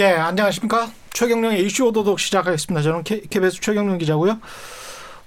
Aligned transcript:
예, 0.00 0.06
안녕하십니까. 0.06 0.90
최경령의 1.12 1.64
이슈 1.64 1.84
오도독 1.86 2.18
시작하겠습니다. 2.18 2.82
저는 2.82 3.04
KBS 3.04 3.60
최경령 3.60 3.98
기자고요. 3.98 4.40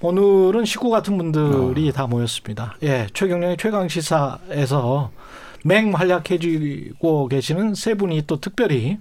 오늘은 0.02 0.66
식구 0.66 0.90
같은 0.90 1.18
분들이 1.18 1.88
어. 1.88 1.92
다 1.94 2.06
모였습니다. 2.06 2.76
예, 2.84 3.08
최경령의 3.14 3.56
최강 3.56 3.88
시사에서 3.88 5.12
맹활약해지고 5.64 7.30
계시는 7.30 7.76
세 7.76 7.94
분이 7.94 8.24
또 8.28 8.42
특별히 8.42 8.98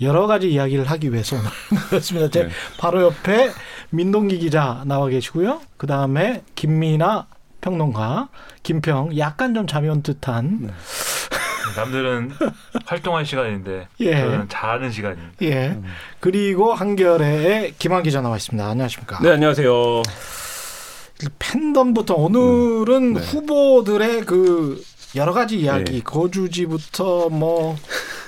여러 0.00 0.26
가지 0.26 0.50
이야기를 0.50 0.86
하기 0.86 1.12
위해서 1.12 1.36
그렇습니다. 1.90 2.30
제 2.30 2.44
네. 2.44 2.48
바로 2.78 3.02
옆에 3.02 3.50
민동기 3.90 4.38
기자 4.38 4.84
나와 4.86 5.08
계시고요. 5.08 5.60
그 5.76 5.86
다음에 5.86 6.42
김미나 6.54 7.26
평론가, 7.60 8.30
김평 8.62 9.18
약간 9.18 9.52
좀 9.52 9.66
잠이 9.66 9.88
온 9.90 10.02
듯한. 10.02 10.58
네. 10.62 10.68
남들은 11.76 12.32
활동할 12.86 13.24
시간인데 13.26 13.88
예. 14.00 14.20
저는 14.20 14.48
자는 14.48 14.90
시간입니다. 14.90 15.34
예. 15.42 15.68
음. 15.68 15.84
그리고 16.20 16.74
한결의 16.74 17.74
김한 17.78 18.02
기자 18.02 18.20
나와 18.20 18.36
있습니다. 18.36 18.68
안녕하십니까? 18.68 19.20
네, 19.22 19.30
안녕하세요. 19.32 20.02
팬덤부터 21.38 22.14
오늘은 22.14 23.14
네. 23.14 23.20
후보들의 23.20 24.20
그 24.24 24.82
여러 25.16 25.32
가지 25.32 25.58
이야기, 25.58 25.92
네. 25.92 26.00
거주지부터 26.00 27.28
뭐 27.30 27.76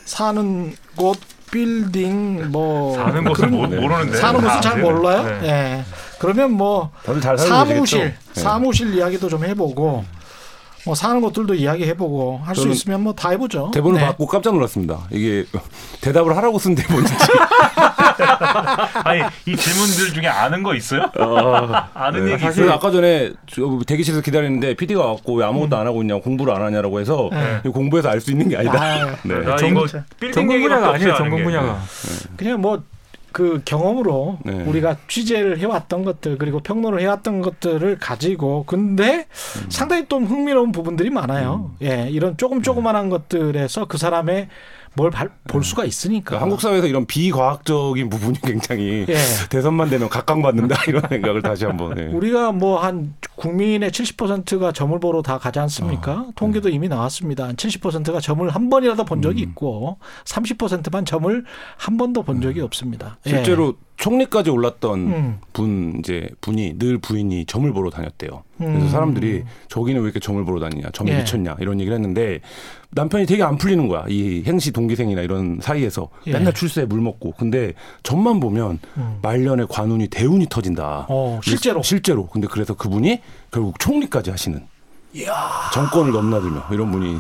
사는 0.05 0.75
곳, 0.97 1.19
빌딩 1.51 2.51
뭐 2.51 2.95
사는 2.95 3.25
곳은 3.25 3.51
모, 3.51 3.67
르는데 3.67 4.17
사는 4.17 4.41
곳은 4.41 4.61
잘 4.61 4.81
몰라요. 4.81 5.41
네. 5.41 5.49
예. 5.49 5.85
그러면 6.19 6.53
뭐 6.53 6.91
사무실, 7.37 8.15
네. 8.35 8.41
사무실 8.41 8.95
이야기도 8.95 9.29
좀 9.29 9.45
해보고 9.45 10.05
뭐 10.85 10.95
사는 10.95 11.21
것들도 11.21 11.55
이야기해보고 11.55 12.41
할 12.45 12.55
수 12.57 12.69
있으면 12.69 13.03
뭐 13.03 13.13
다 13.15 13.31
해보죠. 13.31 13.71
대본을 13.73 14.01
네. 14.01 14.07
받고 14.07 14.27
깜짝 14.27 14.55
놀랐습니다. 14.55 15.01
이게 15.11 15.45
대답을 16.01 16.37
하라고 16.37 16.59
쓴 16.59 16.75
대본인지. 16.75 17.13
아니 19.05 19.23
이 19.47 19.57
질문들 19.57 20.15
중에 20.15 20.27
아는 20.27 20.63
거 20.63 20.75
있어요? 20.75 21.11
어, 21.19 21.69
아는 21.95 22.25
네. 22.27 22.33
얘기 22.33 22.43
사실 22.43 22.65
있어요? 22.65 22.75
아까 22.77 22.91
전에 22.91 23.33
대기실에서 23.87 24.23
기다리는데 24.23 24.75
PD가 24.75 25.05
왔고 25.05 25.35
왜 25.37 25.45
아무것도 25.47 25.77
음. 25.77 25.81
안 25.81 25.87
하고 25.87 26.03
있냐고 26.03 26.21
공부를 26.23 26.55
안 26.55 26.63
하냐라고 26.63 27.01
해서 27.01 27.29
네. 27.33 27.71
공부해서 27.71 28.09
알 28.09 28.21
수 28.21 28.31
있는 28.31 28.49
게 28.51 28.57
아니다. 28.59 28.79
아, 28.83 29.17
네. 29.23 29.35
아, 29.51 29.57
전공, 29.57 29.87
전공 30.35 30.61
분야가 30.61 30.91
아니에요. 30.95 31.15
전공 31.17 31.43
분야가. 31.45 31.81
그냥 32.37 32.61
뭐 32.61 32.83
그 33.33 33.63
경험으로 33.65 34.39
네. 34.45 34.65
우리가 34.65 34.97
취재를 35.09 35.59
해왔던 35.59 36.05
것들 36.05 36.39
그리고 36.39 36.61
평론을 36.61 37.01
해왔던 37.01 37.43
것들을 37.43 37.99
가지고 37.99 38.65
근데 38.67 39.27
음. 39.57 39.67
상당히 39.69 40.07
또 40.09 40.21
흥미로운 40.21 40.73
부분들이 40.73 41.11
많아요. 41.11 41.71
음. 41.81 41.87
예, 41.87 42.09
이런 42.11 42.37
조금 42.37 42.63
조그만한 42.63 43.05
네. 43.05 43.11
것들에서 43.11 43.87
그 43.87 43.99
사람의 43.99 44.49
뭘볼 44.95 45.29
네. 45.45 45.61
수가 45.63 45.85
있으니까. 45.85 46.31
그러니까 46.31 46.43
한국 46.43 46.61
사회에서 46.61 46.87
이런 46.89 47.07
비과학적인 47.07 48.09
부분이 48.09 48.41
굉장히 48.43 49.07
예. 49.09 49.17
대선만 49.49 49.91
되면 49.91 50.09
각광받는다 50.09 50.85
이런 50.89 51.03
생각을 51.09 51.43
다시 51.43 51.65
한번. 51.67 51.97
예. 51.99 52.07
우리가 52.07 52.53
뭐 52.53 52.81
한 52.81 53.15
국민의 53.37 53.91
70%가 53.91 54.73
점을 54.73 54.99
보러 54.99 55.23
다 55.23 55.39
가지 55.39 55.59
않습니까? 55.61 56.13
어, 56.13 56.31
통계도 56.35 56.69
네. 56.69 56.75
이미 56.75 56.89
나왔습니다. 56.89 57.49
70%가 57.53 58.21
점을 58.21 58.49
한 58.49 58.71
번이라도 58.71 59.05
본 59.05 59.23
적이 59.23 59.45
음. 59.45 59.49
있고 59.51 59.99
30%만 60.25 61.05
점을 61.05 61.45
한 61.77 61.97
번도 61.97 62.23
본 62.23 62.41
적이 62.41 62.61
음. 62.61 62.65
없습니다. 62.65 63.19
실제로 63.25 63.69
예. 63.69 63.90
총리까지 64.01 64.49
올랐던 64.49 64.99
음. 64.99 65.39
분 65.53 65.97
이제 65.99 66.29
분이 66.41 66.79
늘 66.79 66.97
부인이 66.99 67.45
점을 67.45 67.71
보러 67.73 67.91
다녔대요. 67.91 68.43
그래서 68.57 68.75
음. 68.79 68.89
사람들이 68.89 69.45
저기는 69.69 70.01
왜 70.01 70.07
이렇게 70.07 70.19
점을 70.19 70.43
보러 70.45 70.59
다니냐, 70.59 70.89
점이 70.93 71.11
예. 71.13 71.19
미쳤냐 71.19 71.57
이런 71.61 71.79
얘기를 71.81 71.95
했는데 71.95 72.41
남편이 72.93 73.27
되게 73.27 73.43
안 73.43 73.59
풀리는 73.59 73.87
거야. 73.89 74.07
이 74.09 74.43
행시 74.47 74.73
동기생이나 74.73 75.21
이런 75.21 75.61
사이에서 75.61 76.09
예. 76.27 76.33
맨날 76.33 76.55
출세에 76.55 76.87
물 76.87 77.03
먹고. 77.03 77.35
근데 77.37 77.75
점만 78.03 78.41
보면 78.41 78.79
음. 78.97 79.19
말년에 79.21 79.67
관운이 79.69 80.09
대운이 80.09 80.47
터진다. 80.49 81.07
어, 81.11 81.39
실제로. 81.43 81.83
실제로. 81.83 82.27
근데 82.27 82.49
그래서 82.51 82.73
그분이 82.75 83.21
결국 83.51 83.79
총리까지 83.79 84.31
하시는. 84.31 84.65
이야. 85.13 85.35
정권을 85.75 86.13
넘나들며 86.13 86.69
이런 86.73 86.91
분이 86.91 87.19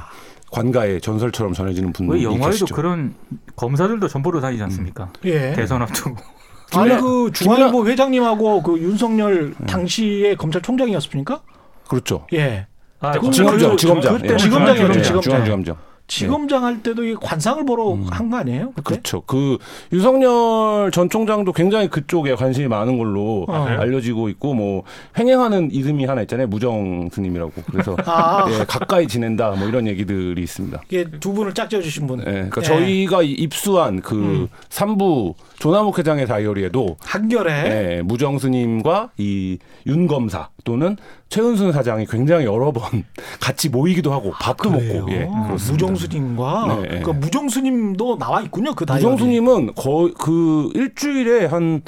관가의 0.51 1.03
전설처럼 1.03 1.53
전해지는 1.53 1.93
분이 1.93 2.25
영화에도 2.25 2.47
계시죠. 2.47 2.75
그런 2.75 3.15
검사들도 3.55 4.09
점 4.09 4.23
보러 4.23 4.41
다니지 4.41 4.63
않습니까? 4.63 5.13
음. 5.25 5.29
예. 5.29 5.53
대선 5.53 5.83
앞두고. 5.83 6.40
아니 6.77 6.97
그 7.01 7.31
중앙일보 7.33 7.87
회장님하고 7.87 8.63
그 8.63 8.79
윤석열 8.79 9.55
음. 9.59 9.67
당시에 9.67 10.35
검찰총장이었습니까? 10.37 11.41
그렇죠. 11.89 12.27
예. 12.33 12.67
아, 13.01 13.13
지검장, 13.13 13.77
지검장, 13.77 14.19
그때 14.19 14.35
예. 14.35 14.37
지검장이었죠. 14.37 15.03
지검장. 15.03 15.21
중앙지검장. 15.23 15.77
지검장 16.11 16.65
할 16.65 16.83
때도 16.83 17.05
이 17.05 17.15
관상을 17.15 17.65
보러 17.65 17.93
음. 17.93 18.07
한거 18.11 18.37
아니에요? 18.39 18.73
그때? 18.75 18.83
그렇죠. 18.83 19.23
그 19.23 19.59
윤석열 19.93 20.91
전 20.91 21.09
총장도 21.09 21.53
굉장히 21.53 21.89
그쪽에 21.89 22.35
관심이 22.35 22.67
많은 22.67 22.99
걸로 22.99 23.47
어. 23.49 23.55
알려지고 23.55 24.29
있고 24.31 24.55
뭐 24.55 24.83
횡행하는 25.17 25.71
이름이 25.71 26.05
하나 26.07 26.23
있잖아요. 26.23 26.49
무정 26.49 27.11
스님이라고. 27.13 27.53
그래서 27.71 27.97
아. 28.05 28.45
예, 28.51 28.65
가까이 28.65 29.07
지낸다 29.07 29.51
뭐 29.53 29.69
이런 29.69 29.87
얘기들이 29.87 30.43
있습니다. 30.43 30.83
이게 30.89 31.09
두 31.21 31.33
분을 31.33 31.55
짝지어 31.55 31.81
주신 31.81 32.09
분. 32.09 32.19
예, 32.21 32.25
그러니까 32.25 32.61
예. 32.63 32.67
저희가 32.67 33.23
입수한 33.23 34.01
그 34.01 34.17
음. 34.17 34.49
3부 34.69 35.35
조남욱 35.61 35.99
회장의 35.99 36.27
다이어리에도 36.27 36.97
한결에? 37.01 37.53
예, 37.99 38.03
무정 38.03 38.39
스님과 38.39 39.11
이 39.19 39.59
윤 39.87 40.07
검사 40.07 40.49
또는 40.65 40.97
최은순 41.29 41.73
사장이 41.73 42.07
굉장히 42.07 42.45
여러 42.45 42.73
번 42.73 43.05
같이 43.41 43.69
모이기도 43.69 44.13
하고 44.13 44.33
밥도 44.41 44.71
아, 44.71 44.73
먹고. 44.73 45.11
예, 45.13 45.29
무정수님과? 45.71 46.67
네. 46.83 46.89
그러니까 46.89 47.13
무정수님도 47.13 48.19
나와 48.19 48.41
있군요 48.43 48.75
그 48.75 48.85
다이어리. 48.87 49.05
무정수님은 49.05 49.75
거의 49.75 50.13
그 50.19 50.71
일주일에 50.75 51.47
한 51.47 51.83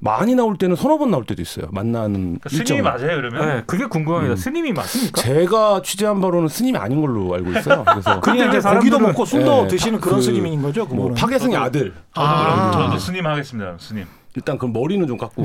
많이 0.00 0.34
나올 0.34 0.56
때는 0.56 0.76
서너 0.76 0.98
번 0.98 1.10
나올 1.10 1.24
때도 1.24 1.42
있어요. 1.42 1.66
만나는 1.72 2.38
그러니까 2.38 2.48
스님이 2.50 2.82
맞아요, 2.82 3.16
그러면? 3.16 3.48
네, 3.48 3.62
그게 3.66 3.86
궁금합니다. 3.86 4.34
음. 4.34 4.36
스님이 4.36 4.72
맞습니까? 4.72 5.20
제가 5.20 5.82
취재한 5.82 6.20
바로는 6.20 6.48
스님이 6.48 6.78
아닌 6.78 7.00
걸로 7.00 7.34
알고 7.34 7.50
있어요. 7.50 7.84
그래서 7.84 8.20
그냥 8.22 8.48
이제 8.48 8.60
고기도 8.60 8.98
먹고 9.00 9.24
술도 9.24 9.62
네, 9.62 9.68
드시는 9.68 10.00
그런 10.00 10.16
그, 10.16 10.22
스님인 10.22 10.62
거죠. 10.62 10.86
뭐 10.86 11.12
파괴승의 11.14 11.56
아들. 11.56 11.94
아. 12.14 12.70
저는 12.72 12.98
스님 12.98 13.26
하겠습니다. 13.26 13.76
스님. 13.78 14.06
일단 14.36 14.56
그 14.56 14.66
머리는 14.66 15.04
좀 15.08 15.16
깎고. 15.18 15.42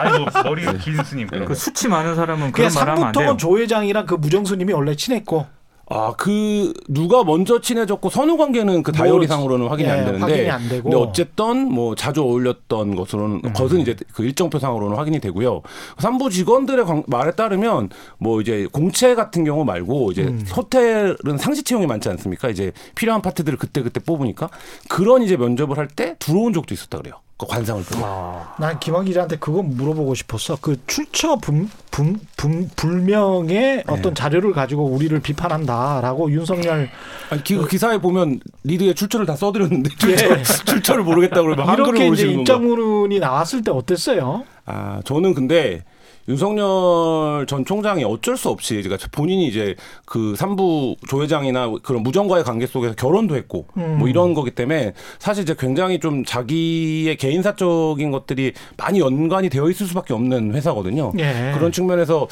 아니 0.00 0.18
뭐 0.18 0.26
머리 0.42 0.66
긴 0.78 1.02
스님. 1.04 1.28
네. 1.28 1.44
그 1.44 1.54
수치 1.54 1.86
많은 1.86 2.16
사람은 2.16 2.50
그런 2.50 2.72
말하면 2.74 3.04
안 3.04 3.12
돼요. 3.12 3.36
조 3.38 3.56
회장이랑 3.58 4.06
그 4.06 4.14
무정 4.14 4.44
스님이 4.44 4.72
원래 4.72 4.96
친했고. 4.96 5.46
아, 5.92 6.14
그 6.16 6.72
누가 6.88 7.24
먼저 7.24 7.60
친해졌고 7.60 8.10
선후 8.10 8.36
관계는 8.36 8.84
그 8.84 8.92
다이어리상으로는 8.92 9.62
뭐, 9.64 9.70
확인이 9.70 9.88
예, 9.88 9.92
안 9.92 10.04
되는데. 10.04 10.20
확인이 10.20 10.50
안 10.50 10.68
되고. 10.68 10.82
근데 10.84 10.96
어쨌든 10.96 11.70
뭐 11.72 11.96
자주 11.96 12.22
어울렸던 12.22 12.94
것으로는 12.94 13.40
음. 13.44 13.52
것은 13.52 13.80
이제 13.80 13.96
그 14.12 14.24
일정표상으로는 14.24 14.96
확인이 14.96 15.18
되고요. 15.18 15.62
삼부 15.98 16.30
직원들의 16.30 16.84
말에 17.08 17.32
따르면 17.32 17.88
뭐 18.18 18.40
이제 18.40 18.68
공채 18.70 19.16
같은 19.16 19.42
경우 19.44 19.64
말고 19.64 20.12
이제 20.12 20.22
음. 20.22 20.44
호텔은 20.56 21.38
상시 21.38 21.64
채용이 21.64 21.86
많지 21.88 22.08
않습니까? 22.08 22.50
이제 22.50 22.70
필요한 22.94 23.20
파트들을 23.20 23.58
그때 23.58 23.82
그때 23.82 23.98
뽑으니까 24.00 24.48
그런 24.88 25.22
이제 25.22 25.36
면접을 25.36 25.76
할 25.76 25.88
때 25.90 26.14
들어온 26.20 26.52
적도 26.52 26.72
있었다 26.72 26.98
그래요. 26.98 27.14
그 27.40 27.46
관상을 27.46 27.82
보고. 27.84 28.04
아. 28.04 28.54
난 28.58 28.78
김학 28.78 29.06
기자한테 29.06 29.36
그거 29.36 29.62
물어보고 29.62 30.14
싶었어. 30.14 30.58
그 30.60 30.76
출처 30.86 31.36
분, 31.36 31.70
분, 31.90 32.20
분, 32.36 32.68
불명의 32.76 33.56
네. 33.56 33.84
어떤 33.86 34.14
자료를 34.14 34.52
가지고 34.52 34.84
우리를 34.84 35.18
비판한다라고 35.20 36.30
윤석열. 36.30 36.90
아니, 37.30 37.42
기, 37.42 37.56
그 37.56 37.66
기사에 37.66 37.96
보면 37.96 38.40
리드의 38.64 38.94
출처를 38.94 39.24
다 39.24 39.36
써드렸는데 39.36 39.88
출처, 39.96 40.26
예. 40.26 40.42
출처를 40.66 41.02
모르겠다고 41.02 41.48
그러면 41.48 41.74
이렇게 41.74 42.08
이제 42.08 42.28
입장문이 42.28 43.18
나왔을 43.18 43.62
때 43.62 43.70
어땠어요? 43.70 44.44
아 44.66 45.00
저는 45.04 45.32
근데 45.32 45.82
윤석열 46.28 47.46
전 47.46 47.64
총장이 47.64 48.04
어쩔 48.04 48.36
수 48.36 48.48
없이 48.48 48.82
그러니까 48.82 49.08
본인이 49.10 49.46
이제 49.46 49.74
그 50.04 50.34
삼부 50.36 50.96
조 51.08 51.22
회장이나 51.22 51.72
그런 51.82 52.02
무정과의 52.02 52.44
관계 52.44 52.66
속에서 52.66 52.94
결혼도 52.94 53.36
했고 53.36 53.66
음. 53.76 53.98
뭐 53.98 54.08
이런 54.08 54.34
거기 54.34 54.50
때문에 54.50 54.92
사실 55.18 55.42
이제 55.42 55.54
굉장히 55.58 55.98
좀 55.98 56.24
자기의 56.24 57.16
개인사적인 57.16 58.10
것들이 58.10 58.52
많이 58.76 59.00
연관이 59.00 59.48
되어 59.48 59.68
있을 59.70 59.86
수밖에 59.86 60.14
없는 60.14 60.54
회사거든요. 60.54 61.12
예. 61.18 61.52
그런 61.54 61.72
측면에서 61.72 62.28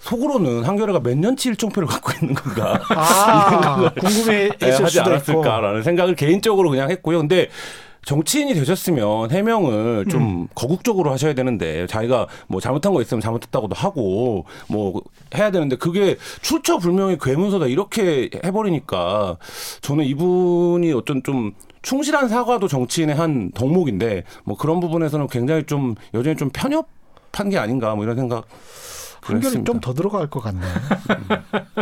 속으로는 0.00 0.64
한겨레가 0.64 1.00
몇 1.00 1.16
년치 1.16 1.50
일정표를 1.50 1.86
갖고 1.86 2.12
있는 2.12 2.34
건가 2.34 2.80
아, 2.88 3.92
궁금해했을 4.00 4.84
하지 4.84 5.00
않았을까라는 5.00 5.82
생각을 5.82 6.14
개인적으로 6.14 6.70
그냥 6.70 6.90
했고요. 6.90 7.18
근데 7.18 7.48
정치인이 8.04 8.54
되셨으면 8.54 9.30
해명을 9.30 10.06
좀 10.08 10.22
음. 10.22 10.48
거국적으로 10.54 11.10
하셔야 11.12 11.34
되는데 11.34 11.86
자기가 11.86 12.26
뭐 12.48 12.60
잘못한 12.60 12.92
거 12.92 13.02
있으면 13.02 13.20
잘못했다고도 13.20 13.74
하고 13.74 14.46
뭐 14.68 15.02
해야 15.36 15.50
되는데 15.50 15.76
그게 15.76 16.16
출처 16.40 16.78
불명의 16.78 17.18
괴문서다 17.20 17.66
이렇게 17.66 18.30
해버리니까 18.44 19.36
저는 19.82 20.04
이분이 20.04 20.92
어떤 20.92 21.22
좀 21.22 21.52
충실한 21.82 22.28
사과도 22.28 22.68
정치인의 22.68 23.14
한 23.14 23.50
덕목인데 23.52 24.24
뭐 24.44 24.56
그런 24.56 24.80
부분에서는 24.80 25.28
굉장히 25.28 25.64
좀 25.64 25.94
여전히 26.14 26.36
좀 26.36 26.50
편협한 26.52 27.50
게 27.50 27.58
아닌가 27.58 27.94
뭐 27.94 28.04
이런 28.04 28.16
생각 28.16 28.46
한결이 29.22 29.64
좀 29.64 29.80
더 29.80 29.94
들어갈 29.94 30.28
것 30.28 30.40
같네요. 30.40 30.72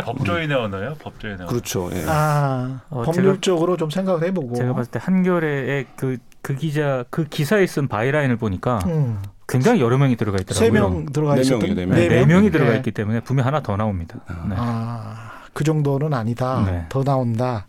법조인의 0.03 0.55
언어요? 0.57 0.95
법조인의 0.99 1.41
언어. 1.41 1.47
그렇죠. 1.47 1.89
예. 1.93 2.05
아, 2.07 2.81
어, 2.89 3.03
법률적으로 3.03 3.77
좀 3.77 3.89
생각을 3.89 4.23
해보고. 4.23 4.55
제가 4.55 4.73
봤을 4.73 4.91
때 4.91 4.99
한겨레 5.01 5.85
그, 5.95 6.17
그 6.41 6.55
기자, 6.55 7.03
그 7.09 7.25
기사에 7.25 7.65
쓴 7.67 7.87
byline을 7.87 8.37
보니까 8.37 8.79
음. 8.85 9.21
굉장히 9.47 9.81
여러 9.81 9.97
명이 9.97 10.15
들어가 10.15 10.37
있더라고요. 10.39 10.67
세명 10.67 11.05
들어가 11.07 11.35
네 11.35 11.41
있었던 11.41 11.75
네, 11.75 11.85
네, 11.85 12.07
네 12.07 12.25
명이 12.25 12.51
들어가 12.51 12.71
네. 12.71 12.77
있기 12.77 12.91
때문에 12.91 13.21
분명 13.21 13.45
하나 13.45 13.61
더 13.61 13.75
나옵니다. 13.75 14.19
네. 14.47 14.55
아, 14.57 15.31
그 15.53 15.63
정도는 15.63 16.13
아니다. 16.13 16.63
네. 16.65 16.85
더 16.89 17.03
나온다. 17.03 17.67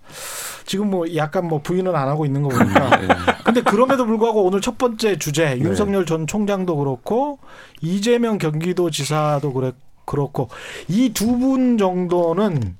지금 0.70 0.88
뭐 0.88 1.04
약간 1.16 1.48
뭐 1.48 1.60
부인은 1.60 1.96
안 1.96 2.06
하고 2.06 2.24
있는 2.24 2.42
거 2.44 2.48
보니까. 2.48 2.90
네. 3.02 3.08
근데 3.44 3.60
그럼에도 3.60 4.06
불구하고 4.06 4.44
오늘 4.44 4.60
첫 4.60 4.78
번째 4.78 5.18
주제 5.18 5.58
윤석열 5.58 6.06
전 6.06 6.28
총장도 6.28 6.76
그렇고 6.76 7.40
이재명 7.80 8.38
경기도지사도 8.38 9.52
그래 9.52 9.72
그렇고 10.04 10.48
이 10.86 11.12
두 11.12 11.26
분 11.40 11.76
정도는 11.76 12.76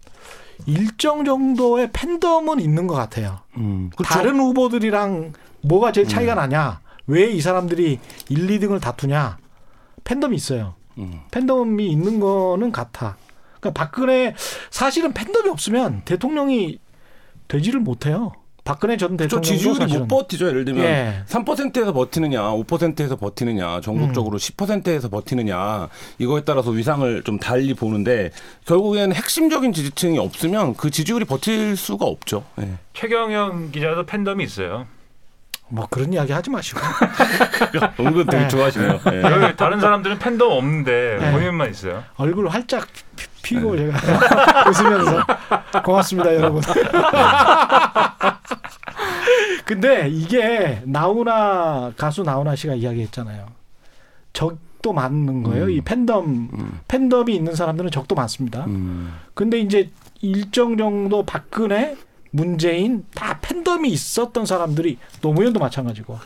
일정 0.66 1.24
정도의 1.24 1.90
팬덤은 1.92 2.60
있는 2.60 2.86
것 2.86 2.94
같아요. 2.94 3.40
음, 3.56 3.90
그렇죠. 3.96 4.14
다른 4.14 4.38
후보들이랑 4.38 5.32
뭐가 5.62 5.90
제일 5.90 6.06
차이가 6.06 6.34
음. 6.34 6.36
나냐? 6.36 6.78
왜 7.08 7.32
이 7.32 7.40
사람들이 7.40 7.98
1, 8.28 8.46
2등을 8.46 8.80
다투냐? 8.80 9.36
팬덤이 10.04 10.36
있어요. 10.36 10.74
음. 10.98 11.22
팬덤이 11.32 11.90
있는 11.90 12.20
거는 12.20 12.70
같아. 12.70 13.16
그러니까 13.58 13.84
박근혜 13.84 14.36
사실은 14.70 15.12
팬덤이 15.12 15.48
없으면 15.48 16.02
대통령이 16.04 16.78
되지를 17.50 17.80
못해요. 17.80 18.32
박근혜 18.62 18.96
전 18.96 19.16
대통령 19.16 19.42
지지율이 19.42 19.78
사실은. 19.78 20.02
못 20.02 20.08
버티죠. 20.08 20.46
예를 20.46 20.64
들면 20.64 20.84
예. 20.84 21.22
3%에서 21.26 21.92
버티느냐, 21.92 22.40
5%에서 22.42 23.16
버티느냐, 23.16 23.80
전국적으로 23.80 24.36
음. 24.36 24.38
10%에서 24.38 25.08
버티느냐 25.08 25.88
이거에 26.18 26.42
따라서 26.44 26.70
위상을 26.70 27.22
좀 27.24 27.38
달리 27.38 27.74
보는데 27.74 28.30
결국에는 28.66 29.14
핵심적인 29.14 29.72
지지층이 29.72 30.18
없으면 30.18 30.74
그 30.76 30.90
지지율이 30.90 31.24
버틸 31.24 31.76
수가 31.76 32.04
없죠. 32.04 32.44
예. 32.60 32.74
최경영 32.92 33.72
기자도 33.72 34.04
팬덤이 34.06 34.44
있어요. 34.44 34.86
뭐 35.70 35.86
그런 35.88 36.12
이야기 36.12 36.32
하지 36.32 36.50
마시고. 36.50 36.80
은근 38.00 38.26
되게 38.26 38.42
네. 38.42 38.48
좋아하시네요. 38.48 39.00
네. 39.04 39.22
여기 39.22 39.56
다른 39.56 39.80
사람들은 39.80 40.18
팬덤 40.18 40.50
없는데 40.50 41.18
네. 41.20 41.32
본인만 41.32 41.70
있어요. 41.70 42.02
얼굴 42.16 42.48
활짝 42.48 42.86
피, 43.42 43.58
고 43.58 43.74
네. 43.74 43.90
제가 43.90 44.68
웃으면서 44.68 45.24
고맙습니다 45.84 46.34
여러분. 46.34 46.60
근데 49.64 50.08
이게 50.08 50.82
나훈아 50.84 51.92
가수 51.96 52.22
나훈아 52.22 52.56
씨가 52.56 52.74
이야기했잖아요. 52.74 53.46
적도 54.32 54.92
많은 54.92 55.42
거예요. 55.44 55.64
음. 55.64 55.70
이 55.70 55.80
팬덤 55.80 56.50
음. 56.52 56.80
팬덤이 56.88 57.34
있는 57.34 57.54
사람들은 57.54 57.90
적도 57.92 58.14
많습니다. 58.16 58.64
음. 58.66 59.14
근데 59.34 59.60
이제 59.60 59.90
일정 60.20 60.76
정도 60.76 61.24
박근혜 61.24 61.96
문재인 62.30 63.04
다 63.14 63.38
팬덤이 63.40 63.88
있었던 63.90 64.46
사람들이 64.46 64.98
노무현도 65.20 65.58
마찬가지고 65.58 66.18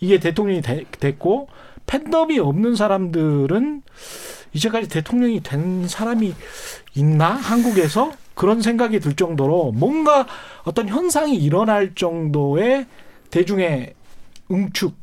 이게 0.00 0.20
대통령이 0.20 0.62
되, 0.62 0.84
됐고 1.00 1.48
팬덤이 1.86 2.38
없는 2.38 2.76
사람들은 2.76 3.82
이제까지 4.52 4.88
대통령이 4.88 5.42
된 5.42 5.86
사람이 5.86 6.34
있나 6.94 7.30
한국에서 7.30 8.12
그런 8.34 8.60
생각이 8.60 9.00
들 9.00 9.14
정도로 9.14 9.72
뭔가 9.72 10.26
어떤 10.64 10.88
현상이 10.88 11.36
일어날 11.36 11.94
정도의 11.94 12.86
대중의 13.30 13.94
응축 14.50 14.94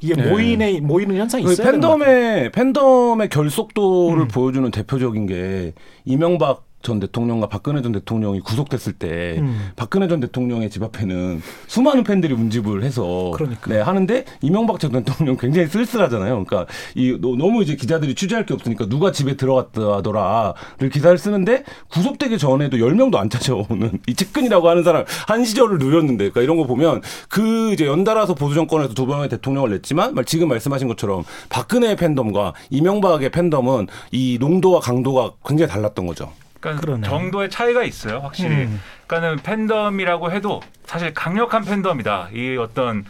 이게 0.00 0.14
네. 0.14 0.30
모이네 0.30 0.80
모이는 0.80 1.16
현상이 1.16 1.44
그 1.44 1.52
있어요. 1.52 1.72
팬덤의 1.72 2.52
팬덤의 2.52 3.28
결속도를 3.30 4.22
음. 4.22 4.28
보여주는 4.28 4.70
대표적인 4.70 5.26
게 5.26 5.72
이명박 6.04 6.67
전 6.82 7.00
대통령과 7.00 7.48
박근혜 7.48 7.82
전 7.82 7.92
대통령이 7.92 8.40
구속됐을 8.40 8.92
때 8.94 9.36
음. 9.38 9.70
박근혜 9.76 10.06
전 10.06 10.20
대통령의 10.20 10.70
집 10.70 10.82
앞에는 10.82 11.42
수많은 11.66 12.04
팬들이 12.04 12.32
운집을 12.34 12.84
해서 12.84 13.32
그러니까. 13.34 13.70
네, 13.70 13.80
하는데 13.80 14.24
이명박 14.42 14.78
전 14.78 14.92
대통령 14.92 15.36
굉장히 15.36 15.68
쓸쓸하잖아요. 15.68 16.44
그러니까 16.44 16.72
이 16.94 17.18
너무 17.20 17.62
이제 17.62 17.74
기자들이 17.74 18.14
취재할 18.14 18.46
게 18.46 18.54
없으니까 18.54 18.86
누가 18.86 19.10
집에 19.10 19.36
들어갔다더라를 19.36 20.90
기사를 20.92 21.18
쓰는데 21.18 21.64
구속되기 21.88 22.38
전에도 22.38 22.76
10명도 22.76 23.16
안 23.16 23.28
찾아오는 23.28 23.98
이 24.06 24.14
측근이라고 24.14 24.68
하는 24.68 24.84
사람 24.84 25.04
한 25.26 25.44
시절을 25.44 25.78
누렸는데 25.78 26.30
그러니까 26.30 26.42
이런 26.42 26.56
거 26.56 26.64
보면 26.64 27.02
그 27.28 27.72
이제 27.72 27.86
연달아서 27.86 28.34
보수 28.34 28.54
정권에서 28.54 28.94
두 28.94 29.06
번의 29.06 29.28
대통령을 29.28 29.70
냈지만 29.70 30.14
지금 30.26 30.48
말씀하신 30.48 30.86
것처럼 30.88 31.24
박근혜의 31.48 31.96
팬덤과 31.96 32.54
이명박의 32.70 33.30
팬덤은 33.30 33.88
이 34.12 34.38
농도와 34.40 34.80
강도가 34.80 35.32
굉장히 35.44 35.70
달랐던 35.70 36.06
거죠. 36.06 36.32
그러니까 36.60 36.80
그러네. 36.80 37.08
정도의 37.08 37.50
차이가 37.50 37.82
있어요, 37.84 38.18
확실히. 38.18 38.64
음. 38.64 38.80
그러니까는 39.08 39.38
팬덤이라고 39.42 40.30
해도 40.30 40.60
사실 40.84 41.12
강력한 41.12 41.64
팬덤이다. 41.64 42.28
이 42.32 42.56
어떤 42.56 43.04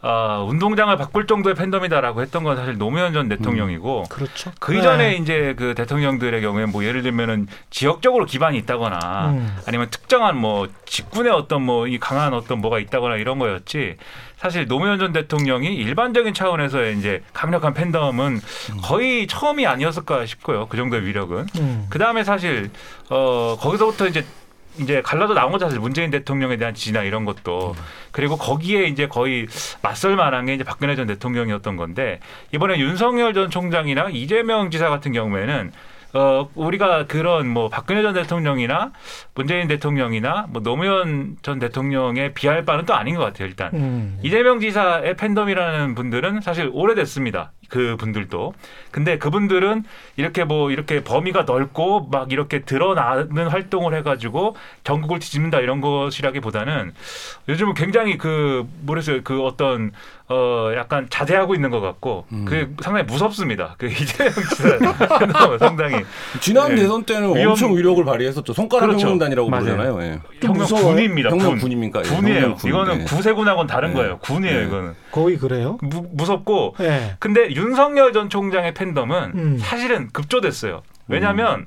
어, 0.00 0.46
운동장을 0.48 0.96
바꿀 0.96 1.26
정도의 1.26 1.56
팬덤이다라고 1.56 2.22
했던 2.22 2.44
건 2.44 2.56
사실 2.56 2.78
노무현 2.78 3.12
전 3.12 3.28
대통령이고 3.28 4.02
음, 4.02 4.04
그렇죠. 4.08 4.52
그 4.60 4.76
이전에 4.76 5.08
네. 5.10 5.16
이제 5.16 5.54
그 5.58 5.74
대통령들의 5.74 6.40
경우에 6.40 6.66
뭐 6.66 6.84
예를 6.84 7.02
들면은 7.02 7.48
지역적으로 7.70 8.24
기반이 8.24 8.56
있다거나 8.58 9.30
음. 9.30 9.56
아니면 9.66 9.90
특정한 9.90 10.36
뭐 10.36 10.68
직군의 10.84 11.32
어떤 11.32 11.62
뭐 11.62 11.88
이 11.88 11.98
강한 11.98 12.32
어떤 12.32 12.60
뭐가 12.60 12.78
있다거나 12.78 13.16
이런 13.16 13.38
거였지 13.40 13.96
사실 14.36 14.68
노무현 14.68 15.00
전 15.00 15.12
대통령이 15.12 15.74
일반적인 15.74 16.32
차원에서의 16.32 16.96
이제 16.98 17.22
강력한 17.32 17.74
팬덤은 17.74 18.34
음. 18.34 18.80
거의 18.82 19.26
처음이 19.26 19.66
아니었을까 19.66 20.26
싶고요. 20.26 20.68
그 20.68 20.76
정도의 20.76 21.04
위력은. 21.06 21.46
음. 21.58 21.86
그 21.90 21.98
다음에 21.98 22.22
사실 22.22 22.70
어 23.10 23.56
거기서부터 23.58 24.06
이제 24.06 24.24
이제 24.78 25.02
갈라져 25.02 25.34
나온 25.34 25.52
거죠 25.52 25.66
사실 25.66 25.80
문재인 25.80 26.10
대통령에 26.10 26.56
대한 26.56 26.74
지지나 26.74 27.02
이런 27.02 27.24
것도. 27.24 27.74
그리고 28.12 28.36
거기에 28.36 28.84
이제 28.84 29.06
거의 29.06 29.46
맞설 29.82 30.16
만한 30.16 30.46
게 30.46 30.54
이제 30.54 30.64
박근혜 30.64 30.96
전 30.96 31.06
대통령이었던 31.06 31.76
건데 31.76 32.20
이번에 32.52 32.78
윤석열 32.78 33.34
전 33.34 33.50
총장이나 33.50 34.08
이재명 34.10 34.70
지사 34.70 34.88
같은 34.88 35.12
경우에는 35.12 35.72
어, 36.14 36.48
우리가 36.54 37.06
그런 37.06 37.48
뭐 37.48 37.68
박근혜 37.68 38.02
전 38.02 38.14
대통령이나 38.14 38.92
문재인 39.34 39.68
대통령이나 39.68 40.46
뭐 40.48 40.62
노무현 40.62 41.36
전 41.42 41.58
대통령에 41.58 42.32
비할 42.32 42.64
바는 42.64 42.86
또 42.86 42.94
아닌 42.94 43.14
것 43.14 43.22
같아요, 43.24 43.48
일단. 43.48 43.70
음. 43.74 44.18
이재명 44.22 44.60
지사의 44.60 45.16
팬덤이라는 45.16 45.94
분들은 45.94 46.40
사실 46.40 46.70
오래됐습니다. 46.72 47.52
그 47.68 47.96
분들도. 47.98 48.54
근데 48.90 49.18
그분들은 49.18 49.84
이렇게 50.16 50.44
뭐 50.44 50.70
이렇게 50.70 51.04
범위가 51.04 51.42
넓고 51.42 52.08
막 52.10 52.32
이렇게 52.32 52.60
드러나는 52.60 53.48
활동을 53.48 53.94
해가지고 53.94 54.56
전국을 54.84 55.18
뒤집는다 55.18 55.60
이런 55.60 55.80
것이라기보다는 55.82 56.94
요즘은 57.48 57.74
굉장히 57.74 58.16
그 58.16 58.66
뭐랬어요 58.80 59.20
그 59.22 59.42
어떤 59.42 59.92
어 60.30 60.72
약간 60.76 61.06
자제하고 61.08 61.54
있는 61.54 61.70
것 61.70 61.80
같고 61.80 62.26
음. 62.32 62.44
그 62.44 62.74
상당히 62.82 63.06
무섭습니다. 63.06 63.76
그 63.78 63.86
이재명 63.86 64.32
지사 64.32 65.58
상당히 65.58 66.04
지난 66.40 66.74
네. 66.74 66.82
대선 66.82 67.04
때는 67.04 67.34
위험... 67.34 67.50
엄청 67.50 67.74
위력을 67.74 68.04
발휘했었죠. 68.04 68.52
손가락 68.52 68.88
그렇죠. 68.88 69.06
혁명단이라고 69.06 69.50
부르잖아요. 69.50 70.02
예. 70.02 70.20
혁명 70.42 70.66
군입니다. 70.66 71.30
혁명 71.30 71.50
군. 71.52 71.58
군입니까? 71.60 72.02
예, 72.04 72.08
군이에요. 72.08 72.54
군. 72.56 72.68
이거는 72.68 72.98
네. 72.98 73.04
구세군하고는 73.04 73.66
다른 73.66 73.90
네. 73.90 73.94
거예요. 73.94 74.18
군이에요. 74.18 74.60
네. 74.60 74.66
이거는 74.66 74.94
거의 75.10 75.38
그래요? 75.38 75.78
무, 75.80 76.06
무섭고 76.12 76.74
네. 76.78 77.16
근데 77.18 77.50
윤석열 77.52 78.12
전 78.12 78.28
총장의 78.28 78.74
팬덤은 78.74 79.32
음. 79.34 79.58
사실은 79.58 80.10
급조됐어요. 80.12 80.82
왜냐하면 81.08 81.60
음. 81.60 81.66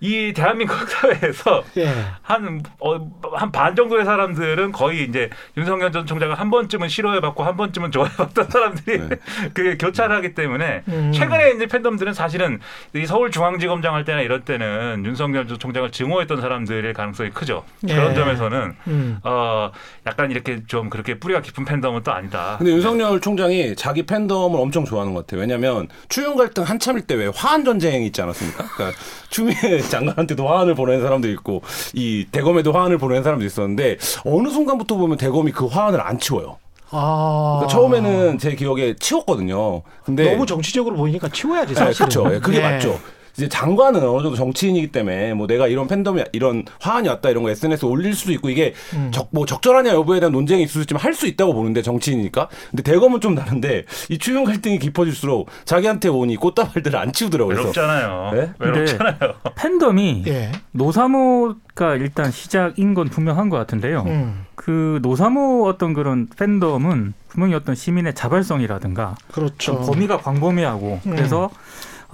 이 0.00 0.32
대한민국 0.34 0.76
사회에서 0.88 1.62
예. 1.76 1.92
한한 2.22 2.62
어, 2.80 3.10
반 3.52 3.76
정도의 3.76 4.04
사람들은 4.04 4.72
거의 4.72 5.04
이제 5.04 5.28
윤석열 5.56 5.92
전 5.92 6.06
총장을 6.06 6.34
한 6.38 6.50
번쯤은 6.50 6.88
싫어해봤고 6.88 7.44
한 7.44 7.56
번쯤은 7.56 7.90
좋아해봤던 7.92 8.48
사람들이 8.50 8.98
네. 9.08 9.16
그게 9.54 9.76
교차하기 9.76 10.34
때문에 10.34 10.82
음. 10.88 11.12
최근에 11.12 11.52
이제 11.52 11.66
팬덤들은 11.66 12.14
사실은 12.14 12.60
이 12.94 13.04
서울중앙지검장 13.04 13.94
할 13.94 14.04
때나 14.04 14.22
이럴 14.22 14.44
때는 14.44 15.02
윤석열 15.04 15.46
전 15.46 15.58
총장을 15.58 15.90
증오했던 15.90 16.40
사람들의 16.40 16.92
가능성이 16.94 17.30
크죠. 17.30 17.64
예. 17.88 17.94
그런 17.94 18.14
점에서는 18.14 18.76
음. 18.86 19.18
어 19.22 19.70
약간 20.06 20.30
이렇게 20.30 20.64
좀 20.66 20.88
그렇게 20.88 21.18
뿌리가 21.18 21.42
깊은 21.42 21.64
팬덤은 21.66 22.02
또 22.04 22.12
아니다. 22.12 22.56
근데 22.58 22.72
윤석열 22.72 23.20
총장이 23.20 23.76
자기 23.76 24.04
팬덤을 24.06 24.58
엄청 24.58 24.84
좋아하는 24.84 25.12
것 25.12 25.26
같아요. 25.26 25.40
왜냐하면 25.42 25.88
추경 26.08 26.36
갈등 26.36 26.62
한참일 26.64 27.02
때 27.02 27.18
왜 27.18 27.26
화한 27.34 27.64
전쟁 27.64 28.04
있지 28.04 28.22
않았습니까? 28.22 28.64
그러니까 28.76 28.98
추미애 29.30 29.80
장관한테도 29.88 30.46
화환을 30.46 30.74
보내는 30.74 31.02
사람도 31.02 31.28
있고 31.30 31.62
이 31.94 32.26
대검에도 32.30 32.72
화환을 32.72 32.98
보내는 32.98 33.22
사람도 33.22 33.44
있었는데 33.44 33.98
어느 34.24 34.48
순간부터 34.48 34.96
보면 34.96 35.16
대검이 35.16 35.52
그 35.52 35.66
화환을 35.66 36.00
안 36.00 36.18
치워요. 36.18 36.58
아. 36.90 37.58
그러니까 37.60 37.78
처음에는 37.78 38.38
제 38.38 38.54
기억에 38.54 38.94
치웠거든요. 38.96 39.82
근데 40.04 40.30
너무 40.32 40.46
정치적으로 40.46 40.96
보이니까 40.96 41.28
치워야지 41.28 41.74
사실. 41.74 41.92
네, 41.92 41.98
그렇죠. 41.98 42.28
네, 42.28 42.40
그게 42.40 42.58
네. 42.58 42.70
맞죠. 42.70 42.98
이제 43.38 43.48
장관은 43.48 44.02
어느 44.02 44.22
정도 44.22 44.34
정치인이기 44.34 44.88
때문에 44.90 45.32
뭐 45.32 45.46
내가 45.46 45.68
이런 45.68 45.86
팬덤이 45.86 46.24
이런 46.32 46.64
화환이 46.80 47.08
왔다 47.08 47.30
이런 47.30 47.44
거 47.44 47.50
SNS 47.50 47.86
에 47.86 47.88
올릴 47.88 48.14
수도 48.14 48.32
있고 48.32 48.50
이게 48.50 48.74
음. 48.94 49.10
적, 49.12 49.28
뭐 49.30 49.46
적절하냐 49.46 49.92
여부에 49.92 50.18
대한 50.18 50.32
논쟁이 50.32 50.64
있을 50.64 50.72
수 50.72 50.80
있지만 50.80 51.02
할 51.02 51.18
수 51.18 51.26
있다고 51.26 51.52
보는데 51.52 51.82
정치인이니까. 51.82 52.48
근데 52.70 52.82
대검은 52.84 53.20
좀 53.20 53.34
다른데 53.34 53.86
이 54.08 54.18
추경 54.18 54.44
갈등이 54.44 54.78
깊어질수록 54.78 55.48
자기한테 55.64 56.08
오니 56.08 56.36
꽃다발들을 56.36 56.96
안 56.96 57.12
치우더라고요. 57.12 57.56
외롭잖아요. 57.56 58.30
네? 58.34 58.52
외롭잖아요. 58.60 59.16
팬덤이 59.56 60.22
예. 60.28 60.52
노사모가 60.70 61.96
일단 61.96 62.30
시작인 62.30 62.94
건 62.94 63.08
분명한 63.08 63.48
것 63.48 63.56
같은데요. 63.56 64.04
음. 64.06 64.46
그 64.54 65.00
노사모 65.02 65.66
어떤 65.66 65.92
그런 65.92 66.28
팬덤은 66.36 67.14
분명히 67.28 67.54
어떤 67.54 67.74
시민의 67.74 68.14
자발성이라든가 68.14 69.16
그렇죠. 69.32 69.80
범위가 69.80 70.18
광범위하고 70.18 71.00
음. 71.04 71.10
그래서 71.10 71.44
어, 71.44 71.50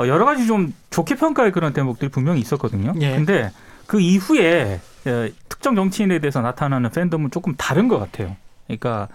여러 0.01 0.25
가지 0.25 0.47
좀 0.47 0.75
좋게 0.91 1.15
평가할 1.17 1.53
그런 1.53 1.73
대목들이 1.73 2.11
분명히 2.11 2.41
있었거든요. 2.41 2.93
예. 3.01 3.13
근데 3.13 3.51
그 3.87 4.01
이후에 4.01 4.81
어, 5.07 5.29
특정 5.49 5.75
정치인에 5.77 6.19
대해서 6.19 6.41
나타나는 6.41 6.91
팬덤은 6.91 7.31
조금 7.31 7.55
다른 7.57 7.89
것 7.89 7.99
같아요. 7.99 8.37
그러니까 8.67 9.09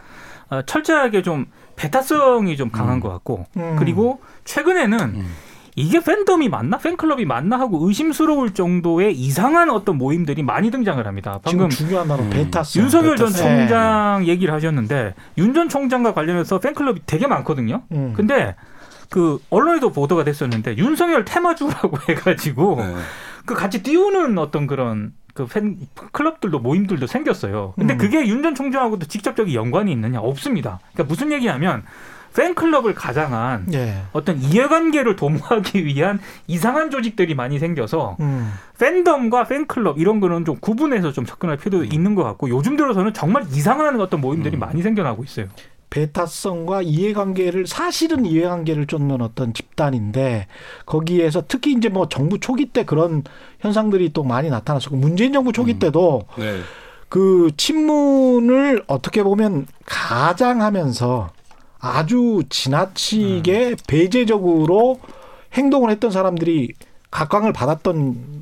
어, 0.49 0.61
철저하게 0.61 1.21
좀 1.21 1.47
배타성이 1.75 2.55
좀 2.57 2.69
강한 2.71 2.95
음. 2.95 2.99
것 2.99 3.09
같고 3.09 3.45
음. 3.57 3.75
그리고 3.77 4.21
최근에는 4.45 4.99
음. 4.99 5.35
이게 5.75 5.99
팬덤이 6.01 6.49
맞나 6.49 6.77
팬클럽이 6.77 7.25
맞나 7.25 7.57
하고 7.59 7.87
의심스러울 7.87 8.53
정도의 8.53 9.15
이상한 9.15 9.69
어떤 9.69 9.97
모임들이 9.97 10.43
많이 10.43 10.71
등장을 10.71 11.05
합니다. 11.05 11.39
방금 11.43 11.69
중요한 11.69 12.07
단어 12.07 12.23
음. 12.23 12.29
베타스 12.29 12.79
윤석열 12.79 13.15
전 13.15 13.31
총장 13.31 14.21
네. 14.21 14.27
얘기를 14.27 14.53
하셨는데 14.53 15.13
윤 15.37 15.53
전 15.53 15.69
총장과 15.69 16.13
관련해서 16.13 16.59
팬클럽이 16.59 17.01
되게 17.05 17.27
많거든요. 17.27 17.83
음. 17.91 18.13
근데 18.15 18.55
그 19.09 19.39
언론에도 19.49 19.91
보도가 19.91 20.23
됐었는데 20.23 20.77
윤석열 20.77 21.25
테마주라고 21.25 21.97
해가지고 22.09 22.75
네. 22.77 22.95
그 23.45 23.55
같이 23.55 23.81
띄우는 23.83 24.37
어떤 24.37 24.67
그런 24.67 25.13
그팬 25.33 25.77
클럽들도 26.11 26.59
모임들도 26.59 27.07
생겼어요. 27.07 27.73
근데 27.77 27.93
음. 27.95 27.97
그게 27.97 28.27
윤 28.27 28.43
전 28.43 28.55
총장하고도 28.55 29.07
직접적인 29.07 29.53
연관이 29.53 29.91
있느냐 29.91 30.19
없습니다. 30.19 30.79
그러니까 30.93 31.11
무슨 31.11 31.31
얘기하면 31.31 31.83
팬클럽을 32.35 32.93
가장한 32.93 33.73
예. 33.73 34.03
어떤 34.13 34.37
이해관계를 34.39 35.15
도모하기 35.15 35.83
위한 35.85 36.19
이상한 36.47 36.91
조직들이 36.91 37.33
많이 37.35 37.57
생겨서 37.57 38.17
음. 38.19 38.53
팬덤과 38.77 39.45
팬클럽 39.45 39.97
이런 39.97 40.19
거는 40.19 40.45
좀 40.45 40.57
구분해서 40.59 41.11
좀 41.11 41.25
접근할 41.25 41.57
필요도 41.57 41.85
음. 41.85 41.89
있는 41.91 42.13
것 42.15 42.23
같고 42.23 42.49
요즘 42.49 42.75
들어서는 42.77 43.13
정말 43.13 43.43
이상한 43.51 43.99
어떤 43.99 44.21
모임들이 44.21 44.57
음. 44.57 44.59
많이 44.59 44.81
생겨나고 44.83 45.23
있어요. 45.23 45.47
베타성과 45.89 46.83
이해관계를 46.83 47.67
사실은 47.67 48.25
이해관계를 48.25 48.87
쫓는 48.87 49.21
어떤 49.21 49.53
집단인데 49.53 50.47
거기에서 50.85 51.43
특히 51.47 51.73
이제 51.73 51.89
뭐 51.89 52.07
정부 52.07 52.39
초기 52.39 52.65
때 52.65 52.85
그런 52.85 53.23
현상들이 53.59 54.13
또 54.13 54.23
많이 54.23 54.49
나타났었고 54.49 54.95
문재인 54.95 55.33
정부 55.33 55.51
초기 55.51 55.73
음. 55.73 55.79
때도 55.79 56.25
네. 56.37 56.59
그 57.09 57.49
친문을 57.57 58.83
어떻게 58.87 59.23
보면 59.23 59.65
가장하면서 59.85 61.29
아주 61.79 62.43
지나치게 62.49 63.69
음. 63.69 63.75
배제적으로 63.87 64.99
행동을 65.53 65.89
했던 65.89 66.11
사람들이 66.11 66.73
각광을 67.09 67.53
받았던 67.53 68.38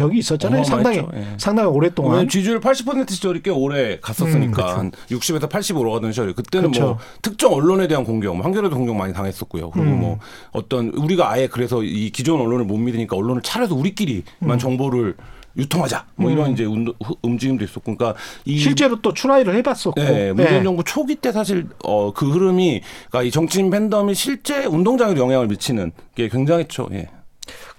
적이 0.00 0.18
있었잖아요. 0.18 0.64
상당히 0.64 0.98
예. 0.98 1.26
상당히 1.36 1.68
오랫동안 1.68 2.28
지지율 2.28 2.58
80% 2.60 3.10
시절이 3.10 3.42
꽤 3.42 3.50
오래 3.50 4.00
갔었으니까 4.00 4.80
음, 4.80 4.90
그렇죠. 4.90 5.20
60에서 5.20 5.48
80 5.48 5.76
올라가던 5.76 6.12
시절 6.12 6.32
그때는 6.32 6.70
그렇죠. 6.70 6.86
뭐 6.86 6.98
특정 7.20 7.52
언론에 7.52 7.86
대한 7.86 8.04
공격, 8.04 8.34
뭐 8.34 8.44
한겨레도 8.44 8.74
공격 8.74 8.96
많이 8.96 9.12
당했었고요. 9.12 9.70
그리고 9.70 9.90
음. 9.90 10.00
뭐 10.00 10.18
어떤 10.52 10.88
우리가 10.88 11.30
아예 11.30 11.46
그래서 11.46 11.82
이 11.82 12.10
기존 12.10 12.40
언론을 12.40 12.64
못 12.64 12.78
믿으니까 12.78 13.16
언론을 13.16 13.42
차려서 13.42 13.74
우리끼리만 13.74 14.24
음. 14.42 14.58
정보를 14.58 15.16
유통하자 15.56 16.06
뭐 16.16 16.30
이런 16.30 16.46
음. 16.46 16.52
이제 16.52 16.64
운동, 16.64 16.94
움직임도 17.22 17.64
있었고 17.64 17.96
그러니까 17.96 18.18
이 18.44 18.58
실제로 18.58 19.00
또 19.02 19.12
추라이를 19.12 19.54
해봤었고 19.56 20.00
네, 20.00 20.32
문재인 20.32 20.58
네. 20.58 20.62
정부 20.62 20.82
초기 20.84 21.16
때 21.16 21.32
사실 21.32 21.66
어, 21.84 22.12
그 22.12 22.30
흐름이 22.30 22.80
그러니까 23.08 23.22
이 23.24 23.30
정치인 23.30 23.68
팬덤이 23.68 24.14
실제 24.14 24.64
운동장에도 24.64 25.20
영향을 25.20 25.48
미치는 25.48 25.92
게 26.14 26.28
굉장했죠. 26.28 26.88
예. 26.92 27.08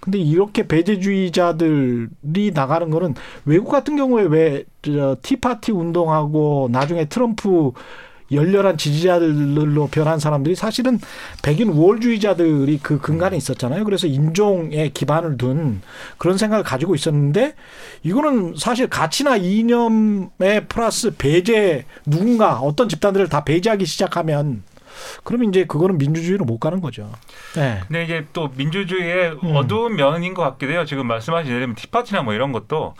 근데 0.01 0.17
이렇게 0.17 0.67
배제주의자들이 0.67 2.51
나가는 2.53 2.89
거는 2.89 3.13
외국 3.45 3.69
같은 3.69 3.95
경우에 3.95 4.23
왜 4.23 4.65
티파티 5.21 5.71
운동하고 5.71 6.69
나중에 6.71 7.05
트럼프 7.05 7.71
열렬한 8.31 8.77
지지자들로 8.77 9.87
변한 9.87 10.17
사람들이 10.17 10.55
사실은 10.55 10.99
백인 11.43 11.69
우월주의자들이 11.69 12.79
그 12.81 12.97
근간에 12.99 13.37
있었잖아요. 13.37 13.83
그래서 13.83 14.07
인종에 14.07 14.89
기반을 14.89 15.37
둔 15.37 15.81
그런 16.17 16.37
생각을 16.37 16.63
가지고 16.63 16.95
있었는데 16.95 17.55
이거는 18.03 18.55
사실 18.57 18.87
가치나 18.87 19.35
이념에 19.35 20.65
플러스 20.67 21.11
배제 21.15 21.85
누군가 22.05 22.59
어떤 22.59 22.89
집단들을 22.89 23.29
다 23.29 23.43
배제하기 23.43 23.85
시작하면 23.85 24.63
그러면 25.23 25.49
이제 25.49 25.65
그거는 25.65 25.97
민주주의로 25.97 26.45
못 26.45 26.59
가는 26.59 26.81
거죠. 26.81 27.11
네. 27.55 27.81
근데 27.87 28.03
이제 28.03 28.27
또 28.33 28.49
민주주의의 28.55 29.37
음. 29.43 29.55
어두운 29.55 29.95
면인 29.95 30.33
것 30.33 30.43
같기도 30.43 30.71
해요. 30.71 30.85
지금 30.85 31.07
말씀하신 31.07 31.49
예를 31.49 31.61
들면 31.61 31.75
티파티나 31.75 32.23
뭐 32.23 32.33
이런 32.33 32.51
것도 32.51 32.95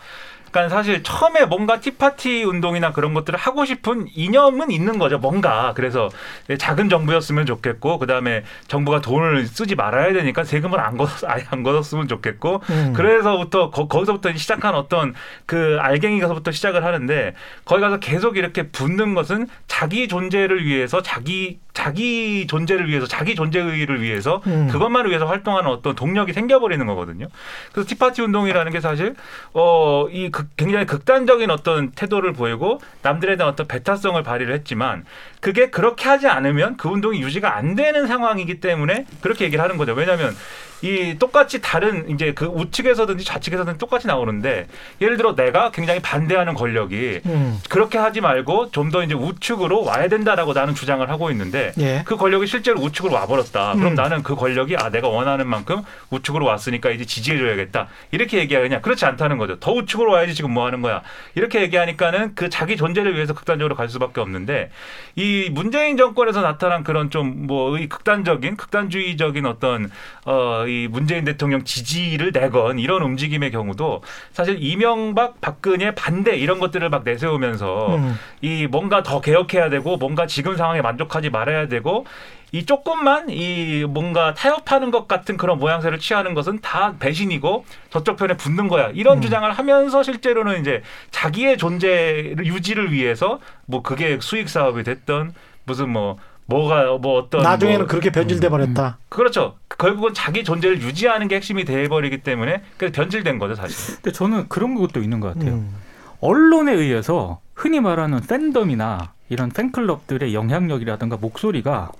그러니까 0.52 0.76
사실 0.76 1.02
처음에 1.02 1.46
뭔가 1.46 1.80
티파티 1.80 2.44
운동이나 2.44 2.92
그런 2.92 3.14
것들을 3.14 3.40
하고 3.40 3.66
싶은 3.66 4.08
이념은 4.14 4.70
있는 4.70 5.00
거죠. 5.00 5.18
뭔가 5.18 5.74
그래서 5.76 6.10
작은 6.58 6.90
정부였으면 6.90 7.46
좋겠고 7.46 7.98
그다음에 7.98 8.44
정부가 8.68 9.02
돈을 9.02 9.48
쓰지 9.48 9.76
말아야 9.76 10.14
되니까 10.14 10.44
세금을 10.44 10.80
안 10.80 10.98
걷었 10.98 11.24
아예 11.26 11.46
안 11.50 11.64
걷었으면 11.64 12.08
좋겠고 12.08 12.62
음. 12.70 12.94
그래서부터 12.94 13.72
거, 13.72 13.88
기서부터 13.88 14.34
시작한 14.34 14.76
어떤 14.76 15.14
그 15.46 15.78
알갱이 15.80 16.20
가서부터 16.20 16.52
시작을 16.52 16.84
하는데 16.84 17.34
거기 17.64 17.82
가서 17.82 18.00
계속 18.00 18.38
이렇게 18.38 18.68
붙는 18.68 19.14
것은 19.16 19.48
자기 19.68 20.08
존재를 20.08 20.66
위해서 20.66 21.02
자기 21.02 21.60
자기 21.74 22.48
존재를 22.48 22.88
위해서 22.88 23.06
자기 23.08 23.36
존재의를 23.36 24.02
위해서 24.02 24.42
음. 24.48 24.68
그것만을 24.72 25.10
위해서 25.10 25.26
활동하는 25.26 25.70
어떤 25.70 25.96
동력이 25.96 26.34
생겨버리는 26.34 26.86
거거든요. 26.86 27.28
그래서 27.72 27.88
티파티 27.88 28.22
운동이라는 28.22 28.72
게 28.72 28.82
사실 28.82 29.16
어이 29.54 30.32
굉장히 30.58 30.86
극단적인 30.86 31.50
어떤 31.50 31.92
태도를 31.92 32.34
보이고 32.34 32.82
남들에 33.02 33.38
대한 33.38 33.52
어떤 33.52 33.68
배타성을 33.68 34.22
발휘를 34.22 34.54
했지만 34.54 35.06
그게 35.42 35.70
그렇게 35.70 36.08
하지 36.08 36.28
않으면 36.28 36.78
그 36.78 36.88
운동이 36.88 37.22
유지가 37.22 37.58
안 37.58 37.76
되는 37.76 38.08
상황이기 38.08 38.60
때문에 38.62 39.06
그렇게 39.22 39.44
얘기를 39.46 39.62
하는 39.64 39.76
거죠. 39.78 39.94
왜냐하면 39.94 40.36
이 40.84 41.16
똑같이 41.20 41.62
다른 41.62 42.10
이제 42.10 42.34
그 42.34 42.46
우측에서든지 42.46 43.24
좌측에서든 43.24 43.78
똑같이 43.78 44.08
나오는데 44.08 44.66
예를 45.00 45.16
들어 45.16 45.36
내가 45.36 45.70
굉장히 45.70 46.00
반대하는 46.02 46.56
권력이 46.56 47.22
음. 47.28 47.60
그렇게 47.70 48.00
하지 48.00 48.20
말고 48.22 48.72
좀 48.72 48.92
더 48.92 49.04
이제 49.04 49.14
우측으로 49.14 49.84
와야 49.86 50.10
된다라고 50.10 50.54
나는 50.54 50.74
주장을 50.74 51.08
하고 51.08 51.30
있는데 51.32 51.72
예. 51.80 52.02
그 52.04 52.18
권력이 52.18 52.46
실제로 52.48 52.82
우측으로 52.82 53.14
와버렸다. 53.14 53.76
그럼 53.76 53.92
음. 53.92 53.96
나는 53.96 54.22
그 54.24 54.36
권력이 54.36 54.76
아 54.76 54.90
내가 54.90 55.08
원하는 55.08 55.48
만큼 55.48 55.82
우측으로 56.10 56.46
왔으니까 56.46 56.90
이제 56.90 57.06
지지해줘야겠다. 57.06 57.88
이렇게 58.10 58.40
얘기하느냐 58.40 58.82
그렇지 58.82 59.06
않다는 59.06 59.38
거죠. 59.38 59.60
더 59.60 59.72
우측으로 59.72 60.12
와야지 60.12 60.34
지금 60.34 60.52
뭐 60.52 60.66
하는 60.66 60.82
거야. 60.82 61.04
이렇게 61.36 61.62
얘기하니까는 61.62 62.34
그 62.36 62.50
자기 62.50 62.76
존재를 62.76 63.14
위해서 63.16 63.34
극단적으로 63.34 63.76
갈 63.76 63.88
수밖에 63.88 64.20
없는데 64.20 64.72
이 65.16 65.31
문재인 65.52 65.98
정권에서 65.98 66.42
나타난 66.42 66.84
그런 66.84 67.10
좀 67.10 67.32
뭐 67.48 67.78
극단적인 67.90 68.56
극단주의적인 68.58 69.46
어떤 69.46 69.90
어 70.26 70.66
이 70.68 70.88
문재인 70.90 71.26
대통령 71.26 71.64
지지를 71.64 72.32
내건 72.32 72.78
이런 72.78 73.02
움직임의 73.02 73.52
경우도 73.52 74.04
사실 74.32 74.58
이명박 74.60 75.42
박근혜 75.42 75.94
반대 75.96 76.36
이런 76.36 76.60
것들을 76.60 76.88
막 76.90 77.04
내세우면서 77.04 77.96
음. 77.96 78.16
이 78.42 78.68
뭔가 78.68 79.02
더 79.04 79.22
개혁해야 79.22 79.70
되고 79.70 79.98
뭔가 79.98 80.28
지금 80.28 80.56
상황에 80.56 80.82
만족하지 80.82 81.30
말아야 81.30 81.68
되고 81.68 82.06
이 82.54 82.66
조금만 82.66 83.30
이 83.30 83.86
뭔가 83.88 84.34
타협하는 84.34 84.92
것 84.92 85.08
같은 85.08 85.38
그런 85.38 85.58
모양새를 85.58 86.00
취하는 86.00 86.34
것은 86.34 86.60
다 86.60 86.96
배신이고 87.00 87.66
저쪽 87.90 88.18
편에 88.18 88.36
붙는 88.36 88.68
거야. 88.68 88.90
이런 88.94 89.20
음. 89.20 89.22
주장을 89.22 89.50
하면서 89.50 90.04
실제로는 90.04 90.60
이제 90.60 90.82
자기의 91.12 91.58
존재 91.58 92.36
유지를 92.38 92.92
위해서 92.92 93.40
뭐 93.66 93.82
그게 93.82 94.20
수익 94.22 94.50
사업이 94.50 94.84
됐던 94.84 95.34
무슨 95.64 95.90
뭐 95.90 96.18
뭐가 96.46 96.98
뭐 96.98 97.20
어떤 97.20 97.44
나중에는 97.44 97.80
뭐, 97.80 97.88
그렇게 97.88 98.12
변질돼 98.12 98.50
버렸다. 98.50 98.98
음, 99.00 99.06
그렇죠. 99.08 99.56
결국은 99.78 100.14
자기 100.14 100.44
존재를 100.44 100.82
유지하는 100.82 101.30
게 101.30 101.36
핵심이 101.36 101.64
돼 101.64 101.88
버리기 101.88 102.18
때문에 102.18 102.62
그래서 102.76 102.94
변질된 102.94 103.40
거죠, 103.40 103.56
사실. 103.56 103.96
근데 103.96 104.12
저는 104.12 104.50
그런 104.50 104.76
것도 104.76 105.02
있는 105.02 105.22
것 105.22 105.34
같아요. 105.34 105.54
음. 105.54 105.74
언론에 106.20 106.74
의해서 106.74 107.40
흔히 107.56 107.80
말하는 107.80 108.20
팬덤이나 108.20 109.14
이런 109.30 109.50
팬클럽들의 109.50 110.34
영향력이라든가 110.34 111.16
목소리가 111.16 111.92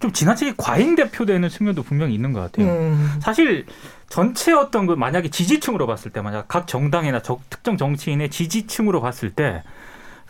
좀 0.00 0.12
지나치게 0.12 0.54
과잉 0.56 0.96
대표되는 0.96 1.48
측면도 1.48 1.82
분명히 1.82 2.14
있는 2.14 2.32
것 2.32 2.40
같아요. 2.40 2.66
음. 2.68 3.10
사실 3.20 3.66
전체 4.08 4.52
어떤 4.52 4.86
그 4.86 4.94
만약에 4.94 5.28
지지층으로 5.28 5.86
봤을 5.86 6.10
때 6.10 6.22
만약 6.22 6.48
각 6.48 6.66
정당이나 6.66 7.20
적, 7.20 7.40
특정 7.50 7.76
정치인의 7.76 8.30
지지층으로 8.30 9.00
봤을 9.02 9.30
때 9.30 9.62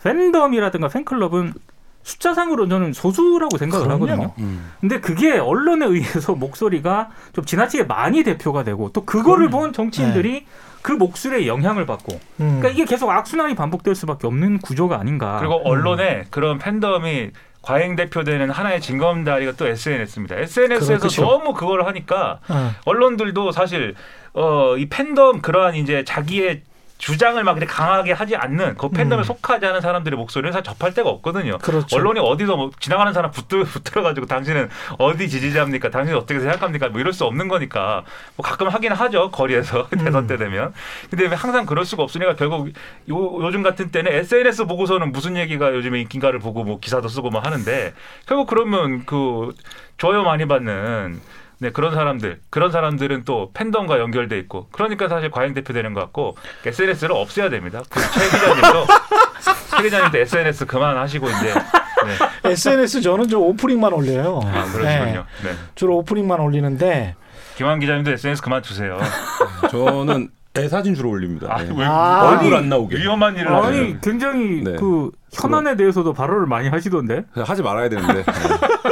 팬덤이라든가 0.03 0.89
팬클럽은 0.89 1.53
숫자상으로 2.03 2.67
저는 2.67 2.93
소수라고 2.93 3.57
생각을 3.57 3.85
그럼요. 3.85 4.05
하거든요. 4.05 4.33
음. 4.39 4.71
근데 4.81 4.99
그게 4.99 5.37
언론에 5.37 5.85
의해서 5.85 6.33
목소리가 6.33 7.11
좀 7.31 7.45
지나치게 7.45 7.83
많이 7.85 8.23
대표가 8.23 8.63
되고 8.63 8.91
또 8.91 9.05
그거를 9.05 9.47
그럼요. 9.47 9.65
본 9.65 9.73
정치인들이 9.73 10.31
네. 10.31 10.45
그 10.81 10.91
목소리에 10.91 11.47
영향을 11.47 11.85
받고 11.85 12.13
음. 12.13 12.57
그러니까 12.59 12.69
이게 12.69 12.85
계속 12.85 13.09
악순환이 13.09 13.55
반복될 13.55 13.93
수밖에 13.95 14.27
없는 14.27 14.59
구조가 14.59 14.99
아닌가. 14.99 15.37
그리고 15.39 15.61
언론에 15.63 16.21
음. 16.21 16.25
그런 16.31 16.57
팬덤이 16.57 17.29
과잉 17.61 17.95
대표되는 17.95 18.49
하나의 18.49 18.81
징검다리가 18.81 19.53
또 19.53 19.67
SNS입니다. 19.67 20.35
SNS에서 20.37 20.97
그렇죠. 20.97 21.21
너무 21.21 21.53
그걸 21.53 21.85
하니까 21.85 22.39
어. 22.49 22.71
언론들도 22.85 23.51
사실 23.51 23.95
어, 24.33 24.75
이 24.77 24.87
팬덤 24.89 25.41
그러한 25.41 25.75
이제 25.75 26.03
자기의 26.03 26.63
주장을 27.01 27.43
막 27.43 27.57
이렇게 27.57 27.65
강하게 27.65 28.11
하지 28.11 28.35
않는 28.35 28.77
그 28.77 28.87
팬덤에 28.89 29.21
음. 29.21 29.23
속하지 29.23 29.65
않은 29.65 29.81
사람들의 29.81 30.17
목소리를 30.17 30.53
사실 30.53 30.63
접할 30.63 30.93
데가 30.93 31.09
없거든요. 31.09 31.57
그렇죠. 31.57 31.95
언론이 31.95 32.19
어디서 32.19 32.55
뭐 32.55 32.69
지나가는 32.79 33.11
사람 33.11 33.31
붙들, 33.31 33.63
붙들어가지고 33.65 34.27
당신은 34.27 34.69
어디 34.99 35.27
지지자입니까? 35.27 35.89
당신 35.89 36.15
어떻게 36.15 36.39
생각합니까? 36.39 36.89
뭐 36.89 37.01
이럴 37.01 37.11
수 37.11 37.25
없는 37.25 37.47
거니까 37.47 38.03
뭐 38.35 38.45
가끔 38.45 38.67
하긴 38.67 38.91
하죠 38.91 39.31
거리에서 39.31 39.87
음. 39.93 39.97
대선 39.97 40.27
때 40.27 40.37
되면. 40.37 40.73
근데 41.09 41.25
항상 41.25 41.65
그럴 41.65 41.85
수가 41.85 42.03
없으니까 42.03 42.35
결국 42.35 42.69
요, 43.09 43.43
요즘 43.43 43.63
같은 43.63 43.89
때는 43.89 44.11
SNS 44.11 44.65
보고서는 44.65 45.11
무슨 45.11 45.37
얘기가 45.37 45.73
요즘에 45.73 46.01
인기가를 46.01 46.37
보고 46.37 46.63
뭐 46.63 46.79
기사도 46.79 47.07
쓰고 47.07 47.31
뭐 47.31 47.41
하는데 47.41 47.93
결국 48.27 48.45
그러면 48.45 49.07
그 49.07 49.55
좋아요 49.97 50.21
많이 50.23 50.45
받는 50.45 51.19
네, 51.61 51.69
그런 51.69 51.93
사람들, 51.93 52.39
그런 52.49 52.71
사람들은 52.71 53.23
또 53.23 53.51
팬덤과 53.53 53.99
연결돼 53.99 54.35
있고, 54.39 54.67
그러니까 54.71 55.07
사실 55.07 55.29
과잉 55.29 55.53
대표되는 55.53 55.93
것 55.93 55.99
같고, 56.01 56.35
SNS를 56.65 57.11
없애야 57.15 57.49
됩니다. 57.51 57.83
그 57.87 57.99
최 58.01 58.29
기자님도, 58.31 58.87
최 59.77 59.83
기자님도 59.83 60.17
SNS 60.17 60.65
그만하시고 60.65 61.27
이제. 61.29 61.53
네. 62.43 62.49
SNS 62.51 63.01
저는 63.01 63.27
좀 63.27 63.43
오프닝만 63.43 63.93
올려요. 63.93 64.39
아, 64.43 64.63
그러시군요. 64.73 65.25
네. 65.43 65.51
네. 65.51 65.55
주로 65.75 65.97
오프닝만 65.97 66.39
올리는데. 66.39 67.15
김한 67.57 67.79
기자님도 67.79 68.11
SNS 68.11 68.41
그만 68.41 68.63
두세요. 68.63 68.97
저는 69.69 70.29
애 70.57 70.67
사진 70.67 70.93
주로 70.93 71.09
올립니다. 71.11 71.47
아, 71.49 71.63
네. 71.63 71.73
아, 71.85 72.29
얼굴 72.29 72.53
안 72.55 72.67
나오게. 72.67 72.97
위험한 72.97 73.35
일을 73.37 73.47
아니 73.47 73.77
하면. 73.77 74.01
굉장히 74.01 74.61
네. 74.63 74.75
그 74.75 75.09
현안에 75.31 75.77
대해서도 75.77 76.11
발언을 76.11 76.45
많이 76.45 76.67
하시던데. 76.67 77.23
하지 77.33 77.63
말아야 77.63 77.87
되는데. 77.87 78.15
네. 78.15 78.23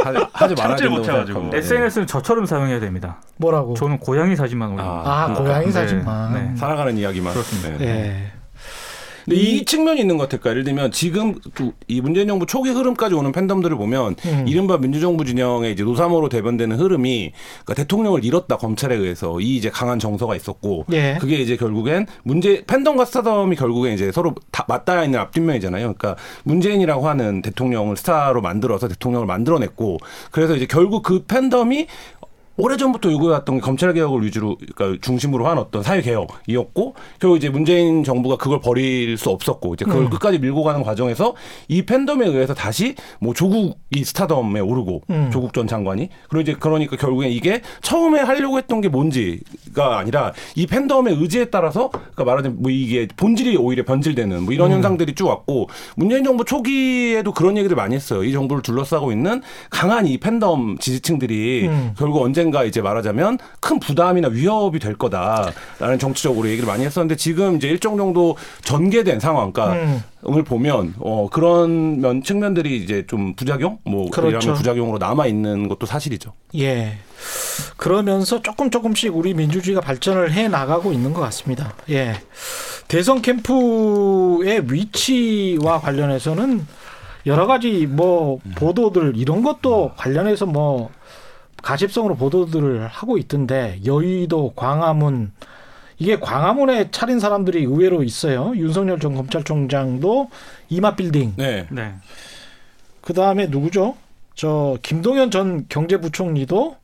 하지, 0.03 0.25
하지 0.31 0.55
말아야 0.55 0.75
된다고 0.77 1.51
SNS는 1.53 2.07
저처럼 2.07 2.45
사용해야 2.45 2.79
됩니다. 2.79 3.21
뭐라고? 3.37 3.73
저는 3.73 3.99
고양이 3.99 4.37
사진만 4.37 4.69
올립니다. 4.69 5.01
아, 5.05 5.25
아 5.25 5.33
고양이 5.33 5.65
네. 5.65 5.71
사진만. 5.71 6.33
네. 6.33 6.55
살아가는 6.55 6.95
이야기만. 6.97 7.33
그렇습니다. 7.33 7.77
네. 7.77 8.31
근데 9.29 9.35
이, 9.35 9.57
이 9.57 9.65
측면이 9.65 10.01
있는 10.01 10.17
것 10.17 10.23
같을까? 10.23 10.49
예를 10.49 10.63
들면 10.63 10.91
지금 10.91 11.35
이 11.87 12.01
문재인 12.01 12.27
정부 12.27 12.47
초기 12.47 12.71
흐름까지 12.71 13.13
오는 13.13 13.31
팬덤들을 13.31 13.77
보면 13.77 14.15
음. 14.25 14.45
이른바 14.47 14.77
민주정부 14.77 15.23
진영의 15.23 15.71
이제 15.71 15.83
노사모로 15.83 16.29
대변되는 16.29 16.77
흐름이 16.77 17.31
그러니까 17.63 17.73
대통령을 17.75 18.25
잃었다 18.25 18.57
검찰에 18.57 18.95
의해서 18.95 19.39
이 19.39 19.55
이제 19.55 19.69
강한 19.69 19.99
정서가 19.99 20.35
있었고 20.35 20.85
예. 20.91 21.17
그게 21.21 21.37
이제 21.37 21.55
결국엔 21.55 22.07
문제 22.23 22.63
팬덤과 22.65 23.05
스타덤이 23.05 23.55
결국엔 23.55 23.93
이제 23.93 24.11
서로 24.11 24.33
다 24.51 24.65
맞닿아 24.67 25.03
있는 25.03 25.19
앞뒷면이잖아요. 25.19 25.93
그러니까 25.93 26.15
문재인이라고 26.43 27.07
하는 27.07 27.41
대통령을 27.43 27.97
스타로 27.97 28.41
만들어서 28.41 28.87
대통령을 28.87 29.27
만들어냈고 29.27 29.97
그래서 30.31 30.55
이제 30.55 30.65
결국 30.65 31.03
그 31.03 31.23
팬덤이 31.27 31.87
오래전부터 32.59 33.09
요구해왔던 33.11 33.55
게 33.55 33.61
검찰 33.61 33.93
개혁을 33.93 34.25
위주로 34.25 34.57
그러니까 34.75 34.99
중심으로 35.01 35.47
한 35.47 35.57
어떤 35.57 35.81
사회 35.81 36.01
개혁이었고 36.01 36.93
결국 37.19 37.37
이제 37.37 37.49
문재인 37.49 38.03
정부가 38.03 38.35
그걸 38.35 38.59
버릴 38.59 39.17
수 39.17 39.29
없었고 39.29 39.75
이제 39.75 39.85
그걸 39.85 40.03
음. 40.03 40.09
끝까지 40.09 40.39
밀고 40.39 40.63
가는 40.63 40.83
과정에서 40.83 41.35
이 41.69 41.83
팬덤에 41.83 42.27
의해서 42.27 42.53
다시 42.53 42.95
뭐 43.21 43.33
조국이 43.33 44.03
스타덤에 44.03 44.59
오르고 44.59 45.03
음. 45.09 45.29
조국 45.31 45.53
전 45.53 45.67
장관이 45.67 46.09
그리고 46.29 46.41
이제 46.41 46.55
그러니까 46.59 46.97
결국엔 46.97 47.31
이게 47.31 47.61
처음에 47.81 48.19
하려고 48.19 48.57
했던 48.57 48.81
게 48.81 48.89
뭔지가 48.89 49.97
아니라 49.97 50.33
이 50.55 50.67
팬덤의 50.67 51.15
의지에 51.15 51.45
따라서 51.45 51.89
그러니까 51.89 52.25
말하자면 52.25 52.61
뭐 52.61 52.71
이게 52.71 53.07
본질이 53.15 53.55
오히려 53.55 53.85
변질되는 53.85 54.43
뭐 54.43 54.53
이런 54.53 54.71
음. 54.71 54.75
현상들이 54.75 55.15
쭉 55.15 55.27
왔고 55.27 55.69
문재인 55.95 56.25
정부 56.25 56.43
초기에도 56.43 57.31
그런 57.31 57.55
얘기를 57.55 57.77
많이 57.77 57.95
했어요. 57.95 58.23
이 58.25 58.33
정부를 58.33 58.61
둘러싸고 58.63 59.13
있는 59.13 59.41
강한 59.69 60.05
이 60.05 60.17
팬덤 60.17 60.77
지지층들이 60.77 61.67
음. 61.69 61.93
결국 61.97 62.21
언젠가 62.21 62.48
언젠가 62.49 62.63
이제 62.63 62.81
말하자면 62.81 63.37
큰 63.59 63.79
부담이나 63.79 64.27
위협이 64.27 64.79
될 64.79 64.95
거다라는 64.95 65.99
정치적으로 65.99 66.49
얘기를 66.49 66.67
많이 66.67 66.83
했었는데 66.85 67.15
지금 67.15 67.55
이제 67.55 67.67
일정 67.67 67.97
정도 67.97 68.35
전개된 68.63 69.19
상황, 69.19 69.53
그러니까 69.53 69.81
음. 69.81 70.03
을 70.27 70.43
보면 70.43 70.95
어 70.99 71.29
그런 71.31 72.01
면 72.01 72.21
측면들이 72.21 72.77
이제 72.83 73.05
좀 73.07 73.33
부작용 73.35 73.77
뭐 73.85 74.09
그렇죠. 74.09 74.53
부작용으로 74.53 74.97
남아 74.97 75.27
있는 75.27 75.69
것도 75.69 75.85
사실이죠. 75.85 76.33
예. 76.57 76.97
그러면서 77.77 78.41
조금 78.41 78.69
조금씩 78.69 79.15
우리 79.15 79.33
민주주의가 79.33 79.79
발전을 79.79 80.33
해 80.33 80.49
나가고 80.49 80.91
있는 80.91 81.13
것 81.13 81.21
같습니다. 81.21 81.73
예. 81.89 82.15
대선 82.89 83.21
캠프의 83.21 84.63
위치와 84.67 85.79
관련해서는 85.79 86.65
여러 87.25 87.47
가지 87.47 87.85
뭐 87.85 88.39
보도들 88.55 89.13
이런 89.15 89.41
것도 89.41 89.91
관련해서 89.95 90.45
뭐 90.45 90.89
가십성으로 91.61 92.15
보도들을 92.15 92.87
하고 92.87 93.17
있던데 93.17 93.79
여의도 93.85 94.53
광화문 94.55 95.31
이게 95.97 96.17
광화문에 96.17 96.91
차린 96.91 97.19
사람들이 97.19 97.63
의외로 97.63 98.03
있어요. 98.03 98.53
윤석열 98.55 98.99
전 98.99 99.15
검찰총장도 99.15 100.29
이마 100.69 100.95
빌딩. 100.95 101.33
네. 101.35 101.67
네. 101.69 101.93
그 103.01 103.13
다음에 103.13 103.47
누구죠? 103.47 103.95
저 104.33 104.77
김동연 104.81 105.31
전 105.31 105.65
경제부총리도 105.67 106.77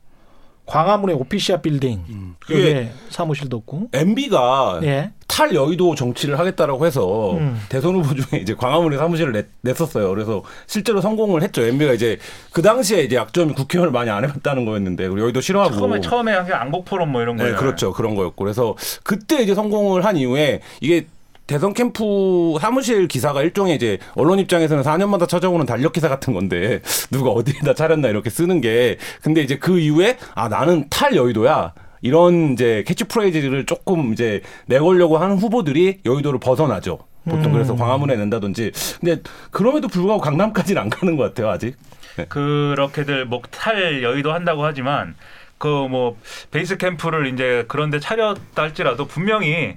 광화문의 0.66 1.16
오피시아 1.16 1.58
빌딩 1.58 2.04
음. 2.08 2.34
그게 2.40 2.90
사무실도 3.10 3.56
없고 3.58 3.88
MB가 3.92 4.80
예. 4.82 5.12
탈 5.28 5.54
여의도 5.54 5.94
정치를 5.94 6.38
하겠다라고 6.38 6.86
해서 6.86 7.34
음. 7.36 7.60
대선 7.68 7.94
후보 7.94 8.14
중에 8.14 8.40
이제 8.40 8.54
광화문에 8.54 8.96
사무실을 8.96 9.32
냈, 9.32 9.46
냈었어요. 9.62 10.08
그래서 10.10 10.42
실제로 10.66 11.00
성공을 11.00 11.42
했죠. 11.42 11.62
MB가 11.62 11.92
이제 11.92 12.18
그 12.52 12.62
당시에 12.62 13.02
이제 13.02 13.16
약점이 13.16 13.54
국회의원을 13.54 13.92
많이 13.92 14.10
안 14.10 14.24
해봤다는 14.24 14.64
거였는데 14.64 15.08
그리고 15.08 15.22
여의도 15.22 15.40
싫어하고 15.40 15.74
처음에 15.76 16.00
처음에 16.00 16.32
한 16.32 16.46
게 16.46 16.52
안국 16.52 16.84
포럼 16.84 17.10
뭐 17.12 17.22
이런 17.22 17.36
거예요. 17.36 17.52
네, 17.52 17.58
그렇죠. 17.58 17.92
그런 17.92 18.14
거였고 18.14 18.36
그래서 18.44 18.76
그때 19.02 19.42
이제 19.42 19.54
성공을 19.54 20.04
한 20.04 20.16
이후에 20.16 20.60
이게 20.80 21.06
대선 21.46 21.74
캠프 21.74 22.56
사무실 22.60 23.06
기사가 23.06 23.42
일종의 23.42 23.76
이제 23.76 23.98
언론 24.14 24.38
입장에서는 24.40 24.82
4년마다 24.82 25.28
찾아오는 25.28 25.64
달력 25.64 25.92
기사 25.92 26.08
같은 26.08 26.32
건데 26.34 26.80
누가 27.10 27.30
어디에다 27.30 27.74
차렸나 27.74 28.08
이렇게 28.08 28.30
쓰는 28.30 28.60
게 28.60 28.98
근데 29.22 29.42
이제 29.42 29.56
그 29.58 29.78
이후에 29.78 30.18
아 30.34 30.48
나는 30.48 30.86
탈 30.90 31.14
여의도야. 31.14 31.72
이런 32.02 32.52
이제 32.52 32.84
캐치프레이즈를 32.86 33.64
조금 33.66 34.12
이제 34.12 34.42
내걸려고 34.66 35.18
하는 35.18 35.38
후보들이 35.38 36.00
여의도를 36.04 36.38
벗어나죠. 36.38 36.98
보통 37.24 37.46
음. 37.46 37.52
그래서 37.52 37.74
광화문에 37.74 38.16
낸다든지. 38.16 38.72
근데 39.00 39.22
그럼에도 39.50 39.88
불구하고 39.88 40.20
강남까지는 40.20 40.80
안 40.82 40.90
가는 40.90 41.16
것 41.16 41.24
같아요, 41.24 41.50
아직. 41.50 41.74
네. 42.16 42.26
그렇게들 42.26 43.24
뭐탈 43.26 44.02
여의도 44.02 44.32
한다고 44.32 44.64
하지만 44.64 45.14
그 45.58 45.66
뭐 45.88 46.16
베이스 46.50 46.76
캠프를 46.76 47.32
이제 47.32 47.64
그런데 47.66 47.98
차렸다 47.98 48.62
할지라도 48.62 49.06
분명히 49.06 49.76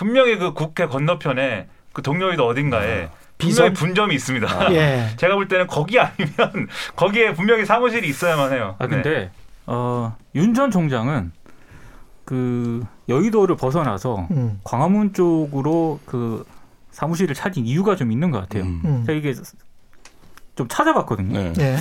분명히 0.00 0.38
그 0.38 0.54
국회 0.54 0.86
건너편에 0.86 1.68
그 1.92 2.00
동료이도 2.00 2.46
어딘가에 2.46 3.04
아. 3.04 3.10
분명히 3.36 3.72
분점이 3.74 4.14
있습니다. 4.14 4.46
아. 4.48 4.72
예. 4.72 5.08
제가 5.18 5.34
볼 5.34 5.46
때는 5.46 5.66
거기 5.66 6.00
아니면 6.00 6.68
거기에 6.96 7.34
분명히 7.34 7.66
사무실이 7.66 8.08
있어야만 8.08 8.50
해요. 8.54 8.76
아 8.78 8.86
근데 8.86 9.10
네. 9.10 9.30
어, 9.66 10.16
윤 10.34 10.54
전 10.54 10.70
총장은 10.70 11.32
그 12.24 12.82
여의도를 13.10 13.56
벗어나서 13.56 14.26
음. 14.30 14.58
광화문 14.64 15.12
쪽으로 15.12 16.00
그 16.06 16.46
사무실을 16.92 17.34
찾은 17.34 17.66
이유가 17.66 17.94
좀 17.94 18.10
있는 18.10 18.30
것 18.30 18.40
같아요. 18.40 18.62
음. 18.62 19.04
제가 19.06 19.18
이게 19.18 19.34
좀 20.56 20.66
찾아봤거든요. 20.66 21.38
네. 21.38 21.52
네. 21.52 21.76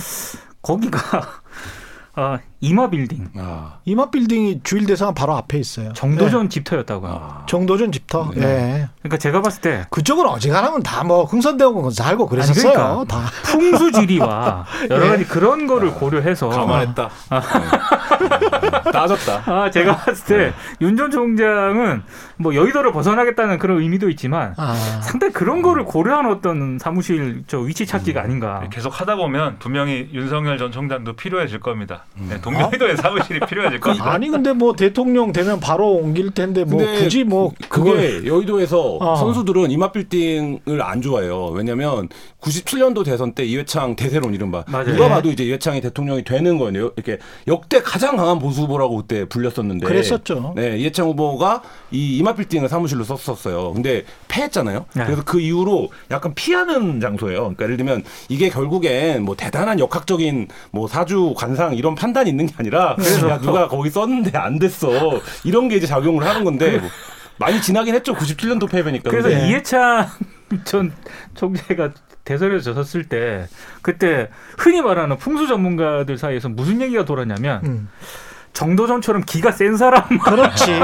거기가 0.61 0.99
아, 2.15 2.39
이마 2.61 2.89
빌딩. 2.89 3.27
아. 3.37 3.75
이마 3.85 4.09
빌딩이 4.09 4.61
주일 4.63 4.85
대상 4.85 5.13
바로 5.13 5.35
앞에 5.37 5.57
있어요. 5.57 5.93
정도전 5.93 6.43
네. 6.43 6.49
집터였다고. 6.49 7.07
아. 7.07 7.43
정도전 7.47 7.91
집터. 7.91 8.31
네. 8.35 8.41
네. 8.41 8.89
그러니까 9.01 9.17
제가 9.17 9.41
봤을 9.41 9.61
때 9.61 9.85
그쪽은 9.89 10.25
어지간하면 10.27 10.83
다 10.83 10.99
뭐 11.09 11.23
흥선대원 11.23 11.91
살고 11.91 12.27
그랬었어요. 12.27 12.73
그러니까 12.73 13.05
다 13.07 13.31
풍수지리와 13.45 14.65
여러 14.91 15.07
가지 15.07 15.23
예. 15.23 15.25
그런 15.25 15.65
거를 15.65 15.91
고려해서 15.93 16.49
감안했다. 16.49 17.09
아. 17.29 17.39
네. 17.39 18.91
따졌다. 18.91 19.43
아, 19.45 19.71
제가 19.71 19.95
봤을 19.97 20.25
때 20.25 20.53
윤 20.81 20.97
전 20.97 21.09
총장은 21.11 22.03
뭐 22.37 22.53
여의도를 22.53 22.91
벗어나겠다는 22.91 23.57
그런 23.57 23.79
의미도 23.81 24.09
있지만 24.09 24.53
아. 24.57 24.73
상당히 25.01 25.31
그런 25.31 25.61
거를 25.61 25.85
고려한 25.85 26.25
어떤 26.29 26.77
사무실 26.77 27.43
저 27.47 27.59
위치 27.59 27.85
찾기가 27.85 28.19
음. 28.19 28.25
아닌가. 28.25 28.63
계속 28.69 28.99
하다 28.99 29.15
보면 29.15 29.57
분명히 29.59 30.09
윤석열 30.13 30.57
전 30.57 30.71
총장도 30.73 31.13
필요해질 31.13 31.61
겁니다. 31.61 32.03
음. 32.17 32.27
네, 32.49 32.57
동료회도에 32.57 32.95
사무실이 32.95 33.39
필요해질 33.47 33.79
거 33.79 33.91
아니 33.99 34.29
근데 34.29 34.53
뭐 34.53 34.73
대통령 34.75 35.31
되면 35.31 35.59
바로 35.59 35.93
옮길 35.93 36.31
텐데 36.31 36.63
뭐 36.63 36.79
굳이 36.99 37.23
뭐 37.23 37.53
그게 37.67 38.25
여의도에서 38.25 38.97
어. 38.99 39.15
선수들은 39.15 39.71
이마 39.71 39.91
빌딩을 39.91 40.81
안 40.81 41.01
좋아해요. 41.01 41.47
왜냐면 41.47 42.09
97년도 42.41 43.03
대선 43.03 43.33
때 43.33 43.43
이회창 43.43 43.95
대세론 43.95 44.33
이른바 44.33 44.63
맞아요. 44.67 44.93
누가 44.93 45.09
봐도 45.09 45.29
이제 45.29 45.43
이회창이 45.43 45.81
대통령이 45.81 46.23
되는 46.23 46.57
거예요. 46.57 46.91
이렇게 46.95 47.17
역대 47.47 47.81
가장 47.81 48.15
강한 48.17 48.39
보수 48.39 48.61
후보라고 48.61 48.97
그때 48.97 49.25
불렸었는데 49.25 49.85
그랬었죠. 49.85 50.53
네, 50.55 50.77
이회창 50.77 51.07
후보가 51.07 51.61
이 51.91 52.17
이마 52.17 52.33
빌딩을 52.33 52.69
사무실로 52.69 53.03
썼었어요. 53.03 53.73
근데 53.73 54.03
패했잖아요. 54.27 54.85
네. 54.93 55.05
그래서 55.05 55.23
그 55.23 55.39
이후로 55.39 55.89
약간 56.11 56.33
피하는 56.33 56.99
장소예요. 56.99 57.39
그러니까 57.39 57.63
예를 57.65 57.77
들면 57.77 58.03
이게 58.29 58.49
결국엔 58.49 59.23
뭐 59.23 59.35
대단한 59.35 59.79
역학적인 59.79 60.47
뭐 60.71 60.87
사주 60.87 61.33
관상 61.35 61.75
이런 61.75 61.95
판단이 61.95 62.31
있는 62.39 62.47
게 62.47 62.55
아니라 62.57 62.95
그래서 62.95 63.29
야 63.29 63.37
누가 63.39 63.67
거기 63.67 63.89
썼는데 63.89 64.37
안 64.37 64.59
됐어 64.59 64.89
이런 65.43 65.67
게 65.67 65.75
이제 65.75 65.87
작용을 65.87 66.25
하는 66.25 66.43
건데 66.43 66.77
뭐 66.77 66.89
많이 67.37 67.61
지나긴 67.61 67.95
했죠. 67.95 68.13
97년도 68.13 68.69
패배니까. 68.69 69.09
그래서 69.09 69.29
네. 69.29 69.47
이해찬 69.47 70.07
전 70.65 70.91
총재가 71.35 71.91
대선에서 72.25 72.73
졌었을 72.73 73.05
때 73.05 73.47
그때 73.81 74.29
흔히 74.57 74.81
말하는 74.81 75.17
풍수 75.17 75.47
전문가들 75.47 76.17
사이에서 76.17 76.49
무슨 76.49 76.81
얘기가 76.81 77.05
돌았냐면 77.05 77.61
음. 77.63 77.89
정도전처럼 78.53 79.23
기가 79.25 79.51
센 79.51 79.77
사람. 79.77 80.03
그렇지. 80.19 80.79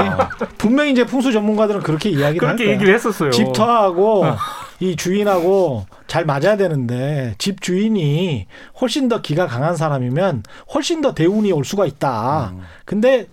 분명히 0.56 0.92
이제 0.92 1.04
풍수 1.04 1.32
전문가들은 1.32 1.82
그렇게 1.82 2.08
이야기를 2.08 2.38
그렇게 2.38 2.70
얘기를 2.70 2.94
했었어요. 2.94 3.30
집터하고 3.30 4.24
어. 4.24 4.36
이 4.80 4.96
주인하고 4.96 5.86
잘 6.06 6.24
맞아야 6.24 6.56
되는데 6.56 7.34
집 7.38 7.60
주인이 7.60 8.46
훨씬 8.80 9.08
더 9.08 9.22
기가 9.22 9.46
강한 9.46 9.76
사람이면 9.76 10.42
훨씬 10.74 11.00
더 11.00 11.14
대운이 11.14 11.52
올 11.52 11.64
수가 11.64 11.86
있다. 11.86 12.52
음. 12.54 12.62
근데 12.84 13.26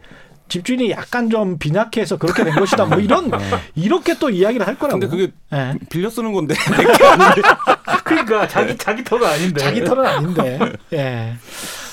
집주인이 0.50 0.92
약간 0.92 1.30
좀 1.30 1.58
빈약해서 1.58 2.18
그렇게 2.18 2.44
된 2.44 2.54
것이다. 2.56 2.86
뭐 2.86 3.00
이런 3.00 3.32
네. 3.32 3.38
이렇게 3.76 4.18
또 4.20 4.30
이야기를 4.30 4.68
할 4.68 4.78
거라고. 4.78 5.00
근데 5.00 5.10
그게 5.10 5.32
네. 5.52 5.74
빌려 5.90 6.10
쓰는 6.10 6.32
건데. 6.32 6.54
그러니까 8.06 8.48
자기 8.48 8.78
자기 8.78 9.04
터가 9.04 9.32
아닌데. 9.32 9.60
자기 9.60 9.84
터는 9.84 10.06
아닌데. 10.06 10.60
예. 10.94 11.34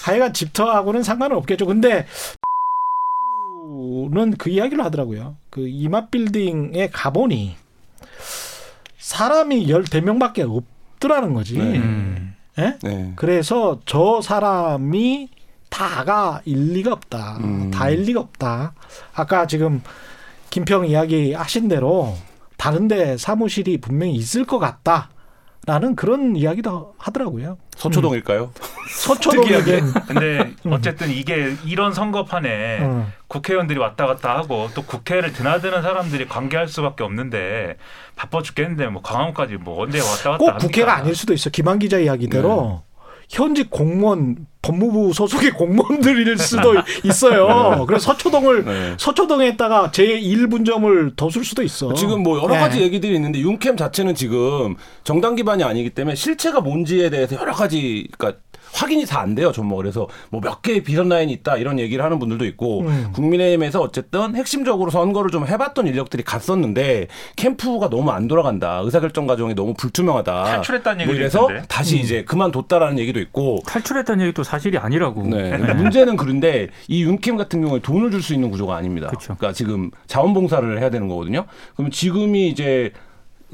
하여간 0.04 0.34
집터하고는 0.34 1.02
상관은 1.02 1.36
없겠죠. 1.38 1.66
근데 1.66 2.06
는 4.12 4.34
그 4.36 4.50
이야기를 4.50 4.84
하더라고요. 4.84 5.36
그 5.48 5.66
이마 5.66 6.08
빌딩에 6.08 6.90
가보니 6.92 7.56
사람이 9.10 9.68
열대 9.68 10.02
명밖에 10.02 10.44
없더라는 10.44 11.34
거지. 11.34 11.58
네. 11.58 11.78
음. 11.78 12.36
예? 12.60 12.78
네. 12.80 13.12
그래서 13.16 13.80
저 13.84 14.20
사람이 14.22 15.28
다가 15.68 16.40
일리가 16.44 16.92
없다. 16.92 17.38
음. 17.38 17.72
다 17.72 17.90
일리가 17.90 18.20
없다. 18.20 18.72
아까 19.12 19.48
지금 19.48 19.82
김평 20.50 20.86
이야기 20.86 21.32
하신 21.32 21.66
대로 21.66 22.16
다른데 22.56 23.16
사무실이 23.16 23.78
분명히 23.78 24.14
있을 24.14 24.44
것 24.44 24.60
같다. 24.60 25.10
라는 25.66 25.94
그런 25.94 26.36
이야기도 26.36 26.94
하더라고요. 26.98 27.58
서초동일까요? 27.76 28.44
음. 28.44 28.62
서초동에게. 28.88 29.80
근데 30.08 30.52
어쨌든 30.70 31.10
이게 31.10 31.54
이런 31.64 31.92
선거판에 31.92 32.78
음. 32.80 33.12
국회의원들이 33.28 33.78
왔다 33.78 34.06
갔다 34.06 34.36
하고 34.36 34.68
또 34.74 34.82
국회를 34.82 35.32
드나드는 35.32 35.82
사람들이 35.82 36.28
관계할 36.28 36.66
수밖에 36.66 37.04
없는데 37.04 37.76
바빠 38.16 38.42
죽겠는데 38.42 38.88
뭐 38.88 39.02
강화문까지 39.02 39.56
뭐 39.56 39.82
언제 39.82 40.00
왔다 40.00 40.30
갔다 40.30 40.38
꼭 40.38 40.48
합니까? 40.48 40.66
국회가 40.66 40.96
아닐 40.96 41.14
수도 41.14 41.34
있어. 41.34 41.50
김한 41.50 41.78
기자 41.78 41.98
이야기대로 41.98 42.82
네. 42.86 42.89
현직 43.30 43.70
공무원 43.70 44.46
법무부 44.60 45.12
소속의 45.14 45.52
공무원들일 45.52 46.36
수도 46.36 46.74
있어요. 47.04 47.76
네. 47.78 47.84
그래서 47.86 48.12
서초동을 48.12 48.64
네. 48.64 48.94
서초동에다가 48.98 49.90
제 49.92 50.04
1분점을 50.20 51.16
더 51.16 51.30
쓸 51.30 51.44
수도 51.44 51.62
있어. 51.62 51.94
지금 51.94 52.22
뭐 52.24 52.42
여러 52.42 52.54
가지 52.54 52.78
네. 52.78 52.84
얘기들이 52.84 53.14
있는데 53.14 53.38
윤캠 53.38 53.76
자체는 53.76 54.14
지금 54.16 54.74
정당 55.04 55.36
기반이 55.36 55.62
아니기 55.62 55.90
때문에 55.90 56.16
실체가 56.16 56.60
뭔지에 56.60 57.08
대해서 57.08 57.36
여러 57.36 57.52
가지 57.52 58.08
그러니까 58.18 58.40
확인이 58.72 59.04
다 59.06 59.20
안 59.20 59.34
돼요, 59.34 59.52
전뭐 59.52 59.76
그래서 59.76 60.08
뭐 60.30 60.40
몇 60.40 60.62
개의 60.62 60.82
비선 60.82 61.08
라인이 61.08 61.30
있다 61.32 61.56
이런 61.58 61.78
얘기를 61.78 62.02
하는 62.04 62.18
분들도 62.18 62.44
있고 62.46 62.80
음. 62.80 63.10
국민의힘에서 63.12 63.80
어쨌든 63.80 64.34
핵심적으로 64.34 64.90
선거를 64.90 65.30
좀 65.30 65.46
해봤던 65.46 65.86
인력들이 65.86 66.22
갔었는데 66.22 67.08
캠프가 67.36 67.90
너무 67.90 68.10
안 68.10 68.28
돌아간다, 68.28 68.80
의사결정 68.84 69.26
과정이 69.26 69.54
너무 69.54 69.74
불투명하다. 69.74 70.44
탈출했다는 70.44 71.00
얘기도 71.00 71.12
뭐 71.12 71.20
이래서. 71.20 71.48
다시 71.68 71.96
음. 71.96 72.00
이제 72.00 72.24
그만뒀다라는 72.24 72.98
얘기도 72.98 73.20
있고 73.20 73.58
탈출했다는 73.66 74.24
얘기도 74.26 74.42
사실이 74.42 74.78
아니라고. 74.78 75.26
네. 75.26 75.56
문제는 75.58 76.16
그런데 76.16 76.68
이 76.88 77.02
윤캠 77.04 77.36
같은 77.36 77.60
경우에 77.60 77.80
돈을 77.80 78.10
줄 78.10 78.20
수 78.22 78.34
있는 78.34 78.50
구조가 78.50 78.76
아닙니다. 78.76 79.08
그쵸. 79.08 79.34
그러니까 79.38 79.52
지금 79.54 79.90
자원봉사를 80.06 80.78
해야 80.78 80.90
되는 80.90 81.08
거거든요. 81.08 81.46
그러면 81.74 81.90
지금이 81.90 82.48
이제 82.48 82.92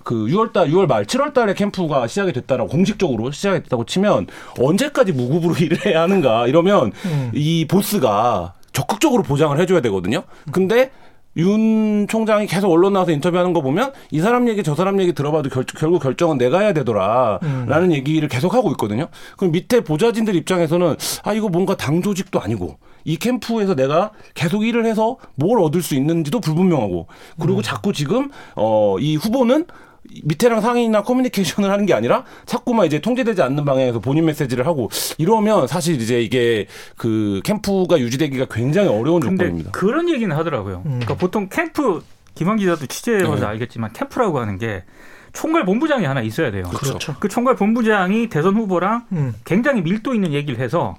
그 0.06 0.14
6월달, 0.26 0.70
6월 0.70 0.86
말, 0.86 1.04
7월달에 1.04 1.56
캠프가 1.56 2.06
시작이 2.06 2.32
됐다라고 2.32 2.70
공식적으로 2.70 3.32
시작이 3.32 3.64
됐다고 3.64 3.84
치면 3.86 4.28
언제까지 4.56 5.10
무급으로 5.10 5.56
일을 5.58 5.84
해야 5.84 6.02
하는가 6.02 6.46
이러면 6.46 6.92
음. 7.04 7.32
이 7.34 7.66
보스가 7.68 8.54
적극적으로 8.72 9.24
보장을 9.24 9.58
해줘야 9.58 9.80
되거든요. 9.80 10.22
근데 10.52 10.92
윤 11.36 12.06
총장이 12.06 12.46
계속 12.46 12.70
언론 12.70 12.92
나와서 12.92 13.10
인터뷰하는 13.10 13.52
거 13.52 13.60
보면 13.62 13.92
이 14.12 14.20
사람 14.20 14.48
얘기 14.48 14.62
저 14.62 14.76
사람 14.76 15.00
얘기 15.00 15.12
들어봐도 15.12 15.50
결, 15.50 15.64
결국 15.64 16.00
결정은 16.00 16.38
내가 16.38 16.60
해야 16.60 16.72
되더라라는 16.72 17.90
음. 17.90 17.92
얘기를 17.92 18.28
계속 18.28 18.54
하고 18.54 18.70
있거든요. 18.70 19.08
그럼 19.36 19.50
밑에 19.50 19.80
보좌진들 19.80 20.36
입장에서는 20.36 20.94
아 21.24 21.32
이거 21.32 21.48
뭔가 21.48 21.76
당 21.76 22.00
조직도 22.00 22.40
아니고 22.40 22.78
이 23.04 23.16
캠프에서 23.16 23.74
내가 23.74 24.12
계속 24.34 24.64
일을 24.64 24.86
해서 24.86 25.16
뭘 25.34 25.60
얻을 25.60 25.82
수 25.82 25.96
있는지도 25.96 26.40
불분명하고 26.40 27.08
그리고 27.40 27.58
음. 27.58 27.62
자꾸 27.62 27.92
지금 27.92 28.30
어 28.54 28.96
이 29.00 29.16
후보는 29.16 29.66
밑에랑 30.24 30.60
상인이나 30.60 31.02
커뮤니케이션을 31.02 31.70
하는 31.70 31.86
게 31.86 31.94
아니라 31.94 32.24
자꾸만 32.44 32.86
이제 32.86 33.00
통제되지 33.00 33.42
않는 33.42 33.64
방향에서 33.64 34.00
본인 34.00 34.24
메시지를 34.26 34.66
하고 34.66 34.90
이러면 35.18 35.66
사실 35.66 36.00
이제 36.00 36.20
이게 36.20 36.66
그 36.96 37.40
캠프가 37.44 37.98
유지되기가 37.98 38.46
굉장히 38.50 38.88
어려운 38.88 39.20
조건입니다. 39.20 39.70
그런 39.72 40.08
얘기는 40.08 40.34
하더라고요. 40.34 40.82
음. 40.86 41.00
그러니까 41.00 41.14
보통 41.14 41.48
캠프 41.48 42.02
김한 42.34 42.58
기자도 42.58 42.86
취재해봐서 42.86 43.40
네. 43.40 43.46
알겠지만 43.46 43.92
캠프라고 43.92 44.38
하는 44.38 44.58
게 44.58 44.84
총괄 45.32 45.64
본부장이 45.64 46.06
하나 46.06 46.22
있어야 46.22 46.50
돼요. 46.50 46.64
그렇죠. 46.74 47.14
그 47.20 47.28
총괄 47.28 47.56
본부장이 47.56 48.28
대선 48.28 48.56
후보랑 48.56 49.06
음. 49.12 49.34
굉장히 49.44 49.82
밀도 49.82 50.14
있는 50.14 50.32
얘기를 50.32 50.58
해서 50.58 50.96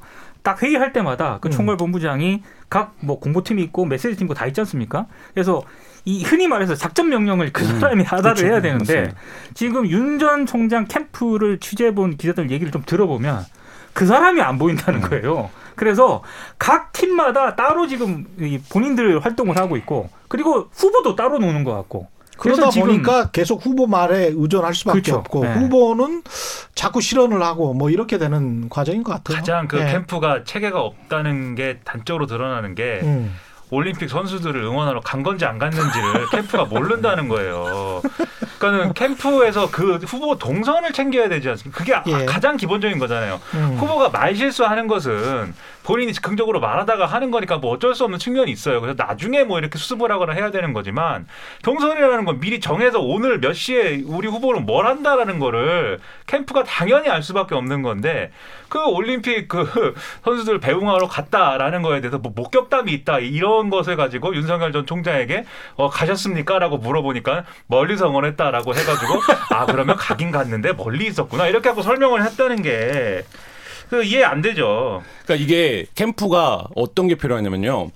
딱 0.48 0.64
회의할 0.64 0.94
때마다 0.94 1.40
그 1.42 1.50
음. 1.50 1.52
총괄 1.52 1.76
본부장이 1.76 2.42
각 2.70 2.94
뭐 3.02 3.20
공보팀이 3.20 3.62
있고 3.64 3.84
메시지 3.86 4.16
팀도 4.16 4.34
다 4.34 4.46
있지 4.48 4.62
않습니까? 4.62 5.08
그래서 5.34 5.62
이 6.06 6.24
흔히 6.24 6.48
말해서 6.48 6.74
작전 6.74 7.10
명령을 7.10 7.52
그 7.52 7.66
음, 7.66 7.80
사람이 7.82 8.04
음, 8.04 8.06
하다를 8.06 8.36
그렇죠. 8.36 8.46
해야 8.48 8.62
되는데 8.62 8.96
맞습니다. 8.96 9.22
지금 9.54 9.88
윤 9.90 10.20
전 10.20 10.46
총장 10.46 10.86
캠프를 10.86 11.60
취재해 11.60 11.94
본 11.94 12.16
기자들 12.16 12.50
얘기를 12.50 12.72
좀 12.72 12.82
들어보면 12.86 13.44
그 13.92 14.06
사람이 14.06 14.40
안 14.42 14.58
보인다는 14.58 15.04
음. 15.04 15.10
거예요. 15.10 15.50
그래서 15.76 16.24
각 16.58 16.94
팀마다 16.94 17.56
따로 17.58 17.86
지금 17.88 18.26
본인들 18.72 19.20
활동을 19.20 19.58
하고 19.58 19.76
있고 19.76 20.10
그리고 20.30 20.70
후보도 20.72 21.16
따로 21.18 21.40
노는 21.40 21.66
것 21.66 21.74
같고 21.74 22.08
그러다 22.38 22.70
보니까 22.70 23.30
계속 23.32 23.66
후보 23.66 23.88
말에 23.88 24.32
의존할 24.36 24.74
수밖에 24.74 25.02
그렇죠. 25.02 25.20
없고 25.20 25.44
네. 25.44 25.54
후보는 25.54 26.24
자꾸 26.76 27.02
실언을 27.02 27.42
하고 27.42 27.74
뭐 27.74 27.90
이렇게 27.90 28.18
되는 28.18 28.70
과정인 28.70 29.04
것 29.04 29.14
같아요. 29.14 29.38
가장 29.38 29.68
그 29.68 29.78
네. 29.78 29.92
캠프가 29.92 30.44
체계가 30.44 30.82
없다는 30.82 31.56
게 31.56 31.80
단적으로 31.84 32.28
드러나는 32.28 32.76
게 32.76 33.00
음. 33.04 33.36
올림픽 33.70 34.10
선수들을 34.10 34.62
응원하러 34.64 35.02
간 35.02 35.24
건지 35.24 35.46
안 35.46 35.58
갔는지를 35.58 36.28
캠프가 36.32 36.66
모른다는 36.66 37.28
거예요. 37.28 38.02
그러니까는 38.60 38.94
캠프에서 38.94 39.70
그 39.70 39.98
후보 39.98 40.38
동선을 40.38 40.94
챙겨야 40.94 41.28
되지 41.30 41.50
않습니까? 41.50 41.78
그게 41.78 41.94
예. 42.08 42.26
가장 42.26 42.56
기본적인 42.56 42.98
거잖아요. 42.98 43.42
음. 43.56 43.78
후보가 43.78 44.10
말 44.10 44.36
실수하는 44.36 44.88
것은 44.88 45.54
본인이 45.88 46.12
즉흥적으로 46.12 46.60
말하다가 46.60 47.06
하는 47.06 47.32
거니까 47.32 47.60
뭐 47.60 47.72
어쩔 47.72 47.96
수 47.96 48.04
없는 48.04 48.20
측면이 48.20 48.52
있어요. 48.52 48.82
그래서 48.82 49.02
나중에 49.02 49.46
뭐 49.46 49.58
이렇게 49.58 49.78
수습을 49.78 50.12
하거나 50.12 50.34
해야 50.34 50.52
되는 50.52 50.74
거지만 50.74 51.26
동선이라는 51.64 52.26
건 52.26 52.42
미리 52.42 52.60
정해서 52.60 53.00
오늘 53.00 53.40
몇 53.40 53.54
시에 53.54 54.04
우리 54.06 54.28
후보는 54.28 54.66
뭘 54.66 54.86
한다라는 54.86 55.40
거를 55.40 56.00
캠프가 56.26 56.66
당연히 56.66 57.08
알 57.08 57.24
수밖에 57.24 57.56
없는 57.56 57.84
건데 57.84 58.32
그 58.68 58.84
올림픽 58.86 59.48
그 59.48 59.94
선수들 60.26 60.60
배웅하러 60.60 61.08
갔다라는 61.08 61.82
거에 61.84 62.02
대해서 62.02 62.18
뭐 62.18 62.34
목격담이 62.36 62.92
있다 62.92 63.20
이런 63.20 63.70
것을 63.70 63.96
가지고 63.96 64.36
윤석열 64.36 64.74
전 64.74 64.86
총장에게 64.86 65.46
어, 65.76 65.88
가셨습니까라고 65.88 66.80
물어보니까 66.80 67.46
멀리서 67.68 68.10
응원했다라고 68.10 68.76
해가지고 68.76 69.22
아 69.56 69.66
그러면 69.66 69.96
가긴 69.96 70.32
갔는데 70.32 70.74
멀리 70.74 71.06
있었구나 71.08 71.48
이렇게 71.48 71.70
하고 71.70 71.82
설명을 71.82 72.26
했다는 72.26 72.62
게 72.62 73.24
그 73.90 74.04
이해 74.04 74.24
안 74.24 74.42
되죠. 74.42 75.02
그러니까 75.24 75.44
이게 75.44 75.86
캠프가 75.96 76.68
어떤 76.76 77.08
게 77.08 77.16
필요하냐면요. 77.16 77.90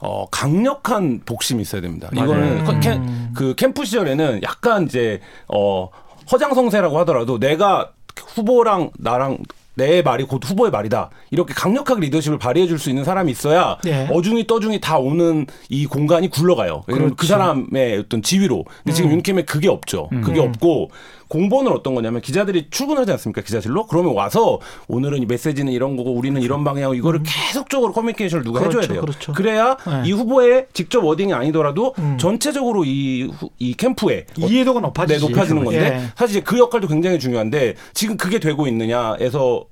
어, 0.00 0.26
강력한 0.30 1.20
복심이 1.26 1.60
있어야 1.62 1.80
됩니다. 1.80 2.08
이거는 2.12 2.66
음. 2.68 2.80
캠, 2.80 3.30
그 3.34 3.54
캠프 3.56 3.84
시절에는 3.84 4.40
약간 4.44 4.84
이제 4.84 5.20
어, 5.52 5.88
허장성세라고 6.30 6.98
하더라도 7.00 7.38
내가 7.40 7.90
후보랑 8.16 8.90
나랑 8.98 9.38
내 9.74 10.02
말이 10.02 10.24
곧 10.24 10.40
후보의 10.44 10.72
말이다. 10.72 11.10
이렇게 11.30 11.54
강력하게 11.54 12.00
리더십을 12.02 12.38
발휘해 12.38 12.66
줄 12.66 12.78
수 12.80 12.90
있는 12.90 13.04
사람이 13.04 13.30
있어야 13.30 13.78
예. 13.86 14.08
어중이 14.10 14.48
떠중이 14.48 14.80
다 14.80 14.98
오는 14.98 15.46
이 15.68 15.86
공간이 15.86 16.28
굴러가요. 16.30 16.82
그 17.16 17.26
사람의 17.26 17.98
어떤 17.98 18.20
지위로. 18.22 18.64
근데 18.78 18.92
지금 18.92 19.10
음. 19.10 19.14
윤캠에 19.14 19.42
그게 19.42 19.68
없죠. 19.68 20.08
음. 20.12 20.20
그게 20.22 20.40
없고 20.40 20.90
공본은 21.28 21.72
어떤 21.72 21.94
거냐면 21.94 22.20
기자들이 22.20 22.68
출근하지 22.70 23.12
않습니까 23.12 23.42
기자실로 23.42 23.86
그러면 23.86 24.14
와서 24.14 24.60
오늘은 24.88 25.22
이 25.22 25.26
메시지는 25.26 25.72
이런 25.72 25.96
거고 25.96 26.12
우리는 26.12 26.40
이런 26.40 26.64
방향이고 26.64 26.94
이거를 26.94 27.20
음. 27.20 27.24
계속적으로 27.26 27.92
커뮤니케이션을 27.92 28.44
누가 28.44 28.60
그렇죠, 28.60 28.78
해줘야 28.78 28.92
돼요. 28.92 29.00
그렇죠. 29.02 29.32
그래야 29.32 29.76
네. 29.86 30.08
이 30.08 30.12
후보의 30.12 30.66
직접 30.72 31.04
워딩이 31.04 31.32
아니더라도 31.32 31.94
음. 31.98 32.16
전체적으로 32.18 32.84
이, 32.84 33.30
이 33.58 33.74
캠프에 33.74 34.26
이해도가 34.36 34.80
높아지지. 34.80 35.20
네, 35.20 35.28
높아지는 35.28 35.64
건데 35.64 35.80
예. 35.80 36.12
사실 36.16 36.42
그 36.42 36.58
역할도 36.58 36.88
굉장히 36.88 37.18
중요한데 37.18 37.74
지금 37.92 38.16
그게 38.16 38.38
되고 38.38 38.66
있느냐에서 38.66 39.66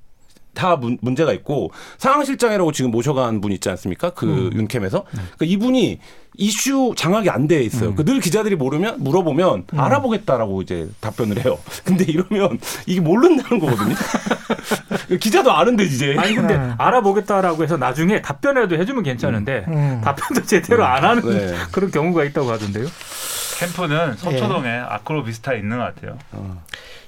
다 0.56 0.74
문, 0.74 0.98
문제가 1.00 1.32
있고 1.34 1.70
상황실장이라고 1.98 2.72
지금 2.72 2.90
모셔간 2.90 3.40
분 3.40 3.52
있지 3.52 3.68
않습니까? 3.70 4.10
그 4.10 4.26
음. 4.26 4.50
윤캠에서 4.54 5.04
네. 5.12 5.20
그러니까 5.36 5.44
이분이 5.44 6.00
이슈 6.38 6.92
장악이 6.96 7.30
안 7.30 7.46
돼 7.46 7.62
있어요. 7.62 7.90
음. 7.90 7.94
그늘 7.94 8.18
기자들이 8.20 8.56
모르면 8.56 8.96
물어보면 9.04 9.66
음. 9.72 9.80
알아보겠다라고 9.80 10.62
이제 10.62 10.88
답변을 11.00 11.44
해요. 11.44 11.58
근데 11.84 12.04
이러면 12.04 12.58
이게 12.86 13.00
모른다는 13.00 13.60
거거든요. 13.60 13.94
기자도 15.20 15.52
아는데 15.52 15.84
이제. 15.84 16.16
아니 16.18 16.34
근데 16.34 16.58
네. 16.58 16.74
알아보겠다라고 16.78 17.62
해서 17.62 17.76
나중에 17.76 18.20
답변이라도 18.22 18.76
해주면 18.76 19.04
괜찮은데 19.04 19.64
음. 19.68 19.74
음. 19.74 20.00
답변도 20.02 20.42
제대로 20.42 20.84
안 20.84 21.04
하는 21.04 21.22
네. 21.22 21.54
그런 21.70 21.90
경우가 21.90 22.24
있다고 22.24 22.50
하던데요. 22.50 22.86
캠프는 23.58 24.16
서초동에 24.16 24.68
네. 24.68 24.78
아크로 24.78 25.24
비스타 25.24 25.54
있는 25.54 25.78
것 25.78 25.94
같아요. 25.94 26.18
어. 26.32 26.62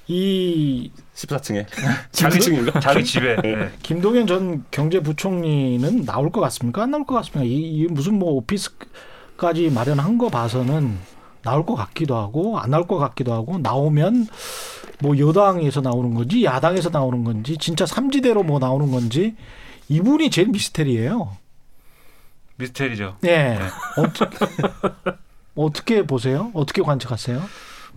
이 0.09 0.91
14층에 1.13 1.67
자기 2.11 2.39
층인가? 2.39 2.79
자기 2.79 3.05
집에. 3.05 3.35
네. 3.43 3.71
김동연 3.83 4.25
전 4.25 4.65
경제부총리는 4.71 6.03
나올 6.03 6.31
것 6.31 6.41
같습니까? 6.41 6.83
안 6.83 6.91
나올 6.91 7.05
것 7.05 7.13
같습니까? 7.15 7.43
이, 7.43 7.53
이 7.53 7.85
무슨 7.85 8.17
뭐 8.17 8.31
오피스까지 8.31 9.69
마련한 9.69 10.17
거 10.17 10.29
봐서는 10.29 10.97
나올 11.43 11.63
것 11.63 11.75
같기도 11.75 12.17
하고 12.17 12.57
안 12.59 12.71
나올 12.71 12.87
것 12.87 12.97
같기도 12.97 13.33
하고 13.33 13.59
나오면 13.59 14.27
뭐 15.01 15.17
여당에서 15.17 15.79
나오는 15.81 16.13
건지 16.15 16.43
야당에서 16.43 16.89
나오는 16.89 17.23
건지 17.23 17.55
진짜 17.59 17.85
삼지대로 17.85 18.41
뭐 18.41 18.57
나오는 18.57 18.89
건지 18.91 19.35
이분이 19.89 20.31
제일 20.31 20.49
미스테리예요. 20.49 21.37
미스테리죠. 22.55 23.17
네. 23.21 23.59
네. 23.59 23.65
어떻게, 23.95 24.37
어떻게 25.55 26.03
보세요? 26.03 26.49
어떻게 26.55 26.81
관측하세요? 26.81 27.41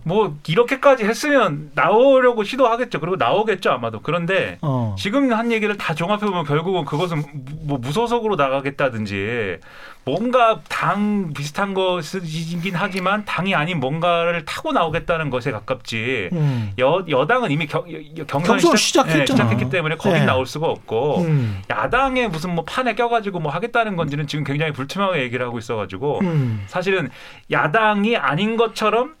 뭐 0.03 0.35
이렇게까지 0.47 1.05
했으면 1.05 1.71
나오려고 1.75 2.43
시도하겠죠. 2.43 2.99
그리고 2.99 3.15
나오겠죠 3.15 3.71
아마도. 3.71 4.01
그런데 4.01 4.57
어. 4.61 4.95
지금 4.97 5.31
한 5.33 5.51
얘기를 5.51 5.77
다 5.77 5.93
종합해 5.93 6.25
보면 6.25 6.45
결국은 6.45 6.85
그것은 6.85 7.23
뭐 7.63 7.77
무소속으로 7.77 8.35
나가겠다든지 8.35 9.59
뭔가 10.05 10.59
당 10.67 11.31
비슷한 11.33 11.73
것이긴 11.73 12.75
하지만 12.75 13.23
당이 13.23 13.55
아닌 13.55 13.79
뭔가를 13.79 14.43
타고 14.43 14.73
나오겠다는 14.73 15.29
것에 15.29 15.51
가깝지. 15.51 16.29
음. 16.33 16.73
여 16.79 17.05
여당은 17.07 17.51
이미 17.51 17.67
겨, 17.67 17.85
경선을 18.27 18.77
시작, 18.77 19.07
네, 19.07 19.25
시작 19.25 19.49
했기 19.49 19.69
때문에 19.69 19.95
거긴 19.95 20.19
네. 20.19 20.25
나올 20.25 20.45
수가 20.45 20.67
없고 20.67 21.19
음. 21.21 21.61
야당에 21.69 22.27
무슨 22.27 22.53
뭐 22.53 22.65
판에 22.65 22.95
껴가지고 22.95 23.39
뭐 23.39 23.51
하겠다는 23.51 23.95
건지는 23.95 24.27
지금 24.27 24.43
굉장히 24.43 24.73
불투명하게 24.73 25.21
얘기를 25.21 25.45
하고 25.45 25.57
있어가지고 25.57 26.19
음. 26.23 26.63
사실은 26.67 27.09
야당이 27.49 28.17
아닌 28.17 28.57
것처럼 28.57 29.15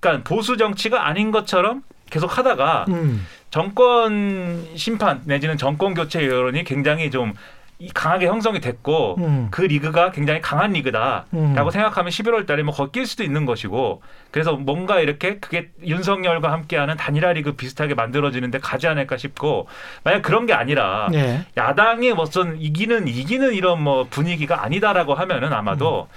그러니까 0.00 0.24
보수 0.28 0.56
정치가 0.56 1.06
아닌 1.06 1.30
것처럼 1.30 1.82
계속 2.10 2.36
하다가 2.36 2.86
음. 2.88 3.26
정권 3.50 4.66
심판 4.74 5.22
내지는 5.24 5.56
정권 5.56 5.94
교체 5.94 6.26
여론이 6.26 6.64
굉장히 6.64 7.10
좀 7.10 7.34
강하게 7.94 8.26
형성이 8.26 8.60
됐고 8.60 9.16
음. 9.18 9.48
그 9.50 9.62
리그가 9.62 10.12
굉장히 10.12 10.40
강한 10.40 10.72
리그다라고 10.72 11.26
음. 11.32 11.70
생각하면 11.70 12.10
11월 12.10 12.46
달에 12.46 12.62
뭐 12.62 12.74
걷길 12.74 13.06
수도 13.06 13.22
있는 13.24 13.46
것이고 13.46 14.02
그래서 14.30 14.52
뭔가 14.52 15.00
이렇게 15.00 15.38
그게 15.38 15.70
윤석열과 15.84 16.52
함께하는 16.52 16.96
단일화 16.96 17.32
리그 17.32 17.52
비슷하게 17.52 17.94
만들어지는데 17.94 18.58
가지 18.58 18.86
않을까 18.86 19.16
싶고 19.16 19.66
만약 20.04 20.22
그런 20.22 20.46
게 20.46 20.52
아니라 20.52 21.08
네. 21.10 21.44
야당이 21.56 22.12
무슨 22.12 22.60
이기는 22.60 23.08
이기는 23.08 23.54
이런 23.54 23.82
뭐 23.82 24.06
분위기가 24.08 24.62
아니다라고 24.64 25.14
하면은 25.14 25.52
아마도 25.52 26.08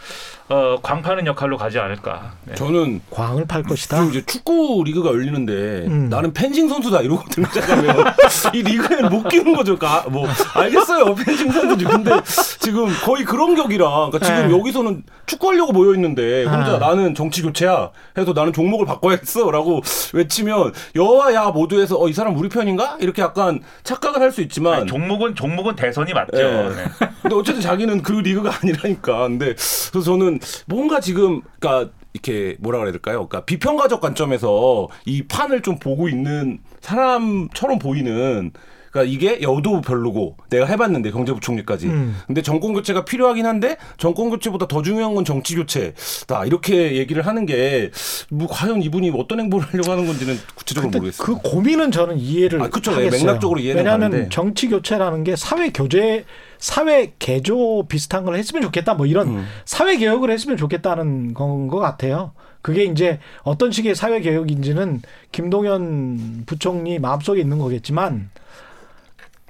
음. 0.49 0.53
어, 0.53 0.77
광파는 0.81 1.25
역할로 1.25 1.57
가지 1.57 1.79
않을까. 1.79 2.33
네. 2.45 2.55
저는 2.55 3.01
광을 3.09 3.45
팔 3.47 3.63
것이다. 3.63 4.03
이제 4.05 4.23
축구 4.25 4.83
리그가 4.85 5.09
열리는데 5.09 5.87
음. 5.87 6.09
나는 6.09 6.33
펜싱 6.33 6.67
선수다 6.67 7.01
이러고 7.01 7.23
등장하면 7.29 8.13
이 8.53 8.61
리그에 8.61 9.01
못 9.09 9.27
끼는 9.29 9.55
거죠. 9.55 9.77
아, 9.81 10.03
뭐 10.09 10.27
알겠어요, 10.53 11.15
펜싱 11.15 11.51
선수지. 11.53 11.85
근데 11.85 12.11
지금 12.59 12.87
거의 13.03 13.23
그런 13.23 13.55
격이라. 13.55 13.87
그러니까 13.87 14.19
지금 14.19 14.47
네. 14.49 14.57
여기서는 14.57 15.03
축구하려고 15.25 15.71
모여 15.71 15.93
있는데 15.95 16.43
혼자 16.43 16.75
아. 16.75 16.77
나는 16.79 17.15
정치 17.15 17.41
교체야 17.41 17.91
해서 18.17 18.33
나는 18.33 18.51
종목을 18.51 18.85
바꿔야겠어라고 18.85 19.81
외치면 20.13 20.73
여와 20.95 21.33
야 21.33 21.45
모두에서 21.51 21.99
어, 22.01 22.09
이 22.09 22.13
사람 22.13 22.35
우리 22.37 22.49
편인가 22.49 22.97
이렇게 22.99 23.21
약간 23.21 23.61
착각을 23.83 24.19
할 24.21 24.33
수 24.33 24.41
있지만 24.41 24.73
아니, 24.73 24.85
종목은 24.87 25.35
종목은 25.35 25.75
대선이 25.75 26.11
맞죠. 26.11 26.31
네. 26.37 26.69
네. 26.69 26.85
근데 27.21 27.35
어쨌든 27.35 27.61
자기는 27.61 28.01
그 28.01 28.13
리그가 28.13 28.49
아니라니까. 28.63 29.27
근데 29.27 29.53
그래서 29.91 30.01
저는 30.01 30.39
뭔가 30.65 30.99
지금 30.99 31.41
그러니까 31.59 31.91
이렇게 32.13 32.57
뭐라 32.59 32.79
그래야 32.79 32.91
될까요? 32.91 33.27
그러니까 33.27 33.45
비평가적 33.45 34.01
관점에서 34.01 34.87
이 35.05 35.23
판을 35.27 35.61
좀 35.61 35.77
보고 35.77 36.09
있는 36.09 36.59
사람처럼 36.81 37.77
보이는 37.79 38.51
그러니까 38.93 39.11
이게 39.11 39.41
여도 39.41 39.81
별로고 39.81 40.37
내가 40.51 40.67
해봤는데 40.67 41.09
경제부총리까지. 41.11 41.87
음. 41.87 42.15
근데 42.27 42.43
정권 42.43 42.73
교체가 42.73 43.05
필요하긴 43.05 43.45
한데 43.47 43.77
정권 43.97 44.29
교체보다 44.29 44.67
더 44.67 44.83
중요한 44.83 45.15
건 45.15 45.25
정치 45.25 45.55
교체다 45.55 46.45
이렇게 46.45 46.95
얘기를 46.97 47.25
하는 47.25 47.45
게 47.47 47.89
뭐 48.29 48.47
과연 48.49 48.81
이분이 48.81 49.11
어떤 49.15 49.39
행보를 49.41 49.67
하려고 49.67 49.91
하는 49.91 50.05
건지는 50.05 50.35
구체적으로 50.55 50.91
모르겠어요. 50.91 51.25
그 51.25 51.35
고민은 51.49 51.91
저는 51.91 52.17
이해를 52.19 52.61
아, 52.61 52.69
그렇죠. 52.69 52.95
맥락적으로 52.95 53.59
이해는 53.59 53.81
왜냐하면 53.83 54.11
가는데. 54.11 54.29
정치 54.29 54.67
교체라는 54.69 55.23
게 55.23 55.35
사회 55.35 55.69
교제 55.71 56.25
사회 56.59 57.13
개조 57.19 57.85
비슷한 57.87 58.23
걸 58.25 58.35
했으면 58.35 58.61
좋겠다 58.61 58.93
뭐 58.93 59.05
이런 59.05 59.27
음. 59.27 59.45
사회 59.65 59.97
개혁을 59.97 60.29
했으면 60.31 60.57
좋겠다는 60.57 61.33
건 61.33 61.67
것 61.67 61.79
같아요. 61.79 62.33
그게 62.61 62.83
이제 62.85 63.19
어떤 63.43 63.71
식의 63.71 63.95
사회 63.95 64.19
개혁인지는 64.21 65.01
김동연 65.31 66.43
부총리 66.45 66.99
마음속에 66.99 67.41
있는 67.41 67.57
거겠지만 67.59 68.29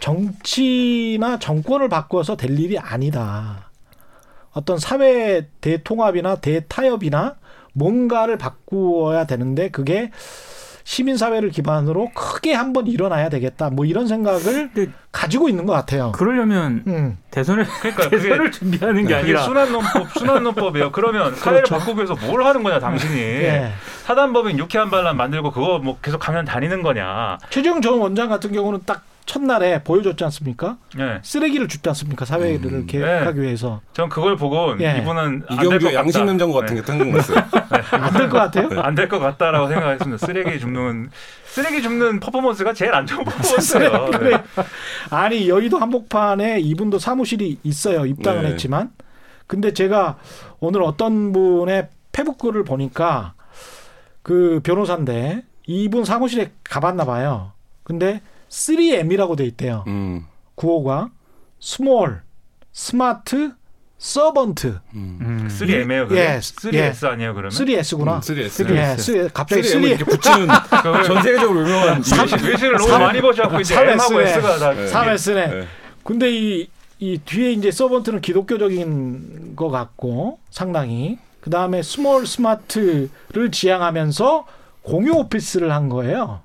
정치나 0.03 1.39
정권을 1.39 1.87
바꿔서 1.87 2.35
될 2.35 2.59
일이 2.59 2.77
아니다. 2.77 3.69
어떤 4.51 4.77
사회 4.77 5.47
대통합이나 5.61 6.35
대타협이나 6.35 7.35
뭔가를 7.71 8.37
바꾸어야 8.37 9.25
되는데 9.25 9.69
그게 9.69 10.11
시민사회를 10.83 11.51
기반으로 11.51 12.11
크게 12.13 12.53
한번 12.53 12.87
일어나야 12.87 13.29
되겠다. 13.29 13.69
뭐 13.69 13.85
이런 13.85 14.05
생각을 14.05 14.69
가지고 15.13 15.47
있는 15.47 15.65
것 15.65 15.71
같아요. 15.71 16.11
그러려면 16.11 16.83
음. 16.85 17.17
대선을 17.31 17.65
그러니까 17.79 18.09
대선을 18.09 18.51
준비하는 18.51 19.07
게 19.07 19.15
아니라 19.15 19.43
순환 19.43 19.71
논법 19.71 20.11
순환 20.17 20.43
논법이에요. 20.43 20.91
그러면 20.91 21.33
사회를 21.33 21.63
그렇죠. 21.63 21.79
바꾸기 21.79 21.99
위해서 21.99 22.15
뭘 22.27 22.43
하는 22.43 22.61
거냐 22.61 22.79
당신이 22.79 23.15
네. 23.15 23.71
사단법인 24.03 24.59
유쾌한 24.59 24.89
반란 24.89 25.15
만들고 25.15 25.51
그거 25.51 25.79
뭐 25.79 25.97
계속 26.01 26.19
강연 26.19 26.43
다니는 26.43 26.83
거냐. 26.83 27.37
최재형 27.49 27.81
전 27.81 27.99
원장 27.99 28.27
같은 28.27 28.51
경우는 28.51 28.81
딱 28.85 29.12
첫날에 29.25 29.83
보여줬지 29.83 30.23
않습니까? 30.25 30.77
네. 30.97 31.19
쓰레기를 31.23 31.67
줍지 31.67 31.87
않습니까? 31.89 32.25
사회를 32.25 32.65
음. 32.73 32.85
개혁하기 32.87 33.39
네. 33.39 33.45
위해서. 33.45 33.81
전 33.93 34.09
그걸 34.09 34.35
보고 34.35 34.75
예. 34.81 34.97
이분은 34.99 35.43
이경규 35.49 35.93
양심행정부 35.93 36.59
같은 36.59 36.75
게 36.75 36.81
생각났어요. 36.83 37.37
안 37.91 38.13
될 38.13 38.29
것 38.29 38.37
같아요? 38.37 38.81
안 38.81 38.95
될 38.95 39.07
것 39.07 39.19
같다라고 39.19 39.67
생각했습니다. 39.67 40.25
쓰레기 40.25 40.59
줍는 40.59 41.09
쓰레기 41.45 41.81
줍는 41.81 42.19
퍼포먼스가 42.19 42.73
제일 42.73 42.93
안 42.93 43.05
좋은 43.05 43.23
퍼포먼스예요. 43.23 44.11
그래. 44.11 44.37
네. 44.37 44.43
아니 45.09 45.47
여의도 45.49 45.77
한복판에 45.77 46.59
이분도 46.59 46.99
사무실이 46.99 47.59
있어요. 47.63 48.05
입당을 48.05 48.43
네. 48.43 48.49
했지만, 48.49 48.91
근데 49.47 49.73
제가 49.73 50.17
오늘 50.59 50.81
어떤 50.83 51.31
분의 51.31 51.89
페북글을 52.11 52.63
보니까 52.63 53.33
그 54.21 54.59
변호사인데 54.63 55.43
이분 55.67 56.05
사무실에 56.05 56.51
가봤나 56.63 57.05
봐요. 57.05 57.51
근데 57.83 58.21
3M이라고 58.53 59.35
돼 59.35 59.45
있대요. 59.45 59.83
음. 59.87 60.25
구호가 60.55 61.09
Small, 61.59 62.21
smart, 62.71 63.53
servant. 63.97 64.79
음. 64.93 65.47
3M이에요. 65.49 66.07
그럼? 66.07 66.17
예, 66.17 66.37
3S 66.39 66.73
예. 67.07 67.09
아니에요, 67.09 67.33
그러면? 67.33 67.51
3S구나. 67.51 68.15
음, 68.15 68.19
3S. 68.19 68.75
예, 68.75 68.97
3, 68.97 69.29
갑자기 69.33 69.61
3M 69.61 69.87
이렇게 69.87 70.03
붙이는 70.03 70.47
전 71.05 71.23
세계적으로 71.23 71.61
유명한 71.61 72.03
외신을 72.43 72.77
너무 72.77 72.99
많이 72.99 73.21
보셔갖고 73.21 73.61
이제 73.61 73.75
M하고 73.75 74.21
S가 74.21 74.57
다 74.59 74.73
3S네. 74.73 75.49
네. 75.49 75.67
근데 76.03 76.31
이, 76.31 76.67
이 76.99 77.17
뒤에 77.17 77.53
이제 77.53 77.71
servant는 77.71 78.21
기독교적인 78.21 79.55
것 79.55 79.69
같고 79.69 80.39
상당히 80.51 81.17
그 81.39 81.49
다음에 81.49 81.81
small 81.81 82.27
smart를 82.27 83.51
지향하면서 83.51 84.45
공유 84.83 85.13
오피스를 85.13 85.71
한 85.71 85.89
거예요. 85.89 86.41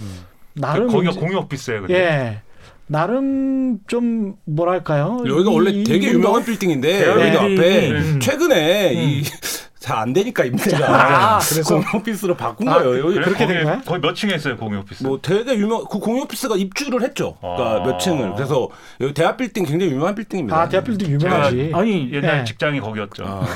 음. 0.00 0.25
나름 0.56 0.86
그 0.88 0.92
거기가 0.94 1.12
공유 1.14 1.38
오피스예요. 1.38 1.82
근데. 1.82 1.94
예. 1.94 2.42
나름 2.88 3.78
좀 3.88 4.36
뭐랄까요? 4.44 5.18
여기가 5.26 5.50
원래 5.50 5.82
되게 5.82 6.12
유명한 6.12 6.44
빌딩인데 6.44 7.06
여기 7.08 7.36
앞에 7.36 7.90
음. 7.90 8.20
최근에 8.20 8.92
음. 8.92 8.96
이 8.96 9.22
잘안 9.80 10.12
되니까 10.12 10.44
임대가 10.44 11.36
아, 11.36 11.38
그래서 11.38 11.76
공유 11.78 11.86
오피스로 11.94 12.36
바꾼 12.36 12.68
아, 12.68 12.78
거예요. 12.78 13.06
여기 13.06 13.14
그렇게 13.20 13.46
된 13.46 13.64
거야? 13.64 13.80
거의 13.82 14.00
몇 14.00 14.14
층에 14.14 14.34
있어요 14.34 14.56
공유 14.56 14.78
오피스? 14.80 15.02
뭐 15.04 15.18
되게 15.20 15.54
유명 15.56 15.84
그 15.84 15.98
공유 15.98 16.22
오피스가 16.22 16.56
입주를 16.56 17.02
했죠. 17.02 17.36
그러니까 17.40 17.82
아. 17.82 17.84
몇 17.84 17.98
층을. 17.98 18.34
그래서 18.34 18.68
여기 19.00 19.14
대학 19.14 19.36
빌딩 19.36 19.64
굉장히 19.64 19.92
유명한 19.92 20.14
빌딩입니다. 20.14 20.56
아 20.60 20.68
대학 20.68 20.84
빌딩 20.84 21.10
유명하지. 21.12 21.70
아니 21.74 22.12
옛날 22.12 22.38
네. 22.38 22.44
직장이 22.44 22.80
거기였죠. 22.80 23.24
아. 23.26 23.46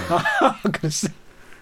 그랬어. 0.73 1.09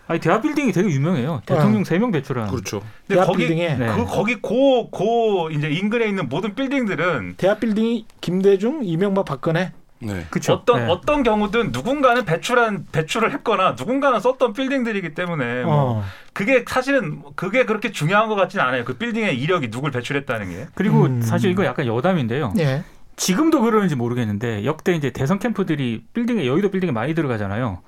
아니 0.08 0.20
대학 0.20 0.40
빌딩이 0.42 0.72
되게 0.72 0.88
유명해요. 0.88 1.42
대통령 1.46 1.84
세 1.84 1.98
명 1.98 2.10
배출한. 2.10 2.48
그렇죠. 2.50 2.82
근데 3.06 3.22
거기 3.24 3.38
빌딩에 3.46 3.74
네. 3.76 3.86
그 3.94 4.04
거기 4.06 4.36
고고 4.36 5.50
이제 5.50 5.68
인근에 5.70 6.06
있는 6.06 6.28
모든 6.28 6.54
빌딩들은 6.54 7.34
대학 7.36 7.60
빌딩이 7.60 8.06
김대중, 8.20 8.80
이명박, 8.82 9.24
박근혜 9.26 9.72
네. 10.00 10.26
그쵸. 10.30 10.52
어떤 10.54 10.86
네. 10.86 10.90
어떤 10.92 11.22
경우든 11.22 11.72
누군가는 11.72 12.24
배출한 12.24 12.86
배출을 12.90 13.32
했거나 13.34 13.74
누군가는 13.78 14.18
썼던 14.20 14.52
빌딩들이기 14.54 15.12
때문에 15.14 15.64
뭐 15.64 15.74
어. 15.98 16.04
그게 16.32 16.64
사실은 16.66 17.22
그게 17.34 17.64
그렇게 17.66 17.90
중요한 17.90 18.28
것 18.28 18.34
같지는 18.36 18.64
않아요. 18.64 18.84
그 18.84 18.96
빌딩의 18.96 19.38
이력이 19.38 19.70
누굴 19.70 19.90
배출했다는 19.90 20.50
게. 20.50 20.66
그리고 20.74 21.02
음. 21.06 21.20
사실 21.20 21.50
이거 21.50 21.64
약간 21.64 21.86
여담인데요. 21.86 22.54
예. 22.58 22.84
지금도 23.16 23.60
그러는지 23.62 23.96
모르겠는데 23.96 24.64
역대 24.64 24.94
이제 24.94 25.10
대선 25.10 25.40
캠프들이 25.40 26.04
빌딩에 26.14 26.46
여의도 26.46 26.70
빌딩에 26.70 26.92
많이 26.92 27.14
들어가잖아요. 27.14 27.80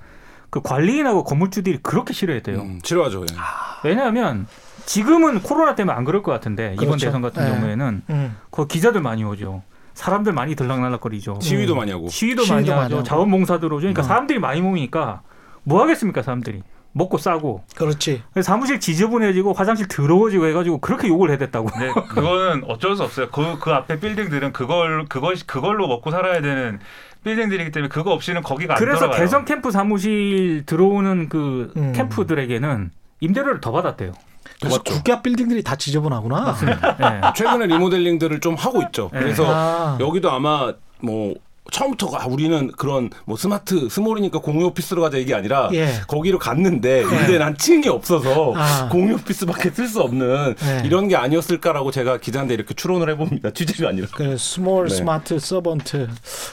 그 0.51 0.61
관리인하고 0.61 1.23
건물주들이 1.23 1.79
그렇게 1.81 2.13
싫어했대요. 2.13 2.59
음, 2.59 2.79
싫어하죠. 2.83 3.21
예. 3.21 3.87
왜냐하면 3.87 4.45
지금은 4.85 5.41
코로나 5.41 5.75
때문에 5.75 5.97
안 5.97 6.03
그럴 6.03 6.21
것 6.21 6.31
같은데 6.31 6.75
그렇죠. 6.75 6.83
이번 6.83 6.97
대선 6.99 7.21
같은 7.21 7.43
예. 7.43 7.49
경우에는 7.49 8.01
음. 8.09 8.37
그 8.51 8.67
기자들 8.67 9.01
많이 9.01 9.23
오죠. 9.23 9.63
사람들 9.93 10.33
많이 10.33 10.55
들락날락거리죠. 10.55 11.39
시위도 11.41 11.75
많이 11.75 11.91
하고. 11.91 12.09
시위도, 12.09 12.43
시위도 12.43 12.53
많이, 12.53 12.69
많이 12.69 12.81
하죠. 12.93 13.03
자원봉사 13.03 13.59
들어오죠. 13.59 13.83
그러니까 13.83 14.01
음. 14.01 14.03
사람들이 14.03 14.39
많이 14.39 14.61
모이니까 14.61 15.21
뭐 15.63 15.81
하겠습니까, 15.81 16.21
사람들이. 16.21 16.63
먹고 16.93 17.17
싸고. 17.17 17.63
그렇지. 17.75 18.21
사무실 18.41 18.81
지저분해지고 18.81 19.53
화장실 19.53 19.87
더러워지고 19.87 20.47
해가지고 20.47 20.79
그렇게 20.79 21.07
욕을 21.07 21.31
해댔다고. 21.31 21.69
네, 21.79 21.93
그거는 22.09 22.65
어쩔 22.67 22.97
수 22.97 23.03
없어요. 23.03 23.29
그, 23.29 23.59
그 23.59 23.71
앞에 23.71 23.99
빌딩들은 23.99 24.51
그걸, 24.51 25.05
그걸, 25.05 25.35
그걸로 25.45 25.87
먹고 25.87 26.11
살아야 26.11 26.41
되는 26.41 26.79
빌딩들이기 27.23 27.71
때문에 27.71 27.89
그거 27.89 28.11
없이는 28.11 28.41
거기가 28.41 28.73
안 28.73 28.79
그래서 28.79 29.01
돌아가요. 29.01 29.19
대선 29.19 29.45
캠프 29.45 29.71
사무실 29.71 30.63
들어오는 30.65 31.29
그 31.29 31.71
음. 31.77 31.93
캠프들에게는 31.93 32.91
임대료를 33.19 33.61
더 33.61 33.71
받았대요. 33.71 34.13
그래서 34.59 34.77
맞죠. 34.77 34.93
국가 34.93 35.21
빌딩들이 35.21 35.63
다 35.63 35.75
지저분하구나. 35.75 36.55
네. 36.99 37.21
최근에 37.35 37.67
리모델링들을 37.67 38.39
좀 38.39 38.55
하고 38.55 38.81
있죠. 38.83 39.09
네. 39.13 39.19
그래서 39.19 39.45
아. 39.47 39.97
여기도 39.99 40.31
아마 40.31 40.73
뭐 40.99 41.35
처음부터 41.71 42.15
아, 42.15 42.25
우리는 42.27 42.71
그런 42.73 43.09
뭐 43.25 43.37
스마트 43.37 43.89
스몰이니까 43.89 44.39
공유 44.39 44.67
오피스로 44.67 45.01
가자 45.01 45.17
이게 45.17 45.33
아니라 45.33 45.69
예. 45.73 46.01
거기로 46.07 46.37
갔는데 46.37 47.03
근데 47.03 47.33
예. 47.33 47.37
난 47.37 47.57
층이 47.57 47.87
없어서 47.87 48.53
아. 48.55 48.89
공유 48.89 49.15
오피스밖에 49.15 49.71
쓸 49.71 49.87
수 49.87 50.01
없는 50.01 50.55
예. 50.63 50.81
이런 50.85 51.07
게 51.07 51.15
아니었을까라고 51.15 51.91
제가 51.91 52.17
기자한테 52.17 52.53
이렇게 52.53 52.73
추론을 52.73 53.09
해봅니다. 53.09 53.51
취재가 53.55 53.89
아니라. 53.89 54.07
그 54.13 54.37
small 54.37 54.89
네. 54.89 54.95
smart 54.95 55.39
servant 55.39 56.09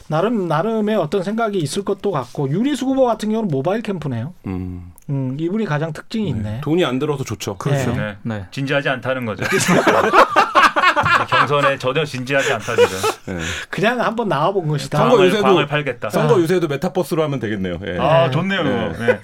나름 0.07 0.48
나름의 0.48 0.96
어떤 0.96 1.22
생각이 1.22 1.59
있을 1.59 1.85
것도 1.85 2.11
같고 2.11 2.48
유리수 2.48 2.87
후보 2.87 3.04
같은 3.04 3.31
경우는 3.31 3.48
모바일 3.48 3.83
캠프네요. 3.83 4.35
음. 4.46 4.92
음, 5.11 5.37
이분이 5.38 5.64
가장 5.64 5.92
특징이 5.92 6.33
네. 6.33 6.38
있네. 6.38 6.61
돈이 6.62 6.85
안 6.85 6.98
들어서 6.98 7.24
좋죠. 7.24 7.57
그렇죠. 7.57 7.94
네. 7.94 8.16
네. 8.22 8.44
진지하지 8.50 8.88
않다는 8.88 9.24
거죠. 9.26 9.44
경선에 11.26 11.78
전혀 11.78 12.04
진지하지 12.04 12.52
않다 12.54 12.76
지금. 12.76 13.37
네. 13.37 13.42
그냥 13.70 14.00
한번 14.00 14.28
나와본 14.28 14.68
것이다. 14.68 14.98
선거 14.98 15.24
유세도 15.24 15.66
팔겠다. 15.66 16.11
선거 16.11 16.40
유세도 16.40 16.68
메타버스로 16.68 17.22
하면 17.24 17.40
되겠네요. 17.40 17.78
예. 17.87 17.98
아 17.98 18.31
좋네요. 18.31 18.62
네. 18.62 19.20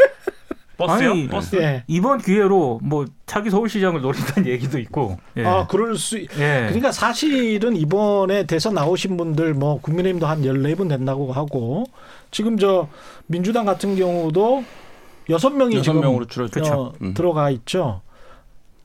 버스요? 0.76 1.10
아니, 1.10 1.28
버스? 1.28 1.56
예. 1.56 1.84
이번 1.86 2.18
기회로 2.18 2.80
뭐 2.82 3.06
차기 3.26 3.50
서울시장을 3.50 4.00
노린다는 4.00 4.50
얘기도 4.50 4.78
있고. 4.78 5.18
예. 5.36 5.44
아, 5.44 5.66
그럴 5.66 5.96
수. 5.96 6.18
예. 6.18 6.26
그러니까 6.36 6.92
사실은 6.92 7.76
이번에 7.76 8.44
대선 8.46 8.74
나오신 8.74 9.16
분들 9.16 9.54
뭐 9.54 9.80
국민의힘도 9.80 10.26
한 10.26 10.42
14분 10.42 10.88
된다고 10.88 11.32
하고 11.32 11.84
지금 12.30 12.58
저 12.58 12.88
민주당 13.26 13.64
같은 13.64 13.96
경우도 13.96 14.64
여섯 15.30 15.50
명이 15.50 15.82
지금 15.82 16.00
명으로 16.00 16.26
줄었죠. 16.26 16.64
어, 16.64 16.92
음. 17.02 17.14
들어가 17.14 17.50
있죠. 17.50 18.02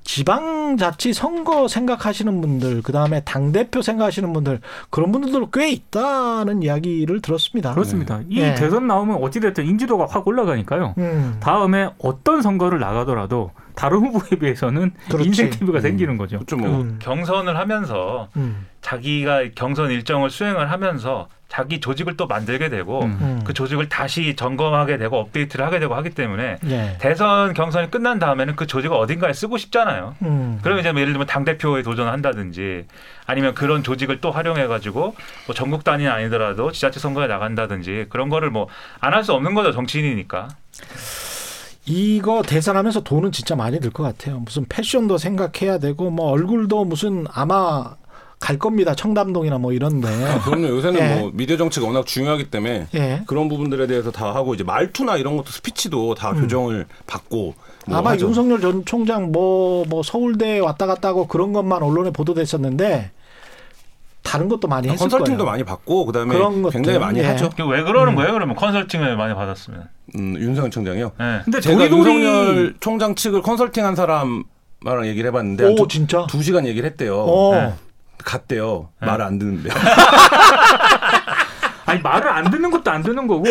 지방자치 0.10 1.14
선거 1.14 1.68
생각하시는 1.68 2.42
분들, 2.42 2.82
그 2.82 2.92
다음에 2.92 3.22
당 3.26 3.52
대표 3.52 3.84
생각하시는 3.84 4.34
분들 4.34 4.60
그런 4.90 5.12
분들도 5.12 5.52
꽤 5.52 5.70
있다는 5.70 6.64
이야기를 6.64 7.22
들었습니다. 7.22 7.76
그렇습니다. 7.76 8.18
네. 8.18 8.26
이 8.30 8.40
네. 8.40 8.56
대선 8.56 8.88
나오면 8.88 9.18
어찌 9.22 9.40
됐든 9.40 9.68
인지도가 9.68 10.08
확 10.10 10.28
올라가니까요. 10.28 10.96
음. 10.98 11.38
다음에 11.40 11.92
어떤 12.00 12.42
선거를 12.42 12.80
나가더라도 12.80 13.52
다른 13.80 14.00
후보에 14.00 14.38
비해서는 14.38 14.92
그렇지. 15.10 15.28
인생 15.28 15.50
TV가 15.50 15.80
음. 15.80 15.82
생기는 15.82 16.18
거죠. 16.18 16.38
그렇죠. 16.40 16.58
뭐. 16.58 16.82
음. 16.82 17.00
경선을 17.02 17.58
하면서 17.58 18.28
음. 18.36 18.68
자기가 18.82 19.44
경선 19.56 19.92
일정을 19.92 20.30
수행을 20.30 20.70
하면서 20.70 21.28
자기 21.48 21.80
조직을 21.80 22.16
또 22.16 22.28
만들게 22.28 22.70
되고 22.70 23.02
음. 23.04 23.18
음. 23.22 23.42
그 23.44 23.54
조직을 23.54 23.90
다시 23.90 24.36
점검하게 24.36 24.98
되고 24.98 25.18
업데이트를 25.18 25.66
하게 25.66 25.80
되고 25.80 25.96
하기 25.96 26.12
때문에 26.12 26.58
예. 26.68 26.98
대선 27.00 27.54
경선이 27.56 27.90
끝난 27.90 28.20
다음에는 28.20 28.56
그 28.56 28.68
조직을 28.68 28.96
어딘가에 28.96 29.34
쓰고 29.34 29.58
싶잖아요. 29.58 30.16
음. 30.22 30.60
그러면 30.62 30.82
이제 30.82 30.92
뭐 30.92 31.02
예를 31.02 31.14
들면 31.14 31.26
당 31.26 31.46
대표에 31.46 31.82
도전을 31.82 32.12
한다든지 32.12 32.86
아니면 33.26 33.56
그런 33.56 33.82
조직을 33.82 34.22
또 34.22 34.30
활용해 34.30 34.68
가지고 34.68 35.16
뭐 35.48 35.56
전국 35.56 35.84
단위 35.84 36.08
아니더라도 36.08 36.72
지자체 36.72 37.00
선거에 37.00 37.26
나간다든지 37.28 38.08
그런 38.10 38.30
거를 38.30 38.50
뭐 38.52 38.68
안 39.00 39.14
할 39.14 39.24
수 39.24 39.34
없는 39.34 39.56
거죠 39.56 39.72
정치인이니까. 39.72 40.50
이거 41.90 42.44
대선하면서 42.44 43.02
돈은 43.02 43.32
진짜 43.32 43.56
많이 43.56 43.80
들 43.80 43.90
것 43.92 44.04
같아요. 44.04 44.40
무슨 44.40 44.66
패션도 44.70 45.18
생각해야 45.18 45.80
되고 45.80 46.10
뭐 46.12 46.30
얼굴도 46.32 46.86
무슨 46.86 47.26
아마 47.34 47.96
갈 48.40 48.58
겁니다. 48.58 48.96
청담동이나 48.96 49.58
뭐 49.58 49.74
이런데. 49.74 50.08
아, 50.08 50.40
그럼요. 50.42 50.68
요새는 50.70 51.00
예. 51.00 51.16
뭐 51.16 51.32
미디어 51.34 51.58
정치가 51.58 51.88
워낙 51.88 52.06
중요하기 52.06 52.52
때문에 52.52 52.88
예. 52.94 53.22
그런 53.26 53.50
부분들에 53.50 53.88
대해서 53.88 54.12
다 54.12 54.34
하고 54.34 54.54
이제 54.54 54.64
말투나 54.64 55.18
이런 55.18 55.36
것도 55.36 55.50
스피치도 55.50 56.14
다 56.16 56.32
음. 56.32 56.42
교정을 56.42 56.86
받고 57.08 57.56
뭐 57.88 57.98
아마 57.98 58.12
하죠. 58.12 58.28
윤석열 58.28 58.62
전 58.62 58.86
총장 58.86 59.32
뭐뭐 59.32 59.86
뭐 59.90 60.04
서울대 60.04 60.60
왔다 60.60 60.86
갔다 60.86 61.10
하고 61.10 61.28
그런 61.28 61.52
것만 61.52 61.82
언론에 61.84 62.12
보도됐었는데 62.12 63.12
다른 64.30 64.48
것도 64.48 64.68
많이 64.68 64.88
했을 64.88 65.00
컨설팅도 65.00 65.44
거예요. 65.44 65.52
많이 65.52 65.64
받고 65.64 66.06
그다음에 66.06 66.36
굉장히 66.72 67.00
많이 67.00 67.20
예. 67.20 67.26
하죠. 67.26 67.50
왜 67.68 67.82
그러는 67.82 68.14
음. 68.14 68.16
거예요? 68.16 68.32
그러면 68.34 68.56
컨설팅을 68.56 69.18
많이 69.18 69.34
받았으면. 69.34 69.90
음, 70.16 70.36
윤석열 70.38 70.70
총장이요. 70.70 71.12
네. 71.18 71.42
근데 71.46 71.60
제가 71.60 71.90
윤석열 71.90 72.76
총장 72.80 73.16
측을 73.16 73.42
컨설팅한 73.42 73.96
사람 73.96 74.44
말랑 74.82 75.08
얘기를 75.08 75.28
해봤는데 75.30 75.76
오, 75.80 75.88
진짜? 75.88 76.28
두 76.30 76.44
시간 76.44 76.68
얘기를 76.68 76.88
했대요. 76.88 77.18
어. 77.18 77.56
네. 77.56 77.74
갔대요. 78.24 78.90
네. 79.02 79.08
말을 79.08 79.26
안 79.26 79.40
듣는데요. 79.40 79.74
아니 81.88 82.00
말을 82.02 82.30
안 82.30 82.52
듣는 82.52 82.70
것도 82.70 82.92
안 82.92 83.02
듣는 83.02 83.26
거고 83.26 83.46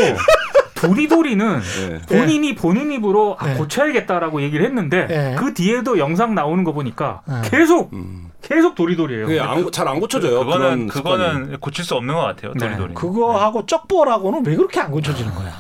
도리도리는 0.77 1.61
네. 1.61 1.99
본인이 2.09 2.55
본인 2.55 2.93
입으로 2.93 3.37
아, 3.41 3.49
네. 3.49 3.55
고쳐야겠다라고 3.55 4.43
얘기를 4.43 4.65
했는데 4.65 5.07
네. 5.09 5.35
그 5.37 5.55
뒤에도 5.55 5.99
영상 5.99 6.37
나오는 6.37 6.63
거 6.63 6.73
보니까 6.73 7.23
네. 7.27 7.35
계속 7.51 7.93
음. 7.95 8.28
계속 8.43 8.75
도리도리예요. 8.75 9.71
잘안 9.71 10.01
고쳐져요. 10.01 10.41
그거는 10.41 10.87
그거는 10.89 11.59
고칠 11.61 11.85
수 11.85 11.95
없는 11.97 12.15
것 12.15 12.21
같아요. 12.21 12.53
네. 12.55 12.67
도리도리. 12.67 12.95
그거하고 12.95 13.67
쩍벌하고는 13.67 14.47
왜 14.47 14.57
그렇게 14.57 14.81
안 14.81 14.91
고쳐지는 14.91 15.35
거야? 15.35 15.53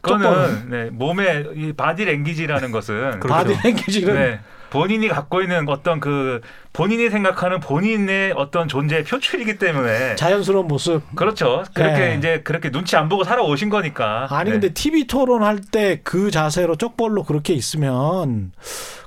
그거는 0.00 0.70
네, 0.70 0.90
몸의 0.90 1.46
이 1.56 1.72
body 1.72 2.04
language라는 2.04 2.70
것은 2.70 3.18
그렇죠. 3.20 3.28
body 3.28 3.56
language는 3.64 4.14
네, 4.14 4.40
본인이 4.70 5.08
갖고 5.08 5.42
있는 5.42 5.68
어떤 5.68 5.98
그 5.98 6.40
본인이 6.72 7.10
생각하는 7.10 7.58
본인의 7.58 8.34
어떤 8.36 8.68
존재의 8.68 9.02
표출이기 9.04 9.58
때문에 9.58 10.14
자연스러운 10.14 10.68
모습. 10.68 11.02
그렇죠. 11.16 11.64
그렇게 11.74 11.98
네. 11.98 12.14
이제 12.16 12.40
그렇게 12.44 12.70
눈치 12.70 12.94
안 12.96 13.08
보고 13.08 13.24
살아오신 13.24 13.70
거니까. 13.70 14.28
아니 14.30 14.50
네. 14.50 14.60
근데 14.60 14.68
TV 14.74 15.06
토론할 15.08 15.60
때 15.72 16.00
그 16.04 16.30
자세로 16.30 16.76
쩍벌로 16.76 17.24
그렇게 17.24 17.54
있으면 17.54 18.52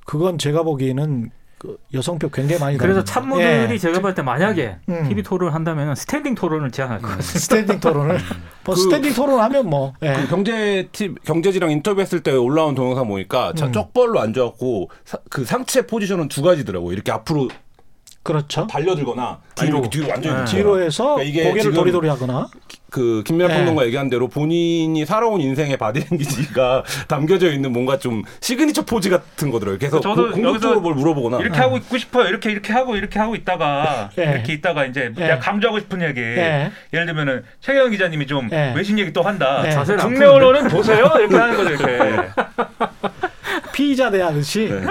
그건 0.05 0.37
제가 0.37 0.63
보기에는 0.63 1.29
그 1.61 1.77
여성표 1.93 2.29
굉장히 2.29 2.59
많이 2.59 2.75
그래서 2.75 3.03
참모들이 3.03 3.73
예. 3.73 3.77
제가 3.77 3.99
볼 3.99 4.15
때 4.15 4.23
만약에 4.23 4.77
음. 4.89 5.07
TV 5.07 5.21
토론을 5.21 5.53
한다면 5.53 5.93
standing 5.93 6.33
토론을 6.33 6.71
제안할 6.71 6.99
것 6.99 7.07
같습니다. 7.17 7.39
standing 7.39 7.79
토론을 7.79 8.17
뭐 8.65 8.73
그, 8.73 8.81
standing 8.81 9.13
토론하면 9.13 9.69
뭐 9.69 9.93
예. 10.01 10.13
그 10.13 10.27
경제 10.27 10.89
팁 10.91 11.23
경제지랑 11.23 11.69
인터뷰했을 11.69 12.23
때 12.23 12.31
올라온 12.31 12.73
동영상 12.73 13.07
보니까 13.07 13.53
음. 13.61 13.71
쩍벌로 13.71 14.19
앉아갖고 14.19 14.89
사, 15.05 15.19
그 15.29 15.45
상체 15.45 15.85
포지션은 15.85 16.29
두 16.29 16.41
가지더라고 16.41 16.93
이렇게 16.93 17.11
앞으로 17.11 17.49
그렇죠. 18.23 18.65
달려들거나 18.65 19.39
뒤로 19.55 19.87
뒤로 19.87 20.09
완전 20.09 20.35
히 20.35 20.39
네. 20.39 20.45
뒤로 20.57 20.81
해서 20.81 21.15
그러니까 21.15 21.23
이게 21.23 21.47
고개를 21.47 21.73
도리도리 21.73 22.07
하거나 22.07 22.47
그 22.91 23.23
김민하 23.25 23.47
네. 23.47 23.55
평론가 23.55 23.85
얘기한 23.85 24.09
대로 24.09 24.27
본인이 24.27 25.05
살아온 25.05 25.39
인생의 25.39 25.77
body 25.77 26.07
language가 26.07 26.83
담겨져 27.07 27.51
있는 27.51 27.71
뭔가 27.71 27.97
좀 27.97 28.21
시그니처 28.41 28.83
포즈 28.83 29.09
같은 29.09 29.49
거더라고요. 29.49 29.79
그래서 29.79 30.01
저도 30.01 30.31
공격적으로 30.31 30.81
뭘 30.81 30.93
물어보거나 30.95 31.39
이렇게 31.39 31.55
네. 31.55 31.61
하고 31.63 31.77
있고 31.77 31.97
싶어요. 31.97 32.27
이렇게 32.27 32.51
이렇게 32.51 32.73
하고 32.73 32.97
이렇게 32.97 33.17
하고 33.17 33.35
있다가 33.35 34.09
네. 34.15 34.23
이렇게 34.33 34.53
있다가 34.53 34.85
이제 34.85 35.13
내가 35.15 35.39
강조하고 35.39 35.79
싶은 35.79 36.01
얘기 36.01 36.19
예를 36.19 37.05
들면은 37.05 37.43
최경 37.61 37.91
기자님이 37.91 38.27
좀 38.27 38.49
외신 38.75 38.99
얘기 38.99 39.13
또 39.13 39.21
한다. 39.21 39.63
국내 40.01 40.25
언론은 40.25 40.67
보세요 40.67 41.09
이렇게 41.17 41.35
하는 41.37 41.55
거죠 41.55 41.69
이렇게. 41.69 41.99
피의자 43.71 44.09
대하듯이 44.09 44.69
네. 44.69 44.81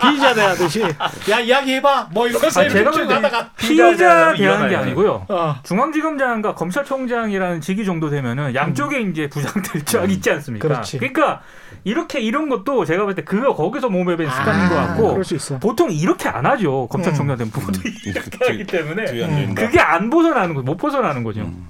피의자 0.00 0.34
대하듯이 0.34 0.82
야 1.30 1.40
이야기해봐 1.40 2.08
뭐 2.12 2.26
이러면서 2.26 2.60
아니, 2.60 2.70
제가 2.70 2.90
하다가 2.90 3.50
피의자 3.56 4.34
대하는 4.34 4.68
게 4.68 4.76
아니고요. 4.76 5.26
어. 5.28 5.56
중앙지검장과 5.62 6.54
검찰총장이라는 6.54 7.60
직위 7.60 7.84
정도 7.84 8.10
되면은 8.10 8.54
양쪽에 8.54 8.98
음. 8.98 9.10
이제 9.10 9.28
부장들 9.28 9.84
쫙 9.84 10.04
음. 10.04 10.10
있지 10.10 10.30
않습니까? 10.30 10.66
그렇지. 10.68 10.98
그러니까 10.98 11.42
이렇게 11.84 12.20
이런 12.20 12.48
것도 12.48 12.84
제가 12.84 13.04
볼 13.04 13.14
때 13.14 13.24
그거 13.24 13.54
거기서 13.54 13.88
몸에 13.88 14.16
밴 14.16 14.28
습관인 14.30 14.66
아, 14.66 14.68
것 14.68 14.74
같고 14.74 15.22
보통 15.60 15.90
이렇게 15.90 16.28
안 16.28 16.46
하죠 16.46 16.86
검찰총장 16.88 17.36
된 17.36 17.50
부분도 17.50 17.80
음. 17.80 17.92
이렇게 18.06 18.38
하기 18.46 18.64
때문에 18.64 19.04
음. 19.22 19.54
그게 19.54 19.80
안 19.80 20.10
벗어나는 20.10 20.54
거못 20.54 20.76
벗어나는 20.78 21.24
거죠. 21.24 21.40
음. 21.40 21.68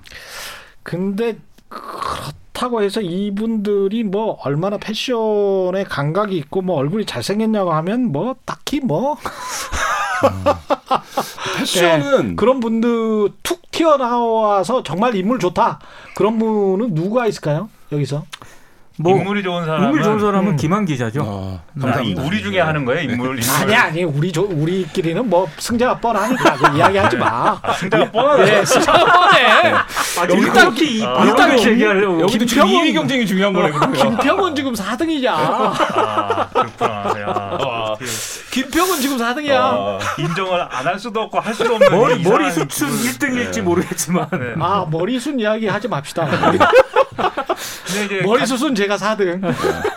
근데 0.82 1.36
그렇 1.68 2.32
다고 2.58 2.82
해서 2.82 3.00
이분들이 3.00 4.02
뭐 4.02 4.36
얼마나 4.42 4.78
패션에 4.78 5.84
감각이 5.88 6.36
있고 6.38 6.60
뭐 6.60 6.74
얼굴이 6.74 7.06
잘생겼냐고 7.06 7.72
하면 7.72 8.10
뭐 8.10 8.34
딱히 8.44 8.80
뭐. 8.80 9.12
음. 9.12 10.44
패션은 11.56 12.28
네, 12.30 12.34
그런 12.34 12.58
분들 12.58 13.28
툭 13.44 13.70
튀어나와서 13.70 14.82
정말 14.82 15.14
인물 15.14 15.38
좋다. 15.38 15.78
그런 16.16 16.40
분은 16.40 16.94
누가 16.96 17.28
있을까요? 17.28 17.68
여기서 17.92 18.24
뭐 19.00 19.16
인물이 19.16 19.42
좋은 19.44 19.64
사람은 19.64 19.86
인물 19.86 20.02
좋은 20.02 20.18
사람은 20.18 20.52
음. 20.52 20.56
김한 20.56 20.84
기자죠. 20.84 21.22
어, 21.24 21.60
아, 21.82 22.00
우리 22.24 22.42
중에 22.42 22.60
하는 22.60 22.84
거예요 22.84 23.02
인물. 23.02 23.38
인물. 23.38 23.40
아니 23.60 23.74
아니 23.74 24.02
우리 24.04 24.32
조, 24.32 24.42
우리끼리는 24.42 25.28
뭐 25.30 25.48
승자가 25.58 25.98
뻔하니까 25.98 26.54
그 26.56 26.76
이야기하지 26.76 27.16
마. 27.16 27.58
아, 27.62 27.72
승자가 27.74 28.10
뻔하네. 28.10 28.44
네, 28.44 28.64
승자가 28.64 29.04
뻔해. 29.04 29.72
아, 29.72 30.24
일단 30.30 30.74
기 30.74 31.04
아, 31.06 31.24
일단 31.24 31.58
얘기하려고. 31.58 32.22
여기도 32.22 32.44
지금 32.44 32.64
2위 32.66 32.92
경쟁이 32.92 33.24
중요한 33.24 33.52
거라고. 33.52 33.92
김평은 33.92 34.56
지금 34.56 34.72
4등이냐. 34.72 35.28
아, 35.30 36.48
그렇구나. 36.52 37.20
야, 37.20 37.94
김평은 38.50 39.00
지금 39.00 39.16
4등이야. 39.18 39.52
아, 39.54 39.98
인정을 40.18 40.60
안 40.70 40.88
할 40.88 40.98
수도 40.98 41.20
없고 41.20 41.38
할 41.38 41.52
수도 41.54 41.74
없는 41.74 41.90
머리 41.90 42.22
머리 42.22 42.50
수춘 42.50 42.88
1등일지 42.88 43.56
네. 43.56 43.60
모르겠지만. 43.60 44.26
네. 44.32 44.54
아 44.58 44.86
머리 44.90 45.20
순 45.20 45.38
이야기 45.38 45.66
하지 45.68 45.86
맙시다. 45.86 46.26
머리숱은 48.24 48.74
제가 48.74 48.96
4등. 48.96 49.40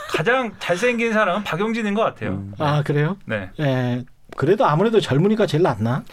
가장 0.09 0.51
잘생긴 0.59 1.13
사람은 1.13 1.43
박용진인 1.43 1.93
것 1.93 2.01
같아요. 2.01 2.31
음. 2.31 2.53
아 2.59 2.83
그래요? 2.83 3.17
네. 3.25 3.49
네. 3.57 4.03
그래도 4.37 4.65
아무래도 4.65 4.99
젊으니까 4.99 5.45
제일 5.45 5.63
낫나? 5.63 6.03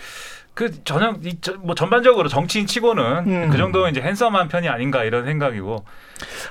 그 0.54 0.82
전형 0.82 1.20
뭐 1.60 1.74
전반적으로 1.76 2.28
정치인 2.28 2.66
치고는 2.66 3.04
음. 3.28 3.48
그 3.50 3.56
정도는 3.56 3.92
이제 3.92 4.00
핸섬한 4.00 4.48
편이 4.48 4.68
아닌가 4.68 5.04
이런 5.04 5.24
생각이고 5.24 5.84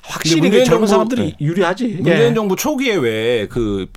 확실히 0.04 0.64
젊은 0.64 0.88
사람들이 0.88 1.22
네. 1.22 1.38
유리하지. 1.42 1.88
문재인 2.02 2.32
예. 2.32 2.34
정부 2.34 2.56
초기에 2.56 2.96
왜그 2.96 3.88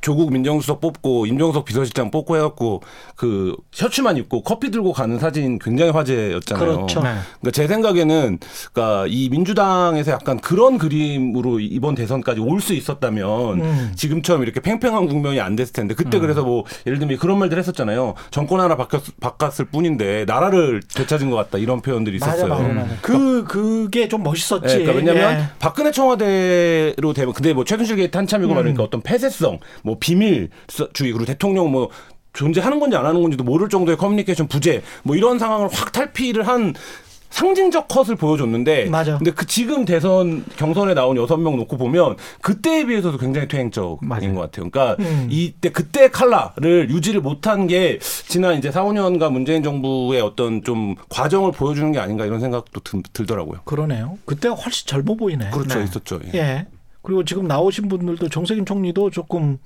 조국 0.00 0.32
민정수석 0.32 0.80
뽑고 0.80 1.26
임종석 1.26 1.64
비서실장 1.64 2.10
뽑고 2.10 2.36
해갖고 2.36 2.82
그 3.16 3.56
셔츠만 3.72 4.16
입고 4.16 4.42
커피 4.42 4.70
들고 4.70 4.92
가는 4.92 5.18
사진 5.18 5.58
굉장히 5.58 5.90
화제였잖아요. 5.90 6.66
그렇죠. 6.76 7.02
네. 7.02 7.10
그러니까 7.40 7.50
제 7.52 7.66
생각에는 7.66 8.38
그러니까 8.72 9.06
이 9.08 9.28
민주당에서 9.28 10.12
약간 10.12 10.38
그런 10.40 10.78
그림으로 10.78 11.60
이번 11.60 11.94
대선까지 11.94 12.40
올 12.40 12.60
수 12.60 12.74
있었다면 12.74 13.60
음. 13.60 13.92
지금처럼 13.96 14.42
이렇게 14.42 14.60
팽팽한 14.60 15.06
국면이 15.06 15.40
안 15.40 15.56
됐을 15.56 15.72
텐데 15.72 15.94
그때 15.94 16.18
음. 16.18 16.20
그래서 16.20 16.42
뭐 16.42 16.64
예를 16.86 16.98
들면 16.98 17.16
그런 17.16 17.38
말들 17.38 17.58
했었잖아요. 17.58 18.14
정권 18.30 18.60
하나 18.60 18.76
바뀌었, 18.76 19.02
바꿨을 19.18 19.70
뿐인데 19.72 20.26
나라를 20.26 20.82
되찾은 20.94 21.30
것 21.30 21.36
같다 21.36 21.56
이런 21.56 21.80
표현들이 21.80 22.16
있었어요. 22.16 22.48
맞아, 22.48 22.62
맞아, 22.62 22.74
맞아. 22.74 22.96
그 23.00 23.44
그게 23.44 24.08
좀 24.08 24.22
멋있었지. 24.22 24.66
네, 24.66 24.84
그러니까 24.84 24.92
왜냐하면 24.92 25.40
예. 25.40 25.46
박근혜 25.58 25.90
청와대로 25.90 27.12
되면 27.14 27.32
근데 27.32 27.52
뭐 27.52 27.64
최순실 27.64 27.96
게이트 27.96 28.16
한참이고 28.16 28.52
음. 28.52 28.56
말하니까 28.56 28.82
어떤 28.82 29.00
폐쇄성 29.00 29.58
뭐 29.82 29.89
비밀주의 29.98 31.12
그리고 31.12 31.24
대통령 31.24 31.70
뭐 31.70 31.88
존재하는 32.32 32.78
건지 32.78 32.96
안 32.96 33.06
하는 33.06 33.22
건지도 33.22 33.44
모를 33.44 33.68
정도의 33.68 33.96
커뮤니케이션 33.96 34.46
부재 34.46 34.82
뭐 35.02 35.16
이런 35.16 35.38
상황을 35.38 35.68
확 35.72 35.92
탈피를 35.92 36.46
한 36.46 36.74
상징적 37.30 37.86
컷을 37.88 38.16
보여줬는데 38.16 38.86
맞아. 38.86 39.16
근데 39.16 39.30
그 39.30 39.46
지금 39.46 39.84
대선 39.84 40.44
경선에 40.56 40.94
나온 40.94 41.16
여섯 41.16 41.36
명 41.36 41.56
놓고 41.56 41.76
보면 41.76 42.16
그때에 42.42 42.84
비해서도 42.84 43.18
굉장히 43.18 43.48
퇴행적인 43.48 44.08
맞아요. 44.08 44.34
것 44.34 44.40
같아요. 44.40 44.68
그러니까 44.68 44.96
음. 45.02 45.28
이때 45.30 45.70
그때 45.70 46.08
칼라를 46.08 46.90
유지를 46.90 47.20
못한 47.20 47.66
게 47.68 47.98
지난 48.00 48.58
이제 48.58 48.70
4, 48.70 48.82
5년간 48.84 49.30
문재인 49.30 49.62
정부의 49.62 50.20
어떤 50.20 50.62
좀 50.64 50.96
과정을 51.08 51.52
보여주는 51.52 51.92
게 51.92 52.00
아닌가 52.00 52.26
이런 52.26 52.40
생각도 52.40 52.80
들, 52.80 53.26
더라고요 53.26 53.60
그러네요. 53.64 54.18
그때가 54.24 54.56
훨씬 54.56 54.86
젊어 54.88 55.14
보이네. 55.14 55.50
그렇죠. 55.50 55.78
네. 55.78 55.84
있었죠. 55.84 56.20
예. 56.34 56.38
예. 56.38 56.66
그리고 57.02 57.24
지금 57.24 57.46
나오신 57.48 57.88
분들도 57.88 58.28
정세균 58.28 58.66
총리도 58.66 59.10
조금 59.10 59.58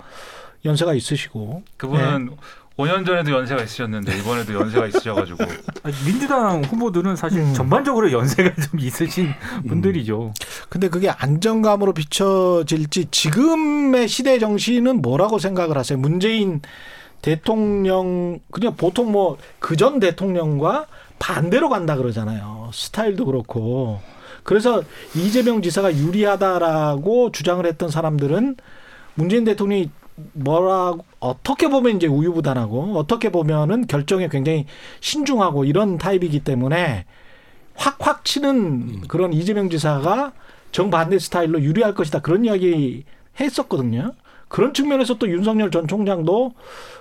연세가 0.65 0.95
있으시고 0.95 1.63
그분은 1.77 2.27
네. 2.27 2.37
5년 2.77 3.07
전에도 3.07 3.31
연세가 3.31 3.63
있으셨는데 3.63 4.19
이번에도 4.19 4.53
연세가 4.55 4.87
있으셔가지고 4.89 5.39
민주당 6.07 6.63
후보들은 6.65 7.15
사실 7.15 7.41
음. 7.41 7.55
전반적으로 7.55 8.11
연세가 8.11 8.53
좀 8.63 8.81
있으신 8.81 9.27
음. 9.27 9.63
분들이죠. 9.69 10.33
근데 10.69 10.89
그게 10.89 11.09
안정감으로 11.09 11.93
비춰질지 11.93 13.07
지금의 13.13 14.09
시대 14.09 14.39
정신은 14.41 15.03
뭐라고 15.03 15.39
생각을 15.39 15.77
하세요? 15.79 15.97
문재인 15.99 16.63
대통령 17.23 18.39
그냥 18.51 18.75
보통 18.77 19.13
뭐 19.13 19.39
그 19.61 19.77
전 19.77 19.99
대통령과 20.01 20.87
반대로 21.19 21.69
간다 21.69 21.97
그러잖아요. 21.97 22.71
스타일도 22.73 23.25
그렇고. 23.25 24.01
그래서 24.45 24.83
이재명 25.17 25.63
지사가 25.63 25.97
유리하다라고 25.97 27.33
주장을 27.33 27.65
했던 27.67 27.91
사람들은 27.91 28.57
문재인 29.15 29.45
대통령이 29.45 29.91
뭐라고 30.33 31.05
어떻게 31.19 31.69
보면 31.69 31.97
이제 31.97 32.07
우유부단하고 32.07 32.97
어떻게 32.97 33.31
보면은 33.31 33.87
결정에 33.87 34.29
굉장히 34.29 34.67
신중하고 35.01 35.65
이런 35.65 35.99
타입이기 35.99 36.41
때문에 36.41 37.07
확확 37.75 38.25
치는 38.25 38.57
음. 38.57 39.03
그런 39.09 39.33
이재명 39.33 39.69
지사가 39.69 40.33
정반대 40.71 41.19
스타일로 41.19 41.63
유리할 41.63 41.95
것이다 41.95 42.21
그런 42.21 42.45
이야기 42.45 43.05
했었거든요. 43.41 44.13
그런 44.49 44.73
측면에서 44.73 45.15
또 45.19 45.29
윤석열 45.29 45.71
전 45.71 45.89
총장도 45.89 46.53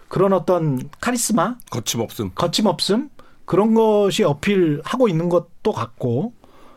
그런 0.07 0.33
어떤 0.33 0.89
카리스마 0.99 1.57
거침없음 1.69 2.31
거침없음 2.33 3.09
그런 3.45 3.73
것이 3.73 4.23
어필하고 4.23 5.07
있는 5.07 5.29
것도 5.29 5.71
같고 5.71 6.33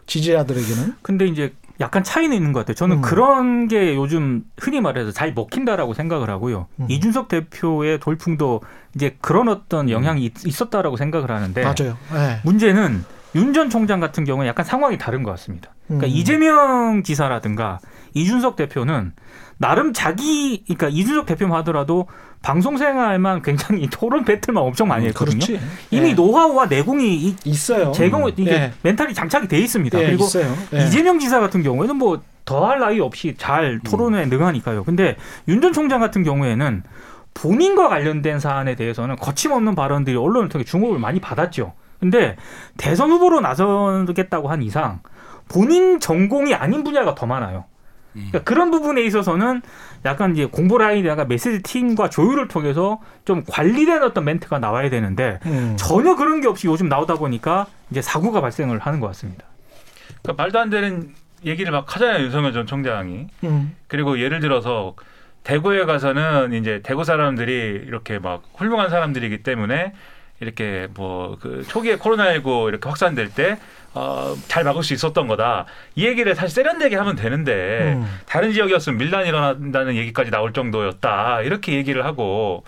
지지자들에게는 0.07 0.95
근데 1.03 1.27
이제 1.27 1.53
약간 1.79 2.03
차이는 2.03 2.35
있는 2.35 2.53
것 2.53 2.61
같아요. 2.61 2.75
저는 2.75 2.97
음. 2.99 3.03
그런 3.03 3.69
게 3.69 3.95
요즘 3.97 4.45
흔히 4.59 4.81
말해서 4.81 5.11
잘 5.13 5.35
먹힌다라고 5.35 5.93
생각을 5.95 6.31
하고요. 6.31 6.69
음. 6.81 6.87
이준석 6.89 7.29
대표의 7.29 8.01
돌풍도 8.01 8.63
이제 8.95 9.17
그런 9.21 9.49
어떤 9.49 9.91
영향이 9.91 10.25
있, 10.25 10.47
있었다라고 10.47 10.97
생각을 10.97 11.31
하는데 11.31 11.63
맞아요. 11.63 11.99
네. 12.13 12.41
문제는 12.45 13.05
윤 13.35 13.53
전 13.53 13.69
총장 13.69 14.01
같은 14.01 14.25
경우는 14.25 14.49
약간 14.49 14.65
상황이 14.65 14.97
다른 14.97 15.23
것 15.23 15.31
같습니다. 15.33 15.75
그러니까 15.89 16.07
음. 16.07 16.11
이재명 16.11 17.03
지사라든가 17.03 17.81
이준석 18.15 18.57
대표는 18.57 19.13
나름 19.59 19.93
자기 19.93 20.63
그러니까 20.65 20.89
이준석 20.89 21.27
대표만 21.27 21.59
하더라도 21.61 22.07
방송 22.43 22.77
생활만 22.77 23.43
굉장히 23.43 23.89
토론 23.91 24.25
배틀만 24.25 24.63
엄청 24.63 24.89
많이 24.89 25.05
음, 25.05 25.09
했거든요. 25.09 25.45
그렇지. 25.45 25.61
이미 25.91 26.09
네. 26.09 26.15
노하우와 26.15 26.67
내공이 26.67 27.37
있어요. 27.45 27.93
제공 27.93 28.25
음. 28.25 28.33
이게 28.37 28.51
네. 28.51 28.73
멘탈이 28.83 29.15
장착이 29.15 29.49
돼 29.49 29.59
있습니다. 29.59 29.99
네, 29.99 30.07
그리고 30.07 30.27
네. 30.71 30.85
이재명 30.87 31.19
지사 31.19 31.41
같은 31.41 31.63
경우에는 31.63 31.97
뭐 31.97 32.21
더할 32.45 32.79
나위 32.79 33.01
없이 33.01 33.35
잘 33.39 33.81
토론에 33.81 34.25
음. 34.25 34.29
능하니까요. 34.29 34.85
근데 34.85 35.17
윤 35.49 35.61
전 35.61 35.73
총장 35.73 36.01
같은 36.01 36.23
경우에는 36.23 36.83
본인과 37.35 37.89
관련된 37.89 38.39
사안에 38.41 38.77
대해서는 38.77 39.17
거침없는 39.17 39.75
발언들이 39.75 40.17
언론을 40.17 40.49
통해 40.49 40.65
주목을 40.65 40.99
많이 40.99 41.21
받았죠. 41.21 41.73
근데 42.01 42.37
대선 42.77 43.11
후보로 43.11 43.41
나서겠다고 43.41 44.49
한 44.49 44.63
이상 44.63 45.01
본인 45.49 45.99
전공이 46.01 46.55
아닌 46.55 46.85
분야가 46.85 47.15
더 47.15 47.27
많아요. 47.27 47.65
그러니까 48.17 48.43
그런 48.43 48.71
부분에 48.71 49.03
있어서는 49.03 49.63
약간 50.05 50.33
이제 50.33 50.47
공보 50.47 50.79
라인이나 50.79 51.25
메시지 51.25 51.63
팀과 51.63 52.11
조율을 52.11 52.49
통해서 52.49 53.01
좀 53.25 53.45
관리된 53.49 54.03
어떤 54.03 54.25
멘트가 54.25 54.59
나와야 54.59 54.91
되는데 54.91 55.39
음. 55.47 55.77
전혀 55.79 56.17
그런 56.17 56.41
게 56.41 56.49
없이 56.49 56.67
요즘 56.67 56.89
나오다 56.89 57.15
보니까 57.15 57.67
이제 57.91 58.01
사고가 58.03 58.41
발생을 58.41 58.79
하는 58.79 59.01
것 59.01 59.07
같습니다. 59.09 59.45
그러니까 60.23 60.43
말도 60.43 60.59
안 60.59 60.71
되는 60.71 61.15
얘기를 61.45 61.71
막 61.71 61.95
하잖아요 61.95 62.25
윤석열 62.25 62.53
전 62.53 62.67
총장이. 62.67 63.27
음. 63.45 63.77
그리고 63.87 64.19
예를 64.19 64.41
들어서 64.41 64.95
대구에 65.45 65.85
가서는 65.85 66.55
이제 66.55 66.81
대구 66.83 67.05
사람들이 67.05 67.85
이렇게 67.87 68.19
막 68.19 68.43
훌륭한 68.57 68.91
사람들이기 68.91 69.45
때문에 69.45 69.93
이렇게 70.41 70.89
뭐 70.95 71.37
그 71.41 71.65
초기에 71.69 71.97
코로나19 71.97 72.69
이렇게 72.69 72.89
확산될 72.89 73.31
때 73.35 73.59
어, 73.95 74.35
잘 74.47 74.63
막을 74.65 74.83
수 74.83 74.93
있었던 74.93 75.27
거다. 75.27 75.65
이 75.95 76.05
얘기를 76.07 76.35
사실 76.35 76.55
세련되게 76.55 76.97
하면 76.97 77.17
되는데 77.17 77.95
음. 77.97 78.07
다른 78.27 78.53
지역이었으면 78.53 78.99
밀란이 78.99 79.29
일어난다는 79.29 79.97
얘기까지 79.97 80.31
나올 80.31 80.53
정도였다. 80.53 81.41
이렇게 81.43 81.73
얘기를 81.73 82.05
하고 82.05 82.65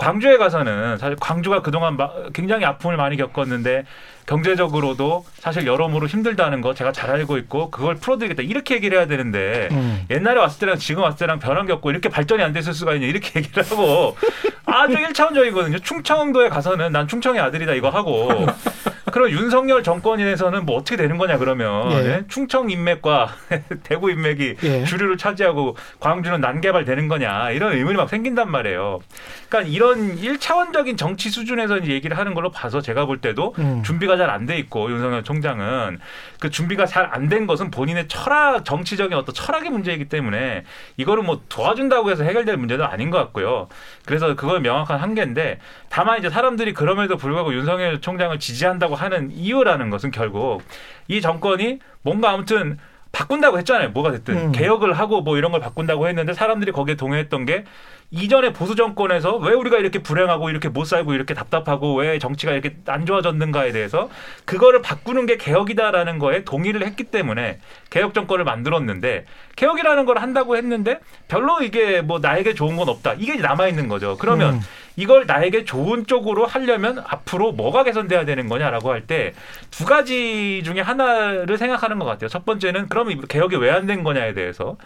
광주에 0.00 0.38
가서는 0.38 0.96
사실 0.96 1.14
광주가 1.20 1.60
그동안 1.60 1.98
굉장히 2.32 2.64
아픔을 2.64 2.96
많이 2.96 3.18
겪었는데 3.18 3.84
경제적으로도 4.24 5.26
사실 5.38 5.66
여러모로 5.66 6.06
힘들다는 6.06 6.62
거 6.62 6.72
제가 6.72 6.90
잘 6.92 7.10
알고 7.10 7.36
있고 7.36 7.70
그걸 7.70 7.96
풀어드리겠다 7.96 8.42
이렇게 8.42 8.76
얘기를 8.76 8.96
해야 8.96 9.06
되는데 9.06 9.68
음. 9.72 10.06
옛날에 10.08 10.40
왔을 10.40 10.60
때랑 10.60 10.78
지금 10.78 11.02
왔을 11.02 11.18
때랑 11.18 11.38
변화 11.38 11.66
겪고 11.66 11.90
이렇게 11.90 12.08
발전이 12.08 12.42
안 12.42 12.54
됐을 12.54 12.72
수가 12.72 12.94
있냐 12.94 13.08
이렇게 13.08 13.40
얘기를 13.40 13.62
하고 13.62 14.16
아주 14.64 14.94
일차원적이거든요. 14.94 15.80
충청도에 15.80 16.48
가서는 16.48 16.92
난 16.92 17.06
충청의 17.06 17.38
아들이다 17.42 17.74
이거 17.74 17.90
하고 17.90 18.46
그럼 19.10 19.30
윤석열 19.30 19.82
정권에서는 19.82 20.66
뭐 20.66 20.76
어떻게 20.76 20.96
되는 20.96 21.18
거냐 21.18 21.38
그러면 21.38 21.90
예. 21.92 22.02
네? 22.02 22.22
충청 22.28 22.70
인맥과 22.70 23.28
대구 23.82 24.10
인맥이 24.10 24.56
예. 24.62 24.84
주류를 24.84 25.16
차지하고 25.16 25.76
광주는 26.00 26.40
난개발 26.40 26.84
되는 26.84 27.08
거냐 27.08 27.50
이런 27.50 27.72
의문이 27.72 27.96
막 27.96 28.08
생긴단 28.08 28.50
말이에요. 28.50 29.00
그러니까 29.48 29.70
이런 29.72 30.18
일차원적인 30.18 30.96
정치 30.96 31.30
수준에서 31.30 31.78
이제 31.78 31.92
얘기를 31.92 32.16
하는 32.18 32.34
걸로 32.34 32.50
봐서 32.50 32.80
제가 32.80 33.06
볼 33.06 33.18
때도 33.20 33.54
음. 33.58 33.82
준비가 33.84 34.16
잘 34.16 34.30
안 34.30 34.46
돼 34.46 34.56
있고 34.58 34.90
윤석열 34.90 35.22
총장은 35.24 35.98
그 36.38 36.50
준비가 36.50 36.86
잘 36.86 37.10
안 37.12 37.28
된 37.28 37.46
것은 37.46 37.70
본인의 37.70 38.08
철학 38.08 38.64
정치적인 38.64 39.16
어떤 39.16 39.34
철학의 39.34 39.70
문제이기 39.70 40.08
때문에 40.08 40.64
이거를 40.96 41.22
뭐 41.22 41.40
도와준다고 41.48 42.10
해서 42.10 42.24
해결될 42.24 42.56
문제도 42.56 42.84
아닌 42.84 43.10
것 43.10 43.18
같고요. 43.18 43.68
그래서 44.06 44.34
그걸 44.34 44.60
명확한 44.60 44.98
한계인데 44.98 45.58
다만 45.90 46.18
이제 46.18 46.28
사람들이 46.30 46.72
그럼에도 46.74 47.16
불구하고 47.16 47.52
윤석열 47.54 48.00
총장을 48.00 48.36
지지한다고 48.38 48.94
하는 49.00 49.30
이유라는 49.30 49.90
것은 49.90 50.10
결국 50.10 50.62
이 51.08 51.20
정권이 51.20 51.78
뭔가 52.02 52.30
아무튼 52.30 52.78
바꾼다고 53.12 53.58
했잖아요. 53.58 53.90
뭐가 53.90 54.12
됐든 54.12 54.36
음. 54.36 54.52
개혁을 54.52 54.92
하고 54.92 55.20
뭐 55.20 55.36
이런 55.36 55.50
걸 55.50 55.60
바꾼다고 55.60 56.06
했는데 56.06 56.32
사람들이 56.32 56.70
거기에 56.72 56.94
동의했던 56.94 57.44
게 57.44 57.64
이전에 58.12 58.52
보수 58.52 58.74
정권에서 58.74 59.36
왜 59.36 59.52
우리가 59.52 59.78
이렇게 59.78 60.00
불행하고 60.00 60.50
이렇게 60.50 60.68
못 60.68 60.84
살고 60.84 61.14
이렇게 61.14 61.32
답답하고 61.32 61.94
왜 61.96 62.18
정치가 62.18 62.52
이렇게 62.52 62.76
안 62.86 63.06
좋아졌는가에 63.06 63.70
대해서 63.70 64.10
그거를 64.44 64.82
바꾸는 64.82 65.26
게 65.26 65.36
개혁이다라는 65.36 66.18
거에 66.18 66.44
동의를 66.44 66.84
했기 66.84 67.04
때문에 67.04 67.60
개혁 67.88 68.14
정권을 68.14 68.44
만들었는데 68.44 69.26
개혁이라는 69.54 70.06
걸 70.06 70.18
한다고 70.18 70.56
했는데 70.56 70.98
별로 71.28 71.62
이게 71.62 72.00
뭐 72.00 72.18
나에게 72.18 72.54
좋은 72.54 72.76
건 72.76 72.88
없다. 72.88 73.14
이게 73.18 73.36
남아 73.36 73.68
있는 73.68 73.86
거죠. 73.86 74.16
그러면 74.18 74.54
음. 74.54 74.60
이걸 75.00 75.24
나에게 75.26 75.64
좋은 75.64 76.06
쪽으로 76.06 76.46
하려면 76.46 76.98
앞으로 77.06 77.52
뭐가 77.52 77.84
개선돼야 77.84 78.24
되는 78.26 78.48
거냐라고 78.48 78.90
할 78.92 79.06
때 79.06 79.32
두 79.70 79.84
가지 79.86 80.62
중에 80.64 80.80
하나를 80.80 81.56
생각하는 81.56 81.98
것 81.98 82.04
같아요. 82.04 82.28
첫 82.28 82.44
번째는 82.44 82.88
그럼 82.88 83.20
개혁이 83.26 83.56
왜 83.56 83.70
안 83.70 83.86
된 83.86 84.02
거냐에 84.04 84.34
대해서 84.34 84.76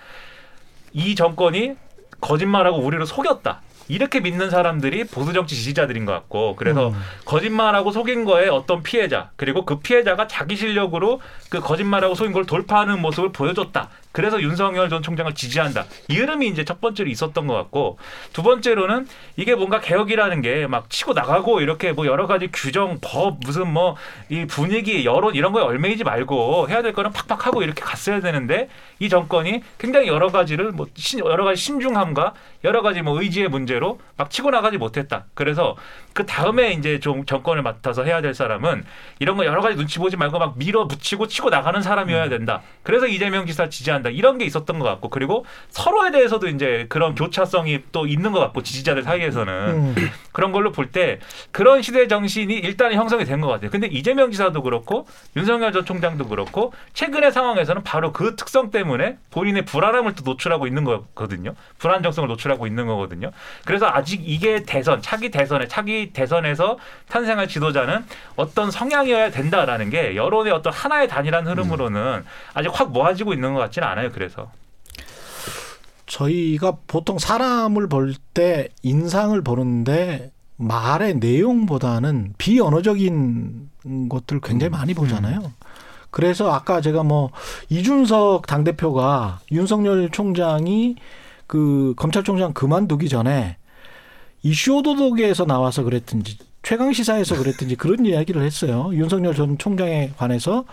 이 0.93 1.15
정권이 1.15 1.75
거짓말하고 2.21 2.79
우리를 2.79 3.05
속였다. 3.07 3.61
이렇게 3.89 4.21
믿는 4.21 4.49
사람들이 4.49 5.05
보수 5.05 5.33
정치 5.35 5.55
지지자들인 5.57 6.07
것 6.07 6.13
같고 6.13 6.57
그래서 6.57 6.89
음. 6.89 6.95
거짓말하고 7.27 7.91
속인 7.93 8.25
거에 8.25 8.49
어떤 8.49 8.83
피해자 8.83 9.31
그리고 9.37 9.67
그 9.67 9.81
피해자가 9.81 10.27
자기 10.27 10.57
실력으로 10.57 11.21
그 11.51 11.61
거짓말하고 11.61 12.15
속인 12.15 12.33
걸 12.33 12.47
돌파하는 12.47 13.03
모습을 13.03 13.33
보여줬다. 13.33 13.91
그래서 14.15 14.41
윤석열 14.41 14.89
전 14.89 15.03
총장을 15.03 15.35
지지한다. 15.35 15.87
이 16.09 16.17
흐름이 16.17 16.47
이제 16.47 16.65
첫 16.65 16.81
번째로 16.81 17.11
있었던 17.11 17.49
것 17.49 17.55
같고 17.55 17.99
두 18.33 18.43
번째로는 18.45 19.09
이게 19.37 19.55
뭔가 19.57 19.81
개혁이라는 19.81 20.41
게 20.41 20.67
막 20.69 20.89
치고 20.89 21.15
나가고 21.15 21.61
이렇게 21.61 21.93
뭐 21.93 22.07
여러 22.07 22.27
가지 22.29 22.49
규정, 22.53 22.99
법, 23.03 23.39
무슨 23.45 23.69
뭐 23.73 23.97
이 24.31 24.47
분위기, 24.47 25.05
여론 25.05 25.35
이런 25.35 25.53
거에 25.53 25.63
얼매이지 25.65 26.05
말고 26.05 26.69
해야 26.69 26.81
될 26.83 26.93
거는 26.93 27.11
팍팍 27.13 27.47
하고 27.47 27.63
이렇게 27.63 27.83
갔어야 27.83 28.21
되는데 28.21 28.69
이 29.01 29.09
정권이 29.09 29.63
굉장히 29.79 30.07
여러 30.07 30.29
가지를 30.29 30.71
뭐 30.71 30.87
여러 31.25 31.45
가지 31.45 31.61
신중함과 31.61 32.35
여러 32.63 32.83
가지 32.83 33.03
뭐 33.03 33.21
의지의 33.21 33.49
문제로 33.49 33.99
막 34.17 34.31
치고 34.31 34.51
나가지 34.51 34.79
못했다. 34.79 35.25
그래서 35.35 35.77
그 36.15 36.25
다음에 36.27 36.73
이제 36.73 37.01
좀 37.01 37.27
정권을 37.27 37.63
맡아서 37.63 38.05
해야 38.05 38.23
될 38.23 38.35
사람은 38.35 38.85
이런 39.19 39.37
거 39.37 39.45
여러 39.45 39.61
가지 39.61 39.77
눈치 39.77 39.99
보지 39.99 40.17
말고 40.17 40.39
막 40.39 40.57
밀어붙이고 40.57 41.27
치고 41.27 41.51
나가는 41.51 41.83
사람이어야 41.83 42.29
된다. 42.29 42.63
그래서 42.85 43.07
이재명 43.09 43.47
지사 43.47 43.69
지지한다. 43.69 44.11
이런 44.11 44.39
게 44.39 44.45
있었던 44.45 44.79
것 44.79 44.85
같고 44.85 45.11
그리고 45.11 45.45
서로에 45.71 46.13
대해서도 46.13 46.47
이제 46.49 46.87
그런 46.89 47.15
교차성이 47.17 47.81
또 47.91 48.07
있는 48.07 48.31
것 48.31 48.39
같고 48.41 48.63
지지자들 48.63 49.03
사이에서는 49.03 49.53
음. 49.71 49.95
그런 50.33 50.53
걸로 50.53 50.71
볼 50.73 50.85
때 50.93 51.19
그런 51.51 51.83
시대 51.83 52.07
정신이 52.07 52.55
일단 52.55 52.93
형성이 52.93 53.25
된 53.25 53.41
것 53.41 53.49
같아요. 53.49 53.69
근데 53.71 53.89
이재명 53.89 54.31
지사도 54.31 54.63
그렇고 54.63 55.09
윤석열 55.37 55.73
전 55.73 55.85
총장도 55.85 56.29
그렇고 56.29 56.73
최근의 56.93 57.33
상황에서는 57.33 57.83
바로 57.83 58.13
그 58.13 58.37
특성 58.37 58.71
때문에 58.71 59.17
본인의 59.33 59.65
불안함을 59.65 60.15
또 60.15 60.23
노출하고 60.25 60.69
있는 60.69 60.85
거거든요. 60.85 61.55
불안정성을 61.79 62.29
노출하고 62.29 62.69
있는 62.69 62.87
거거든요. 62.87 63.33
그래서 63.65 63.89
아직 63.93 64.21
이게 64.25 64.63
대선, 64.63 65.03
차기 65.03 65.31
대선에 65.33 65.67
차기 65.67 66.04
대선에서 66.13 66.79
탄생할 67.09 67.49
지도자는 67.49 68.05
어떤 68.37 68.71
성향이어야 68.71 69.31
된다라는 69.31 69.91
게 69.91 70.17
여론의 70.17 70.53
어떤 70.53 70.73
하나의 70.73 71.09
단일한 71.09 71.47
흐름으로는 71.47 72.01
음. 72.01 72.25
아직 72.55 72.71
확 72.73 72.91
모아지고 72.93 73.33
있는 73.33 73.55
것 73.55 73.61
같지는 73.61 73.89
않아요. 73.89 74.11
그래서 74.13 74.51
저희가 76.07 76.77
보통 76.87 77.19
사람을 77.19 77.89
볼 77.89 78.15
때 78.35 78.69
인상을 78.83 79.41
보는데 79.43 80.33
말의 80.57 81.17
내용보다는 81.17 82.35
비언어적인 82.37 83.71
것들 84.09 84.41
굉장히 84.41 84.71
많이 84.71 84.93
음. 84.93 84.95
보잖아요. 84.95 85.39
음. 85.39 85.53
그래서 86.11 86.53
아까 86.53 86.81
제가 86.81 87.03
뭐 87.03 87.31
이준석 87.71 88.47
당대표가 88.47 89.41
윤석열 89.53 90.11
총장이 90.11 90.97
그 91.47 91.95
검찰총장 91.97 92.53
그만두기 92.55 93.09
전에 93.09 93.57
이슈 94.45 94.77
오도독에서 94.77 95.47
나와서 95.47 95.83
그랬든지 95.83 96.39
최강 96.63 96.93
시사에서 96.93 97.37
그랬든지 97.37 97.77
그런 97.77 98.05
이야기를 98.07 98.43
했어요. 98.43 98.91
윤석열 98.93 99.35
전 99.35 99.59
총장에 99.59 100.13
관해서 100.17 100.65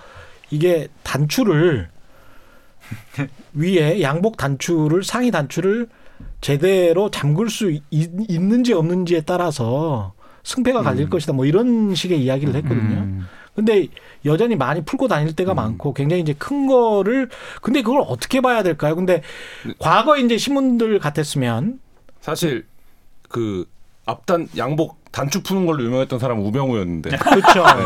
이게 0.52 0.90
단추를 1.04 1.90
위에 3.54 4.02
양복 4.02 4.36
단추를 4.36 5.04
상의 5.04 5.32
단추를 5.32 5.88
제대로 6.42 7.10
잠글 7.10 7.50
수 7.50 7.72
있, 7.90 8.12
는지 8.12 8.74
없는지에 8.74 9.22
따라서 9.22 10.14
승패가 10.44 10.82
갈릴 10.82 11.06
음. 11.06 11.10
것이다. 11.10 11.32
뭐 11.32 11.46
이런 11.46 11.96
식의 11.96 12.22
이야기를 12.22 12.54
했거든요. 12.56 12.98
음. 12.98 13.28
근데 13.56 13.88
여전히 14.26 14.56
많이 14.56 14.84
풀고 14.84 15.08
다닐 15.08 15.34
때가 15.34 15.54
음. 15.54 15.56
많고 15.56 15.94
굉장히 15.94 16.22
이제 16.22 16.34
큰 16.34 16.68
거를 16.68 17.30
근데 17.62 17.82
그걸 17.82 18.04
어떻게 18.06 18.42
봐야 18.42 18.64
될까요? 18.64 18.96
근데 18.96 19.22
과거 19.80 20.18
이제 20.18 20.38
신문들 20.38 21.00
같았으면 21.00 21.80
사실 22.20 22.66
그 23.32 23.66
앞단 24.06 24.50
양복 24.58 25.02
단추 25.12 25.44
푸는 25.44 25.66
걸로 25.66 25.84
유명했던 25.84 26.20
사람은 26.20 26.44
우병우였는데. 26.46 27.18
그렇죠. 27.18 27.64
네. 27.64 27.84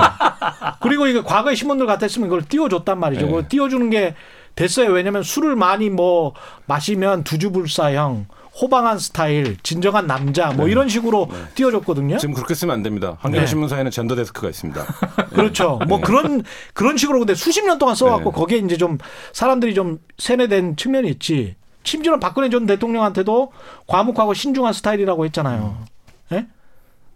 그리고 0.82 1.08
이거 1.08 1.24
과거의 1.24 1.56
신문들 1.56 1.86
같았으면 1.88 2.30
그걸 2.30 2.44
띄워줬단 2.44 3.00
말이죠. 3.00 3.22
네. 3.22 3.28
그걸 3.28 3.48
띄워주는 3.48 3.90
게 3.90 4.16
됐어요. 4.56 4.92
왜냐하면 4.92 5.24
술을 5.24 5.56
많이 5.56 5.90
뭐 5.90 6.34
마시면 6.66 7.24
두주불사형 7.24 8.28
호방한 8.62 9.00
스타일, 9.00 9.58
진정한 9.64 10.08
남자 10.08 10.52
뭐 10.54 10.66
네. 10.66 10.72
이런 10.72 10.88
식으로 10.88 11.28
네. 11.30 11.38
띄워줬거든요. 11.56 12.18
지금 12.18 12.34
그렇게 12.34 12.54
쓰면 12.54 12.74
안 12.74 12.84
됩니다. 12.84 13.18
한겨레신문사에는 13.20 13.92
네. 13.92 13.96
젠더 13.96 14.16
데스크가 14.16 14.48
있습니다. 14.50 14.86
그렇죠. 15.34 15.80
뭐 15.88 15.98
네. 15.98 16.04
그런 16.06 16.44
그런 16.74 16.96
식으로 16.96 17.20
근데 17.20 17.36
수십 17.36 17.66
년 17.66 17.78
동안 17.80 17.96
써왔고 17.96 18.32
네. 18.32 18.36
거기에 18.36 18.58
이제 18.60 18.78
좀 18.78 18.98
사람들이 19.34 19.74
좀 19.74 20.00
세뇌된 20.18 20.78
측면이 20.78 21.10
있지. 21.10 21.56
심지어는 21.86 22.20
박근혜 22.20 22.50
전 22.50 22.66
대통령한테도 22.66 23.52
과묵하고 23.88 24.34
신중한 24.34 24.74
스타일이라고 24.74 25.26
했잖아요. 25.26 25.86
예? 26.34 26.36
네? 26.36 26.48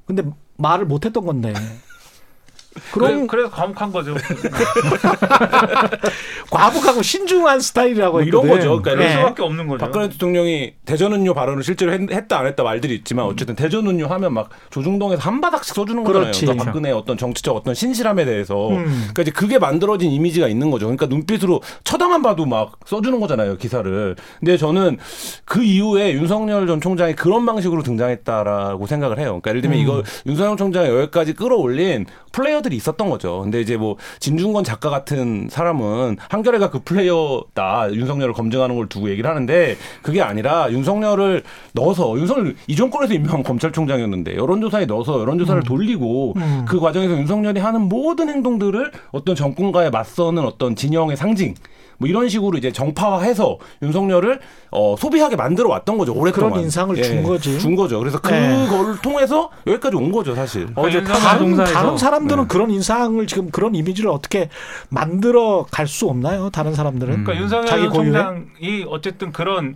근데 0.06 0.24
말을 0.58 0.86
못 0.86 1.06
했던 1.06 1.26
건데. 1.26 1.54
그럼 2.92 3.28
그래, 3.28 3.44
서 3.44 3.50
과묵한 3.50 3.92
거죠. 3.92 4.16
과묵하고 6.52 7.02
신중한 7.02 7.60
스타일이라고 7.60 8.12
뭐 8.18 8.22
이런 8.22 8.48
거죠. 8.48 8.82
그러니까 8.82 8.92
이럴 8.92 9.04
네. 9.06 9.14
수밖에 9.14 9.42
없는 9.42 9.68
거죠. 9.68 9.86
박근혜 9.86 10.10
대통령이 10.10 10.74
대전은요 10.86 11.34
발언을 11.34 11.64
실제로 11.64 11.92
했, 11.92 12.28
다안 12.28 12.46
했다 12.46 12.64
말들이 12.64 12.94
있지만 12.96 13.26
음. 13.26 13.32
어쨌든 13.32 13.56
대전은요 13.56 14.06
하면 14.08 14.34
막 14.34 14.50
조중동에서 14.70 15.22
한 15.22 15.42
바닥씩 15.42 15.74
써주는 15.74 16.04
거잖아요. 16.04 16.32
그러니까 16.32 16.66
박근혜 16.66 16.92
어떤 16.92 17.18
정치적 17.18 17.56
어떤 17.56 17.74
신실함에 17.74 18.26
대해서. 18.26 18.70
음. 18.70 18.86
그러니까 18.86 19.24
이제 19.24 19.32
그게 19.32 19.58
만들어진 19.58 20.12
이미지가 20.12 20.48
있는 20.48 20.70
거죠. 20.70 20.86
그러니까 20.86 21.08
눈빛으로 21.08 21.62
쳐다만 21.84 22.22
봐도 22.22 22.46
막 22.46 22.78
써주는 22.86 23.20
거잖아요 23.20 23.58
기사를. 23.58 24.16
근데 24.40 24.58
저는 24.58 24.98
그 25.46 25.64
이후에 25.64 26.14
윤석열 26.14 26.68
전 26.68 26.82
총장이 26.82 27.16
그런 27.16 27.46
방식으로 27.46 27.82
등장했다라고 27.84 28.86
생각을 28.86 29.18
해요. 29.18 29.40
그러니까 29.42 29.50
예를 29.50 29.62
들면 29.62 29.80
음. 29.80 29.84
이거 29.84 30.04
윤석열 30.26 30.56
총장이 30.56 30.88
여기까지 30.90 31.34
끌어올린 31.34 32.06
플레이어 32.32 32.59
플레이어들이 32.60 32.76
있었던 32.76 33.10
거죠. 33.10 33.42
근데 33.42 33.60
이제 33.62 33.78
뭐 33.78 33.98
진중권 34.20 34.64
작가 34.64 34.90
같은 34.90 35.48
사람은 35.50 36.18
한겨레가 36.30 36.70
그 36.70 36.80
플레이어다 36.84 37.94
윤석열을 37.94 38.34
검증하는 38.34 38.76
걸 38.76 38.88
두고 38.88 39.10
얘기를 39.10 39.30
하는데 39.30 39.76
그게 40.02 40.22
아니라 40.22 40.72
윤석열을 40.72 41.44
넣어서 41.74 42.18
윤석열 42.18 42.56
이 42.68 42.76
정권에서 42.76 43.14
임명한 43.14 43.44
검찰총장이었는데 43.44 44.36
여론조사에 44.36 44.86
넣어서 44.86 45.20
여론조사를 45.20 45.62
음. 45.62 45.64
돌리고 45.64 46.34
음. 46.38 46.66
그 46.68 46.80
과정에서 46.80 47.14
윤석열이 47.14 47.60
하는 47.60 47.82
모든 47.82 48.30
행동들을 48.30 48.92
어떤 49.12 49.36
정권과의 49.36 49.92
맞서는 49.92 50.44
어떤 50.46 50.76
진영의 50.76 51.18
상징 51.18 51.56
뭐 52.00 52.08
이런 52.08 52.28
식으로 52.30 52.58
이제 52.58 52.72
정파화해서 52.72 53.58
윤석열을 53.82 54.40
어, 54.72 54.96
소비하게 54.98 55.36
만들어 55.36 55.70
왔던 55.70 55.98
거죠 55.98 56.14
오랫동안 56.14 56.52
그런 56.52 56.64
인상을 56.64 56.98
예, 56.98 57.04
준 57.04 57.24
거지 57.24 57.60
준 57.60 57.76
거죠 57.76 58.00
그래서 58.00 58.20
예. 58.26 58.66
그걸 58.68 58.96
예. 58.96 59.02
통해서 59.02 59.50
여기까지 59.68 59.96
온 59.98 60.12
거죠 60.12 60.34
사실 60.34 60.68
어제 60.76 61.04
다른, 61.04 61.56
다른 61.56 61.98
사람들은 61.98 62.44
네. 62.44 62.48
그런 62.48 62.72
인상을 62.72 63.28
지금 63.28 63.52
그런 63.52 63.76
이미지를 63.76 64.10
어떻게 64.10 64.50
만들어 64.90 65.66
갈 65.70 65.90
수 65.90 66.08
없나요 66.08 66.50
다른 66.52 66.74
사람들은 66.76 67.14
음. 67.14 67.24
그러니까 67.24 67.44
윤석열 67.44 67.92
총장이 67.92 68.86
어쨌든 68.88 69.32
그런 69.32 69.76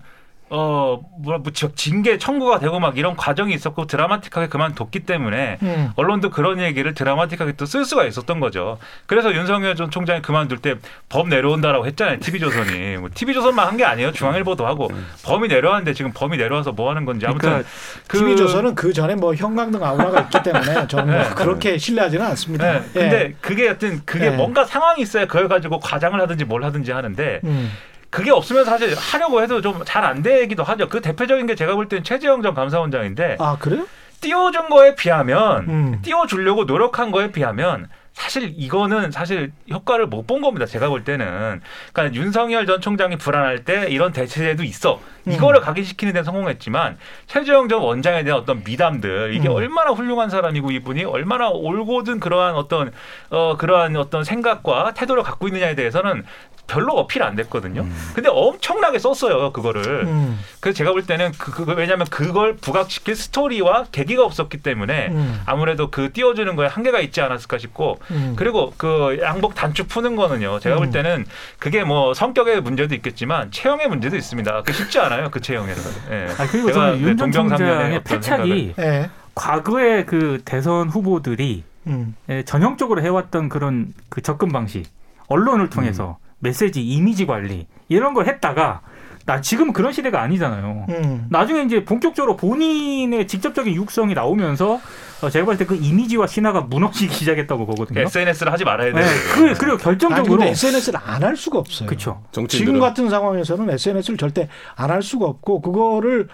어, 0.55 0.99
뭐라, 1.17 1.39
뭐, 1.39 1.51
징계 1.51 2.19
청구가 2.19 2.59
되고 2.59 2.79
막 2.79 2.95
이런 2.97 3.15
과정이 3.15 3.55
있었고 3.55 3.87
드라마틱하게 3.87 4.49
그만뒀기 4.49 4.99
때문에 4.99 5.57
음. 5.63 5.89
언론도 5.95 6.29
그런 6.29 6.59
얘기를 6.59 6.93
드라마틱하게 6.93 7.53
또 7.53 7.65
쓸 7.65 7.85
수가 7.85 8.05
있었던 8.05 8.39
거죠. 8.39 8.77
그래서 9.07 9.33
윤석열 9.33 9.75
전 9.75 9.89
총장이 9.89 10.21
그만둘 10.21 10.59
때 10.59 10.75
법 11.09 11.27
내려온다라고 11.27 11.85
했잖아요. 11.87 12.19
TV조선이. 12.19 12.97
뭐 12.97 13.09
TV조선만 13.13 13.67
한 13.67 13.77
게 13.77 13.83
아니에요. 13.83 14.11
중앙일보도 14.11 14.67
하고 14.67 14.87
음. 14.91 15.07
범이 15.25 15.47
내려왔는데 15.47 15.93
지금 15.95 16.11
범이 16.13 16.37
내려와서 16.37 16.71
뭐 16.71 16.89
하는 16.91 17.05
건지 17.05 17.25
아무튼 17.25 17.49
그러니까 17.49 17.69
그 18.07 18.17
TV조선은 18.19 18.75
그 18.75 18.93
전에 18.93 19.15
뭐 19.15 19.33
형광등 19.33 19.83
아우라가 19.83 20.21
있기 20.21 20.43
때문에 20.43 20.87
저는 20.87 21.13
뭐 21.15 21.23
네. 21.23 21.29
그렇게 21.35 21.77
신뢰하지는 21.79 22.23
않습니다. 22.27 22.71
네. 22.73 22.81
근데 22.93 23.19
예. 23.21 23.35
그게 23.41 23.65
여튼 23.67 24.01
그게 24.05 24.29
네. 24.29 24.35
뭔가 24.37 24.65
상황이 24.65 25.01
있어야 25.01 25.25
그걸 25.25 25.47
가지고 25.47 25.79
과장을 25.79 26.19
하든지 26.21 26.45
뭘 26.45 26.63
하든지 26.63 26.91
하는데 26.91 27.41
음. 27.43 27.71
그게 28.13 28.31
없으면 28.31 28.65
사실 28.65 28.95
하려고 28.95 29.41
해도 29.41 29.61
좀 29.61 29.83
잘 29.85 30.03
안 30.05 30.21
되기도 30.21 30.63
하죠. 30.63 30.87
그 30.89 31.01
대표적인 31.01 31.45
게 31.47 31.55
제가 31.55 31.75
볼 31.75 31.87
때는 31.89 32.03
최재형 32.03 32.41
전 32.41 32.53
감사원장인데. 32.53 33.37
아 33.39 33.57
그래요? 33.59 33.85
띄워준 34.21 34.69
거에 34.69 34.95
비하면 34.95 35.67
음. 35.67 35.99
띄워주려고 36.01 36.63
노력한 36.63 37.11
거에 37.11 37.31
비하면 37.31 37.89
사실 38.13 38.53
이거는 38.55 39.09
사실 39.11 39.51
효과를 39.71 40.05
못 40.07 40.27
본 40.27 40.41
겁니다. 40.41 40.65
제가 40.65 40.87
볼 40.87 41.03
때는. 41.03 41.61
그러니까 41.91 42.15
윤석열 42.15 42.65
전 42.67 42.79
총장이 42.79 43.17
불안할 43.17 43.65
때 43.65 43.87
이런 43.89 44.11
대체제도 44.13 44.63
있어. 44.63 45.01
이거를 45.27 45.59
음. 45.61 45.63
각인시키는 45.63 46.13
데 46.13 46.23
성공했지만 46.23 46.97
최재형 47.27 47.69
전 47.69 47.81
원장에 47.81 48.23
대한 48.23 48.39
어떤 48.39 48.63
미담들 48.63 49.33
이게 49.33 49.47
음. 49.49 49.53
얼마나 49.53 49.91
훌륭한 49.91 50.29
사람이고 50.29 50.71
이분이 50.71 51.03
얼마나 51.05 51.49
올곧은 51.49 52.19
그러한 52.19 52.55
어떤 52.55 52.91
어 53.29 53.57
그러한 53.57 53.95
어떤 53.97 54.23
생각과 54.23 54.93
태도를 54.93 55.23
갖고 55.23 55.47
있느냐에 55.47 55.75
대해서는 55.75 56.23
별로 56.67 56.93
어필 56.93 57.23
안 57.23 57.35
됐거든요. 57.35 57.81
음. 57.81 58.11
근데 58.13 58.29
엄청나게 58.29 58.99
썼어요, 58.99 59.51
그거를. 59.51 60.05
음. 60.05 60.39
그래서 60.59 60.77
제가 60.77 60.91
볼 60.91 61.05
때는 61.05 61.31
그, 61.37 61.51
그 61.51 61.71
왜냐하면 61.73 62.07
그걸 62.07 62.55
부각시킬 62.55 63.15
스토리와 63.15 63.85
계기가 63.91 64.23
없었기 64.23 64.57
때문에 64.57 65.07
음. 65.09 65.41
아무래도 65.45 65.91
그 65.91 66.11
띄워주는 66.13 66.55
거에 66.55 66.67
한계가 66.67 66.99
있지 67.01 67.21
않았을까 67.21 67.57
싶고 67.57 67.99
음. 68.11 68.33
그리고 68.37 68.73
그 68.77 69.19
양복 69.21 69.55
단추 69.55 69.87
푸는 69.87 70.15
거는요. 70.15 70.59
제가 70.59 70.77
볼 70.77 70.87
음. 70.87 70.91
때는 70.91 71.25
그게 71.59 71.83
뭐 71.83 72.13
성격의 72.13 72.61
문제도 72.61 72.93
있겠지만 72.95 73.51
체형의 73.51 73.89
문제도 73.89 74.15
있습니다. 74.15 74.63
그 74.63 74.73
쉽지 74.73 74.99
않아요, 74.99 75.29
그 75.31 75.41
체형에서. 75.41 75.89
예. 76.11 76.27
아, 76.37 76.47
그리고 76.47 76.71
저는 76.71 76.99
윤전 77.01 77.31
총장의 77.31 78.03
패착이 78.03 78.73
예. 78.79 79.09
과거의 79.35 80.05
그 80.05 80.41
대선 80.45 80.89
후보들이 80.89 81.63
음. 81.87 82.15
예, 82.29 82.43
전형적으로 82.43 83.01
해왔던 83.01 83.49
그런 83.49 83.93
그 84.09 84.21
접근 84.21 84.49
방식 84.49 84.85
언론을 85.27 85.69
통해서 85.69 86.17
메시지 86.43 86.81
이미지 86.85 87.25
관리 87.25 87.65
이런 87.89 88.13
걸 88.13 88.27
했다가 88.27 88.81
나 89.25 89.39
지금 89.39 89.71
그런 89.71 89.93
시대가 89.93 90.21
아니잖아요. 90.21 90.85
음. 90.89 91.25
나중에 91.29 91.61
이제 91.63 91.85
본격적으로 91.85 92.35
본인의 92.35 93.25
직접적인 93.27 93.73
육성이 93.73 94.13
나오면서 94.13 94.81
어, 95.21 95.29
제가 95.29 95.45
볼때그 95.45 95.75
이미지와 95.75 96.27
신화가 96.27 96.61
무너지기 96.61 97.13
시작했다고 97.15 97.65
보거든요. 97.65 98.01
SNS를 98.01 98.51
하지 98.51 98.65
말아야 98.65 98.91
돼요. 98.91 99.01
네. 99.05 99.09
그, 99.33 99.53
그리고 99.57 99.77
결정적으로 99.77 100.41
아니, 100.41 100.51
SNS를 100.51 100.99
안 101.01 101.23
할 101.23 101.37
수가 101.37 101.59
없어요. 101.59 101.87
그렇죠. 101.87 102.21
지금 102.49 102.79
같은 102.81 103.09
상황에서는 103.09 103.69
SNS를 103.69 104.17
절대 104.17 104.49
안 104.75 104.91
할 104.91 105.01
수가 105.01 105.25
없고 105.25 105.61
그거를 105.61 106.27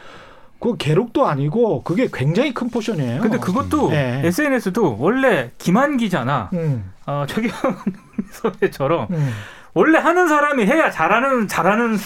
그 0.60 0.76
계록도 0.76 1.28
아니고 1.28 1.84
그게 1.84 2.10
굉장히 2.12 2.56
큰 2.56 2.72
포션이에요. 2.72 3.22
근데 3.22 3.38
그것도 3.38 3.92
네. 3.92 4.22
SNS도 4.26 4.98
원래 5.00 5.52
김한 5.60 5.98
기자나 5.98 6.50
음. 6.54 6.92
어, 7.06 7.26
최경 7.30 7.52
선배처럼 8.32 9.08
음. 9.14 9.32
원래 9.74 10.00
하는 10.00 10.28
사람이 10.28 10.66
해야 10.66 10.90
잘하는 10.90 11.48
잘하는 11.48 11.98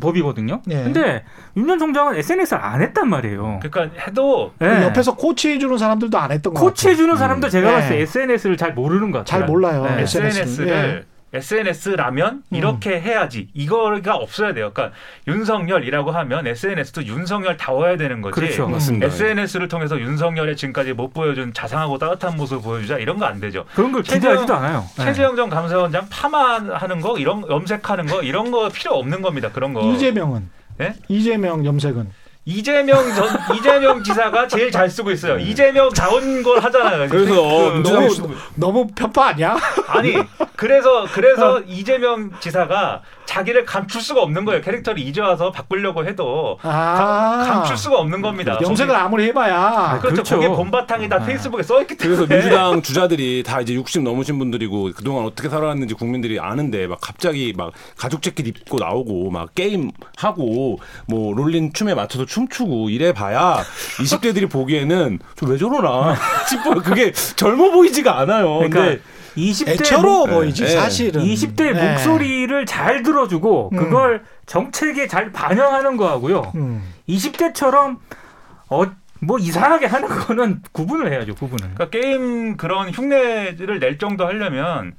법이거든요. 0.00 0.62
네. 0.66 0.84
근데 0.84 1.24
윤 1.56 1.66
전 1.68 1.78
총장은 1.78 2.16
SNS를 2.16 2.62
안 2.62 2.80
했단 2.82 3.08
말이에요. 3.08 3.60
그러니까 3.62 3.94
해도 4.02 4.52
네. 4.58 4.82
옆에서 4.84 5.14
코치해 5.16 5.58
주는 5.58 5.76
사람들도 5.76 6.16
안 6.18 6.30
했던 6.32 6.54
거 6.54 6.60
코치해 6.60 6.94
주는 6.94 7.16
사람도 7.16 7.48
제가 7.48 7.68
네. 7.70 7.74
봤을 7.76 7.88
때 7.96 8.02
SNS를 8.02 8.56
잘 8.56 8.72
모르는 8.72 9.10
것 9.10 9.18
같아요. 9.18 9.40
잘 9.40 9.46
몰라요. 9.48 9.84
네. 9.84 10.02
SNS를 10.02 11.06
SNS라면 11.32 12.42
음. 12.50 12.56
이렇게 12.56 12.96
음. 12.96 13.02
해야지 13.02 13.48
이거가 13.54 14.16
없어야 14.16 14.52
돼요. 14.54 14.72
그러니까 14.74 14.96
윤석열이라고 15.26 16.10
하면 16.10 16.46
SNS도 16.46 17.04
윤석열 17.06 17.56
다워야 17.56 17.96
되는 17.96 18.20
거지. 18.20 18.34
그렇죠. 18.40 18.66
음. 18.66 18.72
맞습니다. 18.72 19.06
SNS를 19.06 19.68
통해서 19.68 19.98
윤석열의 19.98 20.56
지금까지 20.56 20.92
못 20.92 21.12
보여준 21.14 21.52
자상하고 21.52 21.98
따뜻한 21.98 22.36
모습을 22.36 22.62
보여주자 22.62 22.98
이런 22.98 23.16
거 23.18 23.28
안 23.28 23.40
되죠. 23.40 23.66
그런 23.74 23.92
걸 23.92 24.02
기대하지도 24.02 24.54
않아요. 24.54 24.86
네. 24.96 25.04
최재형 25.04 25.36
전 25.36 25.50
감사원장 25.50 26.08
파마하는 26.08 27.02
거 27.02 27.18
이런 27.18 27.46
염색하는 27.46 28.06
거 28.06 28.22
이런 28.22 28.50
거 28.50 28.70
필요 28.70 28.94
없는 28.94 29.20
겁니다. 29.20 29.50
그런 29.52 29.74
거. 29.74 29.82
이재명은 29.82 30.48
네? 30.78 30.94
이재명 31.08 31.66
염색은 31.66 32.08
이재명 32.48 33.14
전 33.14 33.28
이재명 33.54 34.02
지사가 34.02 34.48
제일 34.48 34.70
잘 34.70 34.88
쓰고 34.88 35.10
있어요. 35.10 35.36
네. 35.36 35.42
이재명 35.44 35.90
자원 35.92 36.42
걸 36.42 36.58
하잖아요. 36.60 37.06
그래서 37.10 37.34
그, 37.34 37.82
너무 37.86 38.08
너무 38.54 38.86
편파 38.96 39.28
아니야? 39.28 39.58
아니 39.86 40.16
그래서 40.56 41.06
그래서 41.12 41.56
어. 41.56 41.62
이재명 41.66 42.30
지사가 42.40 43.02
자기를 43.28 43.66
감출 43.66 44.00
수가 44.00 44.22
없는 44.22 44.46
거예요. 44.46 44.62
캐릭터를 44.62 45.02
이제 45.02 45.20
와서 45.20 45.52
바꾸려고 45.52 46.06
해도 46.06 46.58
아~ 46.62 47.44
감출 47.46 47.76
수가 47.76 47.98
없는 47.98 48.22
겁니다. 48.22 48.58
염색을 48.62 48.94
아무리 48.94 49.24
해봐야 49.24 49.54
아, 49.56 49.98
그렇죠. 49.98 50.14
그렇죠. 50.22 50.34
거기에 50.36 50.48
본바탕이 50.48 51.08
다 51.08 51.16
아. 51.16 51.24
페이스북에 51.24 51.62
써 51.62 51.80
있기 51.82 51.96
때문에 51.96 52.16
그래서 52.16 52.34
민주당 52.34 52.80
주자들이 52.80 53.42
다 53.44 53.60
이제 53.60 53.74
60 53.74 54.02
넘으신 54.02 54.38
분들이고 54.38 54.92
그동안 54.96 55.26
어떻게 55.26 55.48
살아왔는지 55.50 55.94
국민들이 55.94 56.40
아는데 56.40 56.86
막 56.86 57.00
갑자기 57.02 57.52
막 57.54 57.72
가죽 57.98 58.22
재킷 58.22 58.46
입고 58.46 58.78
나오고 58.78 59.30
막 59.30 59.54
게임 59.54 59.90
하고 60.16 60.78
뭐 61.06 61.34
롤린 61.34 61.72
춤에 61.74 61.94
맞춰서 61.94 62.24
춤추고 62.24 62.88
이래 62.88 63.12
봐야 63.12 63.58
20대들이 63.98 64.50
보기에는 64.50 65.18
저 65.36 65.48
왜 65.48 65.56
저러나 65.56 66.14
싶어요. 66.48 66.76
그게 66.82 67.12
젊어 67.12 67.70
보이지가 67.70 68.18
않아요. 68.20 68.58
그러니까 68.58 68.80
근데 68.80 69.00
20대 69.36 69.68
애처로 69.80 70.24
보이지 70.24 70.64
네. 70.64 70.70
사실은 70.70 71.22
20대 71.22 71.72
네. 71.72 71.90
목소리를 71.92 72.66
잘 72.66 73.02
들어주고 73.02 73.70
음. 73.72 73.76
그걸 73.76 74.24
정책에 74.46 75.06
잘 75.06 75.32
반영하는 75.32 75.96
거하고요. 75.96 76.52
음. 76.56 76.82
20대처럼 77.08 77.98
어, 78.70 78.82
뭐 79.20 79.38
이상하게 79.38 79.86
하는 79.86 80.08
거는 80.08 80.62
구분을 80.72 81.12
해야죠. 81.12 81.34
구분을. 81.34 81.74
그러니까 81.74 81.90
게임 81.90 82.56
그런 82.56 82.90
흉내를 82.90 83.80
낼 83.80 83.98
정도 83.98 84.26
하려면 84.26 84.94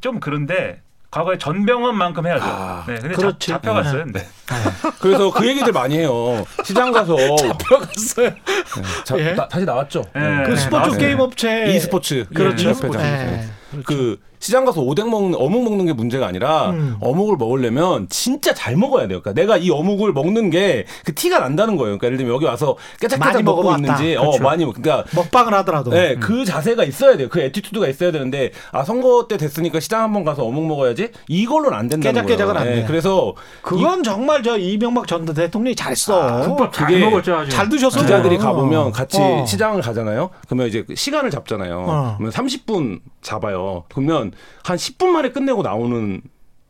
좀 0.00 0.20
그런데 0.20 0.82
과거에 1.14 1.38
전병헌만큼 1.38 2.26
해야죠. 2.26 2.44
아, 2.44 2.84
네, 2.88 2.96
근데 2.96 3.14
그렇지. 3.14 3.46
잡, 3.52 3.64
혀갔어요 3.64 4.04
네. 4.06 4.12
네. 4.14 4.26
그래서 4.98 5.30
그 5.30 5.46
얘기들 5.46 5.72
많이 5.72 5.96
해요. 5.98 6.44
시장 6.64 6.90
가서 6.90 7.14
잡혀갔어요. 7.38 8.30
네, 8.30 8.34
자, 9.04 9.18
예? 9.18 9.34
나, 9.34 9.46
다시 9.46 9.64
나왔죠. 9.64 10.02
네. 10.12 10.42
그 10.44 10.56
스포츠 10.56 10.98
게임 10.98 11.20
업체 11.20 11.72
e스포츠 11.72 12.26
그렇죠. 12.34 12.70
e스포츠. 12.70 12.98
그렇죠. 12.98 13.84
그 13.86 14.18
시장 14.44 14.66
가서 14.66 14.82
오뎅 14.82 15.08
먹는 15.08 15.38
어묵 15.40 15.64
먹는 15.64 15.86
게 15.86 15.94
문제가 15.94 16.26
아니라 16.26 16.68
음. 16.68 16.96
어묵을 17.00 17.38
먹으려면 17.38 18.06
진짜 18.10 18.52
잘 18.52 18.76
먹어야 18.76 19.08
돼요. 19.08 19.22
그러니까 19.22 19.32
내가 19.40 19.56
이 19.56 19.70
어묵을 19.70 20.12
먹는 20.12 20.50
게 20.50 20.84
그 21.04 21.14
티가 21.14 21.38
난다는 21.38 21.76
거예요. 21.76 21.98
그러니까 21.98 22.06
예를 22.06 22.18
들면 22.18 22.34
여기 22.34 22.44
와서 22.44 22.76
깨작깨작 23.00 23.42
먹고 23.42 23.62
먹어봤다. 23.62 23.78
있는지 23.78 24.16
어, 24.16 24.22
그렇죠. 24.22 24.38
어 24.38 24.42
많이 24.42 24.64
그러니까 24.64 25.04
먹방을 25.14 25.54
하더라도 25.54 25.90
네, 25.90 26.14
음. 26.14 26.20
그 26.20 26.44
자세가 26.44 26.84
있어야 26.84 27.16
돼요. 27.16 27.28
그 27.30 27.40
attitude가 27.40 27.88
있어야 27.88 28.12
되는데 28.12 28.50
아 28.70 28.84
선거 28.84 29.26
때 29.28 29.36
됐으니까 29.36 29.80
시장 29.80 30.02
한번 30.02 30.24
가서 30.24 30.44
어묵 30.44 30.66
먹어야지 30.66 31.10
이걸로는 31.28 31.76
안 31.76 31.88
된다는 31.88 32.22
깨작깨작은 32.22 32.54
거예요. 32.54 32.68
안 32.70 32.80
돼. 32.80 32.86
그래서 32.86 33.34
그건 33.62 34.00
이, 34.00 34.02
정말 34.02 34.42
저 34.42 34.58
이명박 34.58 35.06
전 35.06 35.24
대통령이 35.24 35.74
잘 35.74 35.96
써. 35.96 36.20
아, 36.22 36.40
국밥 36.46 36.72
잘 36.72 36.98
먹었죠. 36.98 37.48
잘 37.48 37.68
드셨어요. 37.68 38.02
기자들이 38.02 38.36
가 38.38 38.52
보면 38.52 38.92
같이 38.92 39.18
어. 39.20 39.44
시장을 39.46 39.80
가잖아요. 39.80 40.30
그러면 40.46 40.68
이제 40.68 40.84
시간을 40.94 41.30
잡잖아요. 41.30 41.84
어. 41.86 42.14
그러면 42.18 42.32
30분 42.32 43.00
잡아요. 43.22 43.84
그러면 43.92 44.32
한 44.64 44.76
10분 44.76 45.06
만에 45.06 45.30
끝내고 45.30 45.62
나오는 45.62 46.20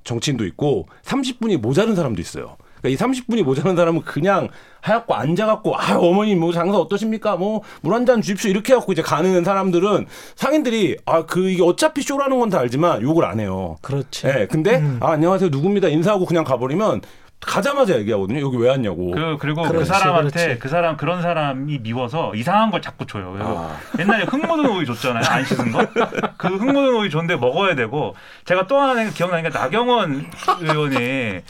정치인도 0.05 0.45
있고 0.47 0.87
30분이 1.05 1.57
모자른 1.59 1.95
사람도 1.95 2.21
있어요. 2.21 2.57
그러니까 2.83 2.89
이 3.07 3.09
30분이 3.09 3.43
모자란 3.43 3.77
사람은 3.77 4.03
그냥 4.03 4.49
하얗고 4.83 5.15
앉아갖고 5.15 5.75
아 5.79 5.97
어머니 5.97 6.35
뭐 6.35 6.53
장사 6.53 6.77
어떠십니까? 6.77 7.37
뭐 7.37 7.63
물 7.81 7.95
한 7.95 8.05
잔 8.05 8.21
주십시오 8.21 8.51
이렇게 8.51 8.75
해갖고 8.75 8.93
이제 8.93 9.01
가는 9.01 9.43
사람들은 9.43 10.07
상인들이 10.37 10.99
아 11.07 11.23
그 11.25 11.49
이게 11.49 11.63
어차피 11.63 12.03
쇼라는 12.03 12.39
건 12.39 12.51
다 12.51 12.59
알지만 12.61 13.01
욕을 13.01 13.25
안 13.25 13.41
해요. 13.41 13.79
그렇지. 13.81 14.27
네, 14.27 14.47
근데 14.47 14.77
음. 14.77 14.99
아 15.01 15.13
안녕하세요 15.13 15.49
누굽니다 15.49 15.89
인사하고 15.89 16.27
그냥 16.27 16.45
가버리면 16.45 17.01
가자마자 17.47 17.97
얘기하거든요. 17.99 18.41
여기 18.41 18.57
왜 18.57 18.69
왔냐고. 18.71 19.11
그, 19.13 19.37
그리고 19.39 19.63
그 19.63 19.69
그렇지, 19.69 19.91
그 19.91 19.99
사람한테 19.99 20.45
그렇지. 20.45 20.59
그 20.61 20.69
사람 20.69 20.97
그런 20.97 21.23
사람이 21.23 21.79
미워서 21.81 22.35
이상한 22.35 22.71
걸 22.71 22.83
자꾸 22.83 23.07
줘요. 23.07 23.33
그래서 23.33 23.69
아. 23.71 23.77
옛날에 24.01 24.25
흙 24.25 24.37
묻은 24.45 24.67
오이 24.67 24.87
줬잖아요. 24.87 25.25
안 25.29 25.45
씻은 25.45 25.73
거. 25.73 25.87
그 26.37 26.49
흙 26.49 26.65
묻은 26.65 26.95
오이 26.95 27.11
줬는데 27.11 27.37
먹어야 27.37 27.75
되고 27.75 28.15
제가 28.45 28.67
또 28.67 28.79
하나 28.81 29.09
기억나는 29.11 29.51
게 29.51 29.57
나경원 29.59 30.31
의원이 30.61 31.41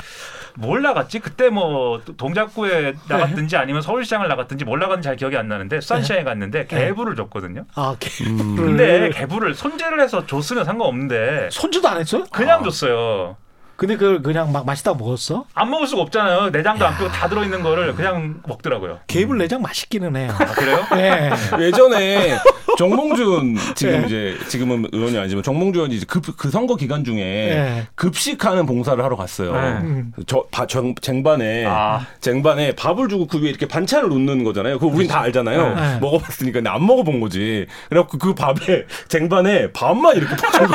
뭘 0.56 0.82
나갔지? 0.82 1.18
그때 1.18 1.48
뭐 1.48 2.00
동작구에 2.16 2.94
나갔든지 3.08 3.56
아니면 3.56 3.82
서울시장을 3.82 4.28
나갔든지 4.28 4.64
뭘 4.64 4.78
나갔는지 4.78 5.06
잘 5.06 5.16
기억이 5.16 5.36
안 5.36 5.48
나는데 5.48 5.80
수산시장에 5.80 6.20
네. 6.20 6.24
갔는데 6.24 6.66
개부를 6.66 7.16
줬거든요. 7.16 7.64
아 7.74 7.96
개부를. 7.98 8.40
음. 8.40 8.56
근데 8.56 9.10
개부를 9.10 9.54
손질을 9.54 10.00
해서 10.00 10.26
줬으면 10.26 10.64
상관없는데 10.64 11.48
손질도 11.50 11.88
안 11.88 11.98
했어요? 11.98 12.24
그냥 12.30 12.60
아. 12.60 12.62
줬어요. 12.62 13.36
근데 13.76 13.96
그걸 13.96 14.22
그냥 14.22 14.52
막 14.52 14.64
맛있다 14.66 14.94
먹었어? 14.94 15.46
안 15.54 15.70
먹을 15.70 15.86
수가 15.86 16.02
없잖아요. 16.02 16.50
내장도 16.50 16.86
안 16.86 16.96
빼고 16.96 17.10
다 17.10 17.28
들어있는 17.28 17.62
거를 17.62 17.94
그냥 17.94 18.40
먹더라고요. 18.46 19.00
개불 19.08 19.38
내장 19.38 19.62
맛있기는 19.62 20.14
해요. 20.14 20.32
아, 20.38 20.44
그래요? 20.52 20.84
네. 20.94 21.30
예전에 21.60 22.38
정몽준 22.78 23.56
지금 23.74 24.00
네. 24.00 24.06
이제 24.06 24.38
지금은 24.48 24.86
의원이 24.92 25.18
아니지만 25.18 25.42
정몽준 25.42 25.82
의원이 25.82 26.06
그, 26.06 26.20
그 26.20 26.50
선거 26.50 26.76
기간 26.76 27.04
중에 27.04 27.16
네. 27.16 27.86
급식하는 27.96 28.66
봉사를 28.66 29.02
하러 29.02 29.16
갔어요. 29.16 29.52
네. 29.52 29.60
음. 29.80 30.12
저 30.26 30.44
바, 30.50 30.66
정, 30.66 30.94
쟁반에 30.94 31.64
아. 31.66 32.06
쟁반에 32.20 32.74
밥을 32.76 33.08
주고 33.08 33.26
그 33.26 33.42
위에 33.42 33.48
이렇게 33.48 33.66
반찬을 33.66 34.08
놓는 34.08 34.44
거잖아요. 34.44 34.78
그거 34.78 34.94
우린 34.94 35.08
다 35.08 35.20
알잖아요. 35.20 35.74
네. 35.74 35.98
먹어봤으니까 36.00 36.58
근데 36.58 36.70
안 36.70 36.86
먹어본 36.86 37.20
거지. 37.20 37.66
그래갖고 37.88 38.18
그 38.18 38.34
밥에 38.34 38.84
쟁반에 39.08 39.72
밥만 39.72 40.16
이렇게 40.16 40.34
거예요. 40.36 40.68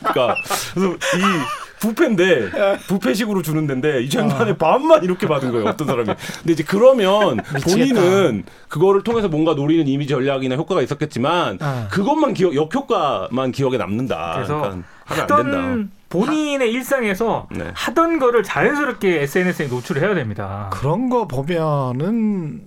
그러니까 0.00 0.34
그래서 0.74 0.94
이 0.94 1.67
부페인데 1.80 2.50
부페식으로 2.88 3.42
주는 3.42 3.66
데인데 3.66 4.02
이 4.02 4.08
장난에 4.08 4.52
어. 4.52 4.56
반만 4.56 5.04
이렇게 5.04 5.26
받은 5.26 5.52
거예요 5.52 5.66
어떤 5.66 5.86
사람이 5.86 6.06
근데 6.06 6.52
이제 6.52 6.64
그러면 6.64 7.38
본인은 7.64 8.44
그거를 8.68 9.02
통해서 9.02 9.28
뭔가 9.28 9.54
노리는 9.54 9.86
이미지 9.86 10.10
전략이나 10.10 10.56
효과가 10.56 10.82
있었겠지만 10.82 11.58
어. 11.60 11.88
그것만 11.90 12.34
기억 12.34 12.54
역효과만 12.54 13.52
기억에 13.52 13.76
남는다 13.76 14.32
그래서 14.34 14.60
그러니까 14.60 14.86
하던 15.04 15.90
본인의 16.08 16.72
일상에서 16.72 17.48
네. 17.50 17.70
하던 17.74 18.18
거를 18.18 18.42
자연스럽게 18.42 19.22
SNS에 19.22 19.68
노출을 19.68 20.02
해야 20.02 20.14
됩니다 20.14 20.70
그런 20.72 21.10
거 21.10 21.26
보면은 21.26 22.62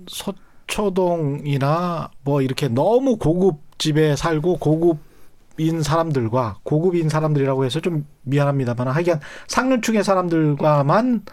서초동이나 0.68 2.09
뭐 2.24 2.41
이렇게 2.41 2.68
너무 2.68 3.18
고급 3.18 3.57
집에 3.78 4.16
살고 4.16 4.57
고급 4.57 4.99
인 5.68 5.84
사람들과 5.84 6.57
고급인 6.64 7.09
사람들이라고 7.09 7.66
해서 7.66 7.80
좀 7.80 8.05
미안합니다만 8.24 8.88
하여간 8.88 9.20
상류층의 9.47 10.03
사람들과만 10.03 11.24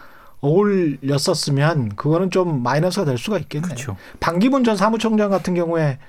어울렸었으면 0.41 1.95
그거는 1.95 2.31
좀 2.31 2.63
마이너스가 2.63 3.05
될 3.05 3.17
수가 3.17 3.39
있겠네요. 3.39 3.67
그렇죠. 3.67 3.97
반기문 4.19 4.63
전 4.63 4.77
사무총장 4.77 5.29
같은 5.29 5.53
경우에 5.53 5.99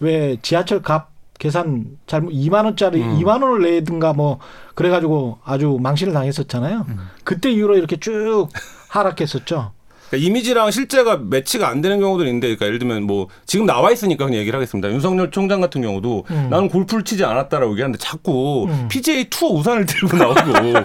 왜 0.00 0.36
지하철 0.42 0.82
값 0.82 1.10
계산 1.38 1.98
잘못 2.06 2.30
2만 2.30 2.64
원짜리 2.64 3.02
음. 3.02 3.18
2만 3.18 3.42
원을 3.42 3.62
내든가 3.62 4.12
뭐 4.12 4.38
그래가지고 4.74 5.38
아주 5.44 5.78
망신을 5.80 6.12
당했었잖아요. 6.12 6.86
음. 6.88 6.98
그때 7.24 7.50
이후로 7.50 7.76
이렇게 7.76 7.96
쭉 7.96 8.48
하락했었죠. 8.88 9.72
그러니까 10.12 10.28
이미지랑 10.28 10.70
실제가 10.70 11.16
매치가 11.16 11.68
안 11.68 11.80
되는 11.80 11.98
경우도 11.98 12.24
있는데, 12.26 12.48
그러니까 12.48 12.66
예를 12.66 12.78
들면 12.78 13.04
뭐 13.04 13.28
지금 13.46 13.64
나와 13.64 13.90
있으니까 13.90 14.26
그냥 14.26 14.40
얘기를 14.40 14.54
하겠습니다. 14.56 14.90
윤석열 14.90 15.30
총장 15.30 15.62
같은 15.62 15.80
경우도 15.80 16.24
음. 16.30 16.48
나는 16.50 16.68
골프를 16.68 17.02
치지 17.02 17.24
않았다라고 17.24 17.72
얘기하는데 17.72 17.98
자꾸 17.98 18.66
음. 18.68 18.88
PJ 18.90 19.30
투어 19.30 19.48
우산을 19.50 19.86
들고 19.86 20.16
나오고 20.18 20.40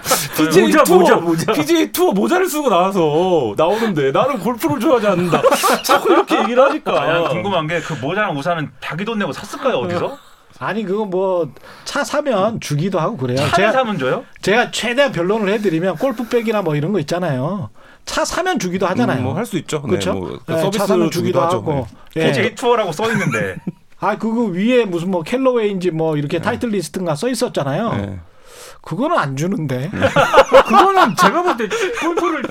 PGA 0.38 0.64
모자, 0.64 0.84
투어 0.86 0.98
모자, 1.00 1.16
모자. 1.18 1.52
PGA 1.52 1.92
투어 1.92 2.12
모자를 2.14 2.48
쓰고 2.48 2.70
나와서 2.70 3.54
나오는데 3.58 4.12
나는 4.14 4.40
골프를 4.40 4.80
좋아하지 4.80 5.08
않는다. 5.08 5.42
자꾸 5.84 6.14
이렇게 6.14 6.40
얘기를 6.40 6.64
하니까. 6.64 7.02
아, 7.02 7.30
궁금한 7.30 7.68
게 7.68 7.78
그 7.82 7.94
모자랑 7.94 8.36
우산은 8.38 8.72
자기 8.82 9.06
돈 9.06 9.20
내고 9.20 9.32
샀을까요 9.34 9.78
어디서? 9.80 10.18
아니 10.60 10.84
그거 10.84 11.06
뭐 11.06 11.50
차 11.86 12.04
사면 12.04 12.60
주기도 12.60 13.00
하고 13.00 13.16
그래요. 13.18 13.38
제가, 13.56 13.72
사면 13.72 13.98
줘요? 14.00 14.24
제가 14.42 14.72
최대한 14.72 15.12
변론을 15.12 15.52
해드리면 15.54 15.98
골프백이나 15.98 16.62
뭐 16.64 16.76
이런 16.76 16.92
거 16.94 17.00
있잖아요. 17.00 17.70
차 18.08 18.26
사면 18.26 18.58
주기도 18.58 18.88
하잖아요. 18.88 19.20
음, 19.20 19.24
뭐할 19.26 19.46
수 19.46 19.58
있죠. 19.58 19.82
그렇죠. 19.84 20.14
네, 20.14 20.20
뭐 20.20 20.40
네, 20.48 20.72
차 20.72 20.88
사면 20.88 21.12
주기도 21.12 21.40
하고. 21.42 21.86
네. 22.16 22.34
예. 22.36 22.56
투어라고 22.56 22.92
써 22.92 23.12
있는데. 23.12 23.58
아 24.00 24.18
그거 24.18 24.44
위에 24.46 24.86
무슨 24.86 25.12
뭐 25.12 25.22
Callaway인지 25.24 25.92
뭐 25.92 26.18
이렇게 26.18 26.38
네. 26.38 26.44
Titleist인가 26.44 27.16
써 27.16 27.28
있었잖아요. 27.30 27.94
네. 27.94 28.20
그거는 28.82 29.18
안 29.18 29.36
주는데. 29.36 29.78
네. 29.78 29.90
그거는 30.66 31.16
제가 31.16 31.44
볼 31.44 31.58
때 31.58 31.68
골프를 32.02 32.44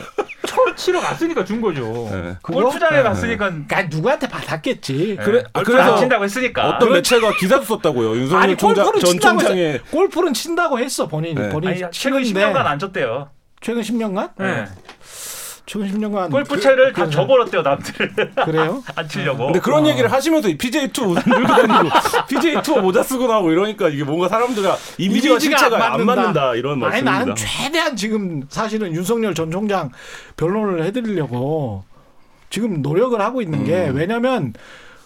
처음 0.46 0.76
치러 0.76 1.00
갔으니까 1.00 1.44
준 1.44 1.60
거죠. 1.60 2.08
네. 2.12 2.36
골프장에 2.42 3.02
갔으니까 3.02 3.46
그러니까 3.48 3.82
누구한테 3.84 4.28
받았겠지. 4.28 5.18
그래, 5.22 5.42
아, 5.52 5.62
그래서 5.62 5.96
친다고 5.96 6.24
했으니까. 6.24 6.68
어떤 6.68 6.92
매체가 6.92 7.32
기사도 7.38 7.64
썼다고요. 7.64 8.16
윤석열 8.16 8.56
총장 8.56 8.84
전 9.00 9.18
총장의 9.18 9.80
골프는 9.90 10.34
친다고 10.34 10.78
했어 10.78 11.08
본인이. 11.08 11.34
본인이 11.48 11.84
아니, 11.84 11.92
최근 11.92 12.22
10년간 12.22 12.56
안 12.56 12.78
쳤대요. 12.78 13.30
최근 13.60 13.82
10년간? 13.82 14.30
네. 14.38 14.66
최근 15.66 15.88
10년간 15.88 16.30
골프 16.30 16.60
채를 16.60 16.92
그, 16.92 17.02
다 17.02 17.10
줘버렸대요 17.10 17.62
남들. 17.62 18.14
그래요? 18.44 18.82
안 18.94 19.08
치려고. 19.08 19.46
근데 19.46 19.58
그런 19.58 19.84
어. 19.84 19.88
얘기를 19.88 20.10
하시면서 20.10 20.48
PGA 20.56 20.88
투 20.92 21.14
들고 21.20 21.46
다니고 21.46 21.90
PJ 22.28 22.62
투 22.62 22.80
모자 22.80 23.02
쓰고 23.02 23.26
나오고 23.26 23.50
이러니까 23.50 23.88
이게 23.88 24.04
뭔가 24.04 24.28
사람들과 24.28 24.76
이미지와 24.98 25.32
이미지가 25.34 25.58
실체가 25.58 25.76
안 25.94 26.04
맞는다. 26.06 26.12
안 26.12 26.16
맞는다 26.16 26.54
이런 26.54 26.78
말씀입니다. 26.78 27.10
아니 27.10 27.18
나는 27.20 27.34
최대한 27.34 27.96
지금 27.96 28.44
사실은 28.48 28.94
윤석열 28.94 29.34
전 29.34 29.50
총장 29.50 29.90
변론을 30.36 30.84
해드리려고 30.84 31.84
지금 32.48 32.80
노력을 32.80 33.20
하고 33.20 33.42
있는 33.42 33.64
게 33.64 33.88
음. 33.88 33.96
왜냐하면. 33.96 34.54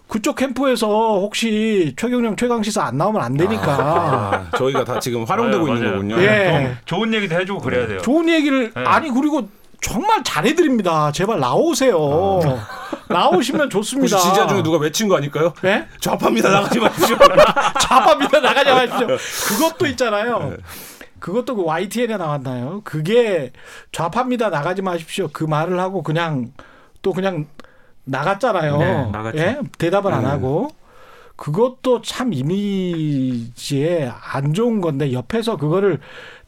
그쪽 0.08 0.34
캠프에서 0.34 0.88
혹시 1.20 1.94
최경영 1.96 2.34
최강 2.34 2.64
시사 2.64 2.82
안 2.82 2.98
나오면 2.98 3.22
안 3.22 3.36
되니까. 3.36 4.50
아, 4.52 4.56
저희가 4.58 4.82
다 4.82 4.98
지금 4.98 5.22
활용되고 5.22 5.64
맞아요, 5.64 5.76
있는 5.76 5.88
맞아요. 5.88 6.02
거군요. 6.08 6.20
예. 6.20 6.76
좋은 6.84 7.14
얘기도 7.14 7.38
해주고 7.38 7.61
그래야 7.61 7.86
돼요. 7.86 8.00
좋은 8.00 8.28
얘기를 8.28 8.72
네. 8.74 8.82
아니 8.84 9.08
그리고 9.08 9.48
정말 9.81 10.22
잘해드립니다. 10.22 11.11
제발 11.12 11.41
나오세요. 11.41 12.41
아. 12.45 12.66
나오시면 13.09 13.70
좋습니다. 13.70 14.16
혹시 14.16 14.28
지지자 14.28 14.47
중에 14.47 14.62
누가 14.62 14.78
외친 14.78 15.09
거 15.09 15.16
아닐까요? 15.16 15.53
네? 15.62 15.87
좌파입니다. 16.01 16.51
나가지 16.51 16.78
마십시오. 16.78 17.16
좌파입니다. 17.81 18.41
나가지 18.41 18.70
마십시오. 18.70 19.57
그것도 19.57 19.87
있잖아요. 19.89 20.51
네. 20.51 20.57
그것도 21.18 21.57
그 21.57 21.64
YTN에 21.64 22.16
나왔나요? 22.16 22.81
그게 22.85 23.53
좌파입니다. 23.93 24.49
나가지 24.51 24.81
마십시오. 24.83 25.28
그 25.33 25.45
말을 25.45 25.78
하고 25.81 26.03
그냥 26.03 26.53
또 27.03 27.12
그냥 27.12 27.47
나갔잖아요. 28.05 28.78
네, 28.78 29.11
나갔죠. 29.11 29.39
예? 29.39 29.59
대답을 29.78 30.12
안 30.12 30.22
네. 30.22 30.28
하고. 30.28 30.70
그것도 31.37 32.03
참 32.03 32.35
이미지에 32.35 34.12
안 34.33 34.53
좋은 34.53 34.83
건데 34.83 35.12
옆에서 35.14 35.57
그거를 35.57 35.99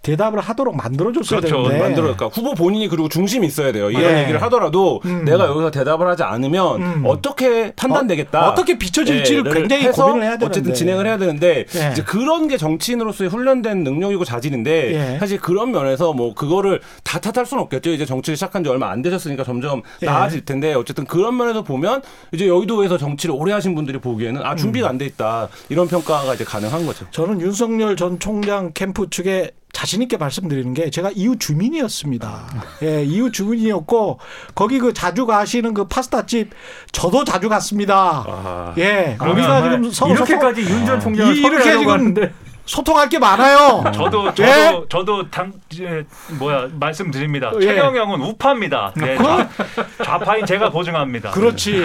대답을 0.02 0.40
하도록 0.40 0.76
만들어줬어야 0.76 1.40
그렇죠. 1.40 1.62
되는데 1.62 1.78
만들어 1.78 2.02
그러니까 2.02 2.26
후보 2.26 2.54
본인이 2.54 2.88
그리고 2.88 3.08
중심이 3.08 3.46
있어야 3.46 3.70
돼요. 3.70 3.90
이런 3.90 4.14
예. 4.14 4.22
얘기를 4.22 4.42
하더라도 4.42 5.00
음. 5.04 5.24
내가 5.24 5.46
여기서 5.46 5.70
대답을 5.70 6.08
하지 6.08 6.24
않으면 6.24 6.82
음. 6.82 7.02
어떻게 7.06 7.72
판단되겠다. 7.72 8.50
어, 8.50 8.54
떻게 8.54 8.78
비춰질지를 8.78 9.44
예, 9.46 9.54
굉장히 9.54 9.88
고민을 9.90 10.22
해야 10.22 10.30
되는데 10.32 10.46
어쨌든 10.46 10.74
진행을 10.74 11.06
해야 11.06 11.18
되는데 11.18 11.66
예. 11.76 11.90
이제 11.92 12.02
그런 12.02 12.48
게 12.48 12.56
정치인으로서의 12.56 13.30
훈련된 13.30 13.84
능력이고 13.84 14.24
자질인데 14.24 15.14
예. 15.14 15.18
사실 15.18 15.40
그런 15.40 15.70
면에서 15.70 16.12
뭐 16.12 16.34
그거를 16.34 16.80
다 17.04 17.20
탓할 17.20 17.46
수는 17.46 17.62
없겠죠. 17.62 17.90
이제 17.90 18.04
정치를 18.04 18.36
시작한 18.36 18.64
지 18.64 18.70
얼마 18.70 18.90
안 18.90 19.02
되셨으니까 19.02 19.44
점점 19.44 19.82
예. 20.02 20.06
나아질 20.06 20.44
텐데 20.44 20.74
어쨌든 20.74 21.04
그런 21.04 21.36
면에서 21.36 21.62
보면 21.62 22.02
이제 22.32 22.48
여의도에서 22.48 22.98
정치를 22.98 23.36
오래 23.38 23.52
하신 23.52 23.76
분들이 23.76 23.98
보기에는 23.98 24.42
아 24.44 24.56
준비가 24.56 24.88
음. 24.88 24.90
안돼 24.90 25.06
있다 25.06 25.48
이런 25.68 25.86
평가가 25.86 26.34
이제 26.34 26.42
가능한 26.42 26.86
거죠. 26.86 27.06
저는 27.12 27.40
윤석열 27.40 27.94
전 27.94 28.18
총장 28.18 28.72
캠프 28.74 29.08
측에 29.08 29.52
자신 29.72 30.02
있게 30.02 30.16
말씀드리는 30.18 30.74
게 30.74 30.90
제가 30.90 31.10
이웃 31.14 31.40
주민이었습니다. 31.40 32.64
예, 32.82 33.04
이웃 33.04 33.32
주민이었고 33.32 34.18
거기 34.54 34.78
그 34.78 34.92
자주 34.92 35.24
가시는 35.26 35.72
그 35.74 35.86
파스타 35.86 36.26
집 36.26 36.50
저도 36.92 37.24
자주 37.24 37.48
갔습니다. 37.48 38.22
아, 38.26 38.74
예, 38.78 39.16
아, 39.18 39.30
우리가 39.30 39.62
지금 39.62 39.90
서로 39.90 40.12
이렇게까지 40.14 40.60
윤 40.62 40.84
전 40.86 41.00
총장을 41.00 41.36
이렇게 41.36 41.72
지금 41.72 41.88
하는데. 41.88 42.32
소통할 42.72 43.06
게 43.10 43.18
많아요. 43.18 43.84
저도 43.92 44.32
저도 44.32 44.42
예? 44.42 44.82
저도 44.88 45.30
당 45.30 45.52
예, 45.78 46.04
뭐야 46.38 46.68
말씀드립니다. 46.72 47.52
예. 47.60 47.66
최경영은 47.66 48.22
우파입니다. 48.22 48.94
네, 48.96 49.14
그, 49.16 49.24
좌파인 50.02 50.46
제가 50.46 50.70
보증합니다. 50.70 51.32
그렇지. 51.32 51.84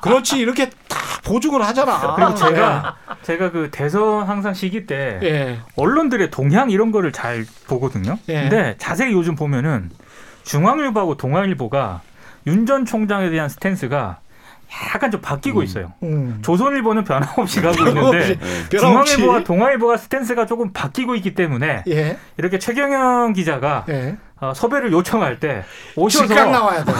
그렇지 0.00 0.38
이렇게 0.38 0.70
다 0.88 0.96
보증을 1.24 1.60
하잖아. 1.66 2.14
그리고 2.14 2.34
제가 2.34 2.96
예. 3.10 3.14
제가 3.22 3.50
그 3.50 3.68
대선 3.70 4.26
항상 4.26 4.54
시기 4.54 4.86
때 4.86 5.20
예. 5.22 5.60
언론들의 5.76 6.30
동향 6.30 6.70
이런 6.70 6.90
거를 6.90 7.12
잘 7.12 7.44
보거든요. 7.68 8.16
예. 8.30 8.40
근데 8.48 8.74
자세히 8.78 9.12
요즘 9.12 9.36
보면은 9.36 9.90
중앙일보하고 10.44 11.18
동아일보가 11.18 12.00
윤 12.46 12.64
전 12.64 12.86
총장에 12.86 13.28
대한 13.28 13.50
스탠스가 13.50 14.20
약간 14.94 15.10
좀 15.10 15.20
바뀌고 15.20 15.60
음. 15.60 15.64
있어요. 15.64 15.92
음. 16.02 16.38
조선일보는 16.42 17.04
변함없이 17.04 17.60
가고 17.60 17.86
있는데 17.86 18.38
중앙일보와 18.70 19.44
동아일보가 19.44 19.96
스탠스가 19.96 20.46
조금 20.46 20.72
바뀌고 20.72 21.14
있기 21.16 21.34
때문에 21.34 21.84
예. 21.88 22.18
이렇게 22.38 22.58
최경영 22.58 23.32
기자가 23.34 23.84
예. 23.90 24.16
어, 24.40 24.52
섭외를 24.54 24.92
요청할 24.92 25.38
때 25.38 25.64
오셔서 25.94 26.26
즉각 26.26 26.50
나와야 26.50 26.84
돼. 26.84 26.92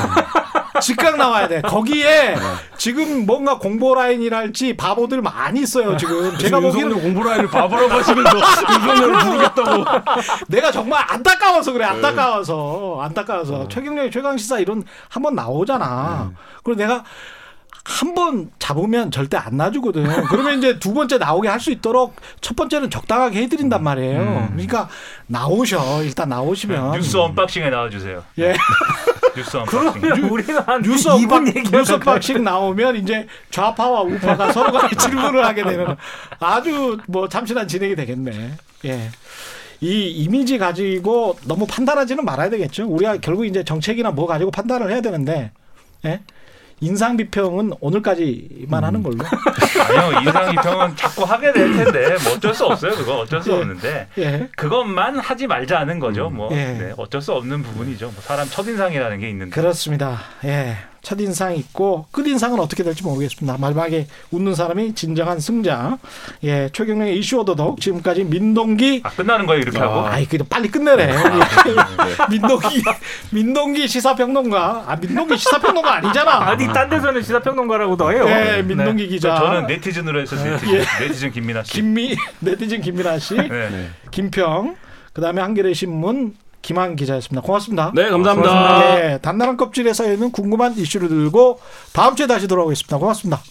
즉각 0.80 1.16
나와야 1.16 1.48
돼. 1.48 1.60
거기에 1.60 2.34
네. 2.34 2.40
지금 2.76 3.26
뭔가 3.26 3.58
공보 3.58 3.94
라인이랄지 3.94 4.76
바보들 4.76 5.22
많이 5.22 5.60
있어요. 5.60 5.96
지금 5.96 6.36
제가 6.38 6.60
보기에는 6.60 7.00
공보 7.00 7.22
라인을 7.22 7.48
바보라고 7.48 7.90
하시면서 7.92 8.38
윤석열을 8.38 9.18
부르겠다고. 9.18 9.84
내가 10.48 10.70
정말 10.70 11.04
안타까워서 11.08 11.72
그래. 11.72 11.84
안타까워서 11.84 13.00
안타까워서 13.02 13.58
네. 13.58 13.68
최경영의 13.70 14.10
최강 14.10 14.36
시사 14.38 14.58
이런 14.60 14.84
한번 15.08 15.34
나오잖아. 15.34 16.28
네. 16.30 16.36
그리고 16.62 16.78
내가 16.80 17.04
한 17.84 18.14
번 18.14 18.50
잡으면 18.60 19.10
절대 19.10 19.36
안 19.36 19.56
놔주거든. 19.56 20.04
그러면 20.28 20.58
이제 20.58 20.78
두 20.78 20.94
번째 20.94 21.18
나오게 21.18 21.48
할 21.48 21.58
수 21.60 21.70
있도록 21.72 22.14
첫 22.40 22.54
번째는 22.56 22.90
적당하게 22.90 23.42
해드린단 23.42 23.80
음. 23.80 23.84
말이에요. 23.84 24.20
음. 24.20 24.48
그러니까 24.52 24.88
나오셔. 25.26 26.02
일단 26.04 26.28
나오시면. 26.28 26.92
네, 26.92 26.98
뉴스 26.98 27.16
unboxing에 27.16 27.70
나와주세요. 27.70 28.22
예. 28.38 28.54
뉴스 29.36 29.56
unboxing. 29.56 30.00
그러면 30.00 30.30
우리는 30.30 30.60
한 30.60 30.82
뉴스 30.82 31.08
unbox, 31.08 31.44
뉴스 31.44 31.92
unboxing 31.92 32.44
나오면 32.44 32.96
이제 32.96 33.26
좌파와 33.50 34.02
우파가 34.02 34.50
서로 34.52 34.72
간에 34.72 34.88
질문을 34.96 35.44
하게 35.44 35.62
되는 35.64 35.96
아주 36.38 36.98
뭐 37.08 37.28
참신한 37.28 37.66
진행이 37.66 37.96
되겠네. 37.96 38.52
예. 38.84 39.10
이 39.80 40.08
이미지 40.10 40.58
가지고 40.58 41.36
너무 41.46 41.66
판단하지는 41.66 42.24
말아야 42.24 42.50
되겠죠. 42.50 42.86
우리가 42.86 43.16
결국 43.18 43.46
이제 43.46 43.64
정책이나 43.64 44.10
뭐 44.12 44.26
가지고 44.28 44.50
판단을 44.52 44.90
해야 44.92 45.00
되는데, 45.00 45.50
예? 46.04 46.20
인상 46.82 47.16
비평은 47.16 47.74
오늘까지만 47.80 48.82
음. 48.82 48.84
하는 48.84 49.02
걸로. 49.02 49.18
아니요, 49.88 50.20
인상 50.20 50.50
비평은 50.50 50.96
자꾸 50.96 51.22
하게 51.22 51.52
될 51.52 51.72
텐데 51.72 52.16
뭐 52.24 52.34
어쩔 52.34 52.52
수 52.52 52.66
없어요. 52.66 52.92
그거 52.92 53.20
어쩔 53.20 53.40
수 53.40 53.50
예. 53.50 53.54
없는데 53.54 54.08
예. 54.18 54.48
그것만 54.56 55.20
하지 55.20 55.46
말자는 55.46 56.00
거죠. 56.00 56.28
뭐 56.28 56.50
예. 56.52 56.56
네, 56.56 56.92
어쩔 56.96 57.22
수 57.22 57.32
없는 57.32 57.62
부분이죠. 57.62 58.06
뭐 58.06 58.14
사람 58.20 58.48
첫 58.48 58.66
인상이라는 58.66 59.20
게 59.20 59.30
있는데. 59.30 59.54
그렇습니다. 59.54 60.18
예. 60.44 60.76
첫인상 61.02 61.56
있고 61.56 62.06
끝인상은 62.12 62.60
어떻게 62.60 62.82
될지 62.82 63.02
모르겠습니다. 63.02 63.58
마지막에 63.58 64.06
웃는 64.30 64.54
사람이 64.54 64.94
진정한 64.94 65.40
승자. 65.40 65.98
예, 66.44 66.68
최경영의 66.72 67.18
이슈 67.18 67.38
오도독 67.40 67.80
지금까지 67.80 68.24
민동기 68.24 69.02
아, 69.04 69.10
끝나는 69.10 69.46
거예요 69.46 69.62
이렇게 69.62 69.78
아, 69.80 69.82
하고? 69.82 70.06
아이 70.06 70.26
그 70.26 70.38
빨리 70.44 70.68
끝내래. 70.68 71.12
아, 71.12 71.28
네, 71.28 71.38
네, 71.38 71.44
네. 71.74 72.26
민동기 72.30 72.82
민동기 73.30 73.88
시사평론가. 73.88 74.84
아 74.86 74.96
민동기 74.96 75.36
시사평론가 75.36 75.94
아니잖아. 75.96 76.48
아니 76.48 76.66
딴 76.68 76.88
데서는 76.88 77.22
시사평론가라고도 77.22 78.12
해요. 78.12 78.24
예, 78.28 78.62
민동기 78.62 79.02
네. 79.04 79.08
기자. 79.08 79.34
저는 79.36 79.66
네티즌으로 79.66 80.20
해서 80.20 80.36
네티즌, 80.36 80.74
예. 80.74 80.84
네티즌 81.00 81.32
김민아 81.32 81.64
씨. 81.64 81.72
김미 81.72 82.16
네티즌 82.40 82.80
김민아 82.80 83.18
씨. 83.18 83.34
네. 83.36 83.90
김평. 84.10 84.76
그다음에 85.12 85.42
한겨레 85.42 85.74
신문 85.74 86.34
김한 86.62 86.96
기자였습니다. 86.96 87.44
고맙습니다. 87.44 87.92
네, 87.94 88.08
감사합니다. 88.08 88.94
네, 88.94 89.18
단단한 89.18 89.56
껍질에 89.56 89.92
쌓여있는 89.92 90.32
궁금한 90.32 90.76
이슈를 90.76 91.08
들고 91.08 91.60
다음 91.92 92.14
주에 92.14 92.26
다시 92.26 92.48
돌아오겠습니다. 92.48 92.98
고맙습니다. 92.98 93.42